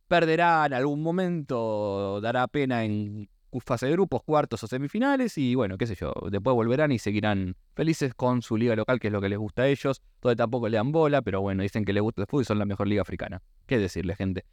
perderá 0.10 0.66
en 0.66 0.74
algún 0.74 1.02
momento, 1.02 2.20
dará 2.20 2.46
pena 2.50 2.84
en 2.84 3.30
fase 3.60 3.86
de 3.88 3.94
grupos, 3.94 4.24
cuartos 4.24 4.64
o 4.64 4.68
semifinales, 4.68 5.38
y 5.38 5.56
bueno, 5.56 5.78
qué 5.78 5.88
sé 5.88 5.96
yo, 5.96 6.14
después 6.30 6.54
volverán 6.56 6.92
y 6.92 7.00
seguirán 7.00 7.56
felices 7.76 8.14
con 8.14 8.42
su 8.42 8.58
liga 8.58 8.76
local, 8.76 9.00
que 9.00 9.08
es 9.08 9.14
lo 9.14 9.22
que 9.22 9.30
les 9.30 9.40
gusta 9.40 9.64
a 9.64 9.68
ellos, 9.68 10.02
todo 10.20 10.36
tampoco 10.36 10.70
le 10.70 10.78
dan 10.78 10.92
bola, 10.92 11.22
pero 11.22 11.42
bueno, 11.42 11.64
dicen 11.64 11.86
que 11.86 11.94
les 11.94 12.04
gusta 12.04 12.22
el 12.22 12.28
fútbol 12.28 12.42
y 12.44 12.46
son 12.46 12.60
la 12.60 12.66
mejor 12.66 12.88
liga 12.88 13.02
africana. 13.02 13.42
¿Qué 13.66 13.78
decirle, 13.78 14.16
gente? 14.16 14.46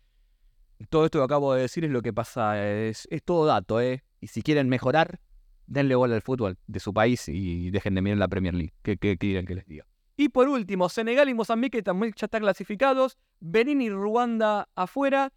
todo 0.89 1.05
esto 1.05 1.19
que 1.19 1.25
acabo 1.25 1.55
de 1.55 1.63
decir 1.63 1.85
es 1.85 1.91
lo 1.91 2.03
que 2.03 2.13
pasa, 2.13 2.63
es, 2.67 3.09
todo 3.25 3.47
dato, 3.47 3.81
¿eh? 3.81 4.03
Y 4.21 4.29
si 4.29 4.43
quieren 4.43 4.69
mejorar, 4.69 5.21
denle 5.67 5.95
bola 5.95 6.15
al 6.15 6.23
fútbol 6.23 6.59
de 6.67 6.81
su 6.81 6.93
país 6.93 7.29
y 7.29 7.71
dejen 7.71 7.95
de 7.95 8.03
mirar 8.03 8.19
la 8.19 8.29
Premier 8.29 8.55
League. 8.55 8.75
¿Qué, 8.83 8.97
quieren 9.19 9.47
que 9.47 9.55
les 9.55 9.67
diga? 9.67 9.87
Y 10.17 10.29
por 10.29 10.49
último, 10.49 10.89
Senegal 10.89 11.29
y 11.29 11.35
Mozambique 11.35 11.83
también 11.83 12.13
ya 12.17 12.27
están 12.27 12.43
clasificados. 12.43 13.19
Benín 13.41 13.81
y 13.81 13.91
Ruanda 13.91 14.69
afuera. 14.75 15.33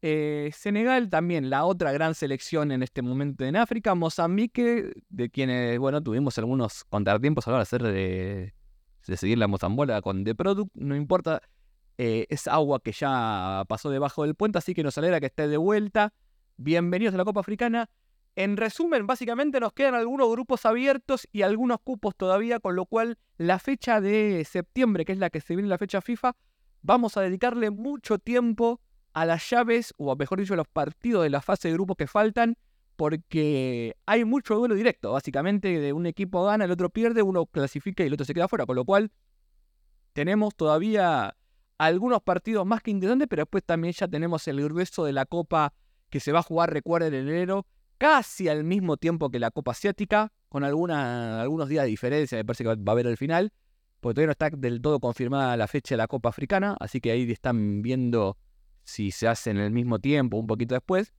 Eh, 0.00 0.50
Senegal 0.54 1.10
también, 1.10 1.50
la 1.50 1.64
otra 1.64 1.90
gran 1.92 2.14
selección 2.14 2.70
en 2.70 2.82
este 2.82 3.02
momento 3.02 3.44
en 3.44 3.56
África. 3.56 3.94
Mozambique, 3.94 4.92
de 5.08 5.30
quienes, 5.30 5.78
bueno, 5.78 6.02
tuvimos 6.02 6.38
algunos 6.38 6.84
contratiempos 6.84 7.48
a 7.48 7.50
la 7.50 7.66
hora 7.72 7.92
de 7.92 8.54
de 9.08 9.16
seguir 9.16 9.38
la 9.38 9.48
Mozambola 9.48 10.00
con 10.02 10.24
The 10.24 10.34
Product. 10.34 10.70
No 10.74 10.94
importa, 10.94 11.40
eh, 11.96 12.26
es 12.28 12.46
agua 12.46 12.80
que 12.80 12.92
ya 12.92 13.64
pasó 13.68 13.90
debajo 13.90 14.22
del 14.22 14.34
puente, 14.34 14.58
así 14.58 14.74
que 14.74 14.82
nos 14.82 14.98
alegra 14.98 15.20
que 15.20 15.26
esté 15.26 15.48
de 15.48 15.56
vuelta. 15.56 16.12
Bienvenidos 16.56 17.14
a 17.14 17.18
la 17.18 17.24
Copa 17.24 17.40
Africana. 17.40 17.90
En 18.36 18.56
resumen, 18.56 19.06
básicamente 19.06 19.58
nos 19.58 19.72
quedan 19.72 19.94
algunos 19.94 20.30
grupos 20.30 20.64
abiertos 20.64 21.26
y 21.32 21.42
algunos 21.42 21.78
cupos 21.80 22.14
todavía, 22.14 22.60
con 22.60 22.76
lo 22.76 22.86
cual 22.86 23.18
la 23.36 23.58
fecha 23.58 24.00
de 24.00 24.46
septiembre, 24.48 25.04
que 25.04 25.12
es 25.12 25.18
la 25.18 25.30
que 25.30 25.40
se 25.40 25.56
viene 25.56 25.68
la 25.68 25.78
fecha 25.78 26.00
FIFA, 26.00 26.36
vamos 26.82 27.16
a 27.16 27.22
dedicarle 27.22 27.70
mucho 27.70 28.18
tiempo 28.18 28.80
a 29.12 29.26
las 29.26 29.48
llaves, 29.50 29.94
o 29.96 30.14
mejor 30.16 30.40
dicho, 30.40 30.54
a 30.54 30.56
los 30.56 30.68
partidos 30.68 31.22
de 31.22 31.30
la 31.30 31.40
fase 31.40 31.68
de 31.68 31.74
grupos 31.74 31.96
que 31.96 32.06
faltan, 32.06 32.56
porque 32.96 33.96
hay 34.06 34.24
mucho 34.24 34.56
duelo 34.56 34.74
directo. 34.74 35.12
Básicamente, 35.12 35.78
de 35.80 35.92
un 35.92 36.06
equipo 36.06 36.44
gana, 36.44 36.64
el 36.64 36.70
otro 36.70 36.90
pierde, 36.90 37.22
uno 37.22 37.46
clasifica 37.46 38.02
y 38.02 38.08
el 38.08 38.14
otro 38.14 38.26
se 38.26 38.34
queda 38.34 38.48
fuera. 38.48 38.66
Con 38.66 38.76
lo 38.76 38.84
cual, 38.84 39.12
tenemos 40.12 40.54
todavía 40.54 41.36
algunos 41.78 42.22
partidos 42.22 42.66
más 42.66 42.82
que 42.82 42.90
interesantes, 42.90 43.28
pero 43.28 43.42
después 43.42 43.62
también 43.64 43.94
ya 43.94 44.08
tenemos 44.08 44.48
el 44.48 44.62
grueso 44.62 45.04
de 45.04 45.12
la 45.12 45.26
Copa 45.26 45.72
que 46.10 46.18
se 46.18 46.32
va 46.32 46.40
a 46.40 46.42
jugar, 46.42 46.72
recuerden, 46.72 47.14
en 47.14 47.28
enero, 47.28 47.66
casi 47.98 48.48
al 48.48 48.64
mismo 48.64 48.96
tiempo 48.96 49.30
que 49.30 49.38
la 49.38 49.50
Copa 49.52 49.72
Asiática, 49.72 50.32
con 50.48 50.64
algunos 50.64 51.68
días 51.68 51.84
de 51.84 51.90
diferencia, 51.90 52.38
me 52.38 52.44
parece 52.44 52.64
que 52.64 52.74
va 52.74 52.74
a 52.86 52.90
haber 52.90 53.06
al 53.06 53.16
final, 53.16 53.52
porque 54.00 54.14
todavía 54.14 54.26
no 54.26 54.32
está 54.32 54.50
del 54.50 54.80
todo 54.80 54.98
confirmada 54.98 55.56
la 55.56 55.68
fecha 55.68 55.94
de 55.94 55.98
la 55.98 56.08
Copa 56.08 56.30
Africana, 56.30 56.76
así 56.80 57.00
que 57.00 57.10
ahí 57.12 57.30
están 57.30 57.82
viendo 57.82 58.38
si 58.88 59.10
se 59.10 59.28
hace 59.28 59.50
en 59.50 59.58
el 59.58 59.70
mismo 59.70 59.98
tiempo, 59.98 60.38
un 60.38 60.46
poquito 60.46 60.74
después. 60.74 61.12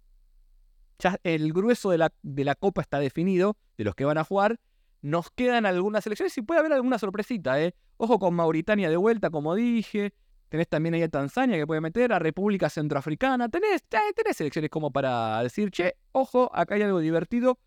Ya 0.97 1.19
el 1.23 1.53
grueso 1.53 1.91
de 1.91 1.99
la, 1.99 2.11
de 2.23 2.43
la 2.43 2.55
Copa 2.55 2.81
está 2.81 2.99
definido, 2.99 3.57
de 3.77 3.83
los 3.83 3.93
que 3.93 4.05
van 4.05 4.17
a 4.17 4.23
jugar. 4.23 4.59
Nos 5.03 5.29
quedan 5.29 5.67
algunas 5.67 6.03
selecciones 6.03 6.35
y 6.39 6.41
puede 6.41 6.61
haber 6.61 6.73
alguna 6.73 6.97
sorpresita, 6.97 7.61
¿eh? 7.61 7.75
Ojo 7.97 8.17
con 8.17 8.33
Mauritania 8.33 8.89
de 8.89 8.97
vuelta, 8.97 9.29
como 9.29 9.53
dije. 9.53 10.15
Tenés 10.49 10.67
también 10.67 10.95
ahí 10.95 11.03
a 11.03 11.09
Tanzania 11.09 11.57
que 11.57 11.67
puede 11.67 11.79
meter, 11.79 12.11
a 12.11 12.17
República 12.17 12.71
Centroafricana. 12.71 13.49
Tenés, 13.49 13.83
tenés 13.87 14.35
selecciones 14.35 14.71
como 14.71 14.91
para 14.91 15.43
decir, 15.43 15.69
che, 15.69 15.93
ojo, 16.11 16.49
acá 16.51 16.73
hay 16.73 16.81
algo 16.81 16.99
divertido. 16.99 17.59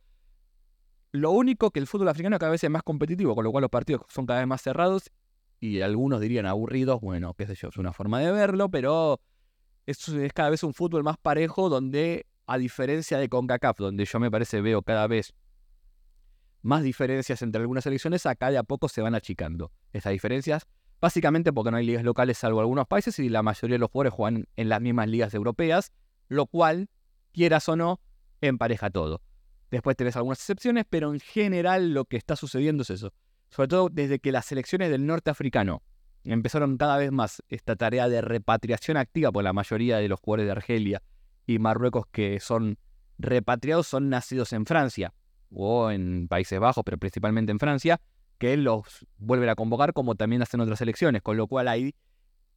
Lo 1.13 1.31
único 1.31 1.71
que 1.71 1.79
el 1.79 1.87
fútbol 1.87 2.09
africano 2.09 2.41
cada 2.41 2.51
vez 2.51 2.65
es 2.65 2.71
más 2.71 2.83
competitivo, 2.83 3.37
con 3.37 3.45
lo 3.45 3.53
cual 3.53 3.63
los 3.63 3.71
partidos 3.71 4.03
son 4.09 4.27
cada 4.27 4.41
vez 4.41 4.49
más 4.49 4.63
cerrados 4.63 5.13
y 5.61 5.81
algunos 5.81 6.21
dirían 6.21 6.47
aburridos. 6.47 7.01
Bueno, 7.01 7.35
qué 7.35 7.47
sé 7.47 7.55
yo, 7.55 7.69
es 7.69 7.77
una 7.77 7.93
forma 7.93 8.19
de 8.19 8.33
verlo, 8.33 8.69
pero 8.69 9.21
es, 9.87 10.09
es 10.09 10.33
cada 10.33 10.51
vez 10.51 10.63
un 10.63 10.75
fútbol 10.75 11.03
más 11.03 11.17
parejo 11.19 11.69
donde, 11.69 12.27
a 12.47 12.59
diferencia 12.59 13.19
de 13.19 13.29
CONCACAF, 13.29 13.79
donde 13.79 14.05
yo 14.05 14.21
me 14.21 14.31
parece 14.31 14.61
veo 14.61 14.83
cada 14.83 15.07
vez 15.07 15.35
más 16.63 16.83
diferencias 16.83 17.43
entre 17.43 17.61
algunas 17.61 17.85
selecciones, 17.85 18.25
acá 18.27 18.51
de 18.51 18.59
a 18.59 18.63
poco 18.63 18.89
se 18.89 19.03
van 19.03 19.15
achicando 19.15 19.73
esas 19.93 20.13
diferencias 20.13 20.67
Básicamente 21.03 21.53
porque 21.53 21.73
no 21.73 21.79
hay 21.79 21.85
ligas 21.85 22.05
locales 22.05 22.39
salvo 22.39 22.61
algunos 22.61 22.87
países 22.87 23.19
y 23.19 23.29
la 23.29 23.43
mayoría 23.43 23.75
de 23.75 23.81
los 23.81 23.91
jugadores 23.91 24.15
juegan 24.15 24.47
en 24.55 24.69
las 24.69 24.81
mismas 24.81 25.09
ligas 25.09 25.35
europeas, 25.35 25.93
lo 26.29 26.47
cual, 26.47 26.91
quieras 27.33 27.69
o 27.69 27.75
no, 27.75 28.01
empareja 28.41 28.89
todo. 28.89 29.21
Después 29.73 29.97
tenés 29.97 30.15
algunas 30.15 30.39
excepciones, 30.39 30.85
pero 30.89 31.13
en 31.13 31.19
general 31.19 31.93
lo 31.93 32.05
que 32.05 32.17
está 32.17 32.37
sucediendo 32.37 32.83
es 32.83 32.91
eso. 32.91 33.13
Sobre 33.49 33.67
todo 33.67 33.89
desde 33.91 34.21
que 34.21 34.31
las 34.31 34.47
selecciones 34.47 34.91
del 34.91 35.05
norte 35.05 35.29
africano 35.33 35.83
empezaron 36.25 36.77
cada 36.77 36.99
vez 36.99 37.13
más 37.13 37.43
esta 37.49 37.77
tarea 37.77 38.09
de 38.09 38.21
repatriación 38.21 38.97
activa, 38.97 39.33
por 39.33 39.45
la 39.45 39.53
mayoría 39.53 39.99
de 39.99 40.09
los 40.09 40.21
jugadores 40.21 40.47
de 40.47 40.53
Argelia 40.53 41.03
y 41.47 41.59
Marruecos 41.59 42.07
que 42.11 42.41
son 42.41 42.79
repatriados 43.19 43.87
son 43.87 44.09
nacidos 44.09 44.53
en 44.53 44.67
Francia 44.67 45.15
o 45.51 45.91
en 45.91 46.29
Países 46.29 46.59
Bajos, 46.59 46.83
pero 46.85 46.99
principalmente 46.99 47.53
en 47.53 47.59
Francia, 47.59 48.01
que 48.39 48.57
los 48.57 49.07
vuelven 49.19 49.49
a 49.49 49.55
convocar 49.55 49.93
como 49.93 50.15
también 50.15 50.43
hacen 50.43 50.61
otras 50.61 50.81
elecciones, 50.81 51.23
con 51.23 51.37
lo 51.37 51.47
cual 51.47 51.69
ahí 51.69 51.95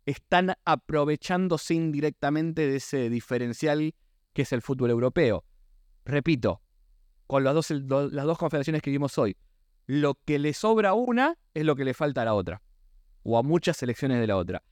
están 0.05 0.53
aprovechándose 0.65 1.73
indirectamente 1.73 2.67
de 2.67 2.77
ese 2.77 3.09
diferencial 3.09 3.93
que 4.33 4.43
es 4.43 4.53
el 4.53 4.61
fútbol 4.61 4.91
europeo. 4.91 5.43
Repito, 6.05 6.61
con 7.27 7.43
las 7.43 7.53
dos, 7.53 7.71
las 7.71 8.25
dos 8.25 8.37
confederaciones 8.37 8.81
que 8.81 8.91
vimos 8.91 9.17
hoy, 9.17 9.37
lo 9.87 10.15
que 10.25 10.39
le 10.39 10.53
sobra 10.53 10.89
a 10.89 10.93
una 10.93 11.37
es 11.53 11.65
lo 11.65 11.75
que 11.75 11.85
le 11.85 11.93
falta 11.93 12.21
a 12.21 12.25
la 12.25 12.33
otra, 12.33 12.61
o 13.25 13.37
a 13.37 13.43
muchas 13.43 13.75
selecciones 13.75 14.19
de 14.19 14.27
la 14.27 14.37
otra. 14.37 14.63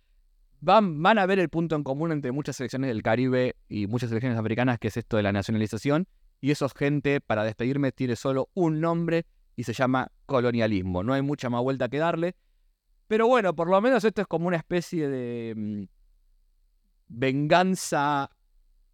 Van, 0.61 1.01
van 1.01 1.17
a 1.17 1.25
ver 1.25 1.39
el 1.39 1.49
punto 1.49 1.75
en 1.75 1.83
común 1.83 2.11
entre 2.11 2.31
muchas 2.31 2.55
selecciones 2.55 2.87
del 2.87 3.01
Caribe 3.01 3.57
y 3.67 3.87
muchas 3.87 4.09
selecciones 4.09 4.39
africanas, 4.39 4.79
que 4.79 4.87
es 4.87 4.95
esto 4.95 5.17
de 5.17 5.23
la 5.23 5.33
nacionalización, 5.33 6.07
y 6.39 6.51
eso 6.51 6.69
gente, 6.69 7.19
para 7.19 7.43
despedirme, 7.43 7.91
tiene 7.91 8.15
solo 8.15 8.49
un 8.53 8.79
nombre 8.79 9.25
y 9.55 9.63
se 9.63 9.73
llama 9.73 10.11
colonialismo. 10.25 11.03
No 11.03 11.13
hay 11.13 11.21
mucha 11.21 11.49
más 11.49 11.61
vuelta 11.63 11.89
que 11.89 11.97
darle. 11.97 12.35
Pero 13.07 13.27
bueno, 13.27 13.55
por 13.55 13.69
lo 13.69 13.81
menos 13.81 14.03
esto 14.03 14.21
es 14.21 14.27
como 14.27 14.47
una 14.47 14.57
especie 14.57 15.07
de 15.09 15.53
mm, 15.55 15.83
venganza 17.07 18.29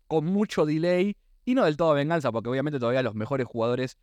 con 0.07 0.25
mucho 0.25 0.65
delay. 0.65 1.17
Y 1.43 1.55
no 1.55 1.65
del 1.65 1.75
todo 1.75 1.93
venganza, 1.93 2.31
porque 2.31 2.49
obviamente 2.49 2.79
todavía 2.79 3.03
los 3.03 3.15
mejores 3.15 3.47
jugadores 3.47 3.97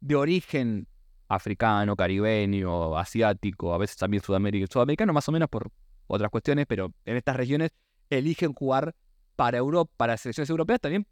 de 0.00 0.14
origen 0.14 0.88
africano, 1.28 1.94
caribeño, 1.94 2.96
asiático, 2.96 3.74
a 3.74 3.78
veces 3.78 3.96
también 3.96 4.22
sudamericano, 4.22 5.12
más 5.12 5.28
o 5.28 5.32
menos 5.32 5.48
por 5.48 5.70
otras 6.06 6.30
cuestiones, 6.30 6.66
pero 6.66 6.92
en 7.04 7.16
estas 7.16 7.36
regiones 7.36 7.70
eligen 8.10 8.54
jugar 8.54 8.94
para 9.36 9.58
Europa, 9.58 9.92
para 9.96 10.16
selecciones 10.16 10.50
europeas 10.50 10.80
también, 10.80 11.06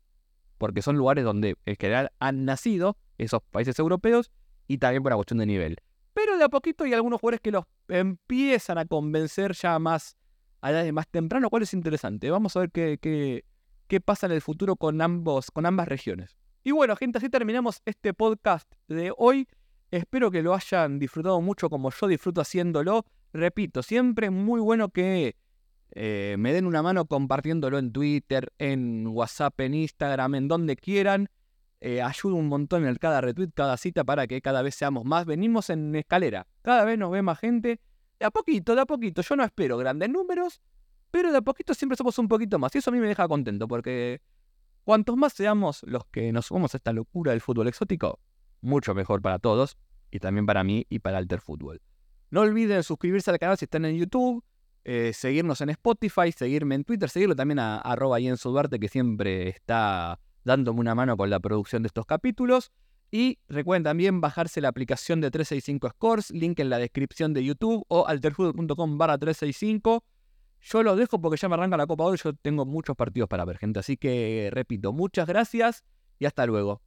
porque 0.58 0.82
son 0.82 0.96
lugares 0.96 1.24
donde 1.24 1.56
en 1.66 1.76
general 1.76 2.10
han 2.18 2.44
nacido 2.44 2.96
esos 3.18 3.42
países 3.42 3.78
europeos 3.78 4.30
y 4.66 4.78
también 4.78 5.02
por 5.02 5.12
la 5.12 5.16
cuestión 5.16 5.38
de 5.38 5.46
nivel. 5.46 5.76
Pero 6.14 6.38
de 6.38 6.44
a 6.44 6.48
poquito 6.48 6.84
hay 6.84 6.94
algunos 6.94 7.20
jugadores 7.20 7.40
que 7.40 7.50
los 7.50 7.64
empiezan 7.88 8.78
a 8.78 8.86
convencer 8.86 9.52
ya 9.52 9.78
más 9.78 10.16
a 10.62 10.70
edades 10.70 10.92
más 10.92 11.06
temprano, 11.08 11.50
cual 11.50 11.62
es 11.62 11.74
interesante. 11.74 12.30
Vamos 12.30 12.56
a 12.56 12.60
ver 12.60 12.70
qué, 12.70 12.98
qué, 13.00 13.44
qué 13.86 14.00
pasa 14.00 14.26
en 14.26 14.32
el 14.32 14.40
futuro 14.40 14.76
con, 14.76 15.00
ambos, 15.00 15.50
con 15.50 15.66
ambas 15.66 15.88
regiones. 15.88 16.36
Y 16.64 16.72
bueno, 16.72 16.96
gente, 16.96 17.18
así 17.18 17.28
terminamos 17.28 17.82
este 17.84 18.14
podcast 18.14 18.68
de 18.88 19.12
hoy. 19.16 19.46
Espero 19.90 20.30
que 20.30 20.42
lo 20.42 20.54
hayan 20.54 20.98
disfrutado 20.98 21.40
mucho 21.40 21.70
como 21.70 21.90
yo 21.90 22.08
disfruto 22.08 22.40
haciéndolo. 22.40 23.04
Repito, 23.32 23.82
siempre 23.82 24.26
es 24.26 24.32
muy 24.32 24.60
bueno 24.60 24.88
que 24.88 25.36
eh, 25.92 26.36
me 26.38 26.52
den 26.52 26.66
una 26.66 26.82
mano 26.82 27.06
compartiéndolo 27.06 27.78
en 27.78 27.92
Twitter, 27.92 28.52
en 28.58 29.06
WhatsApp, 29.06 29.60
en 29.60 29.74
Instagram, 29.74 30.34
en 30.34 30.48
donde 30.48 30.76
quieran. 30.76 31.28
Eh, 31.80 32.02
ayuda 32.02 32.34
un 32.34 32.48
montón 32.48 32.86
en 32.86 32.94
cada 32.96 33.20
retweet, 33.20 33.50
cada 33.54 33.76
cita 33.76 34.02
para 34.02 34.26
que 34.26 34.40
cada 34.40 34.62
vez 34.62 34.74
seamos 34.74 35.04
más. 35.04 35.24
Venimos 35.24 35.70
en 35.70 35.94
escalera, 35.94 36.46
cada 36.62 36.84
vez 36.84 36.98
nos 36.98 37.10
ve 37.10 37.22
más 37.22 37.38
gente. 37.38 37.80
De 38.18 38.26
a 38.26 38.30
poquito, 38.30 38.74
de 38.74 38.80
a 38.80 38.86
poquito. 38.86 39.22
Yo 39.22 39.36
no 39.36 39.44
espero 39.44 39.76
grandes 39.76 40.08
números, 40.08 40.60
pero 41.10 41.30
de 41.30 41.38
a 41.38 41.42
poquito 41.42 41.74
siempre 41.74 41.96
somos 41.96 42.18
un 42.18 42.28
poquito 42.28 42.58
más. 42.58 42.74
Y 42.74 42.78
eso 42.78 42.90
a 42.90 42.92
mí 42.92 42.98
me 42.98 43.08
deja 43.08 43.28
contento 43.28 43.68
porque 43.68 44.20
cuantos 44.84 45.16
más 45.16 45.34
seamos 45.34 45.82
los 45.84 46.06
que 46.06 46.32
nos 46.32 46.46
sumamos 46.46 46.74
a 46.74 46.78
esta 46.78 46.92
locura 46.92 47.32
del 47.32 47.40
fútbol 47.40 47.68
exótico, 47.68 48.18
mucho 48.66 48.94
mejor 48.94 49.22
para 49.22 49.38
todos 49.38 49.78
y 50.10 50.18
también 50.18 50.46
para 50.46 50.64
mí 50.64 50.86
y 50.88 50.98
para 50.98 51.18
Alter 51.18 51.40
Fútbol. 51.40 51.80
No 52.30 52.40
olviden 52.42 52.82
suscribirse 52.82 53.30
al 53.30 53.38
canal 53.38 53.56
si 53.56 53.64
están 53.64 53.84
en 53.84 53.96
YouTube, 53.96 54.44
eh, 54.84 55.12
seguirnos 55.14 55.60
en 55.60 55.70
Spotify, 55.70 56.32
seguirme 56.32 56.74
en 56.74 56.84
Twitter, 56.84 57.08
seguirlo 57.08 57.34
también 57.34 57.58
a, 57.58 57.80
a 57.82 57.96
Duarte 57.96 58.78
que 58.78 58.88
siempre 58.88 59.48
está 59.48 60.18
dándome 60.44 60.80
una 60.80 60.94
mano 60.94 61.16
con 61.16 61.30
la 61.30 61.40
producción 61.40 61.82
de 61.82 61.88
estos 61.88 62.06
capítulos. 62.06 62.72
Y 63.10 63.38
recuerden 63.48 63.84
también 63.84 64.20
bajarse 64.20 64.60
la 64.60 64.68
aplicación 64.68 65.20
de 65.20 65.30
365 65.30 65.90
Scores, 65.90 66.30
link 66.32 66.58
en 66.58 66.70
la 66.70 66.78
descripción 66.78 67.32
de 67.32 67.44
YouTube 67.44 67.84
o 67.88 68.06
alterfutbol.com 68.06 68.98
barra 68.98 69.16
365. 69.16 70.04
Yo 70.60 70.82
lo 70.82 70.96
dejo 70.96 71.20
porque 71.20 71.36
ya 71.36 71.48
me 71.48 71.54
arranca 71.54 71.76
la 71.76 71.86
Copa 71.86 72.04
hoy, 72.04 72.18
yo 72.22 72.32
tengo 72.34 72.66
muchos 72.66 72.96
partidos 72.96 73.28
para 73.28 73.44
ver, 73.44 73.58
gente. 73.58 73.78
Así 73.78 73.96
que 73.96 74.50
repito, 74.52 74.92
muchas 74.92 75.28
gracias 75.28 75.84
y 76.18 76.26
hasta 76.26 76.46
luego. 76.46 76.82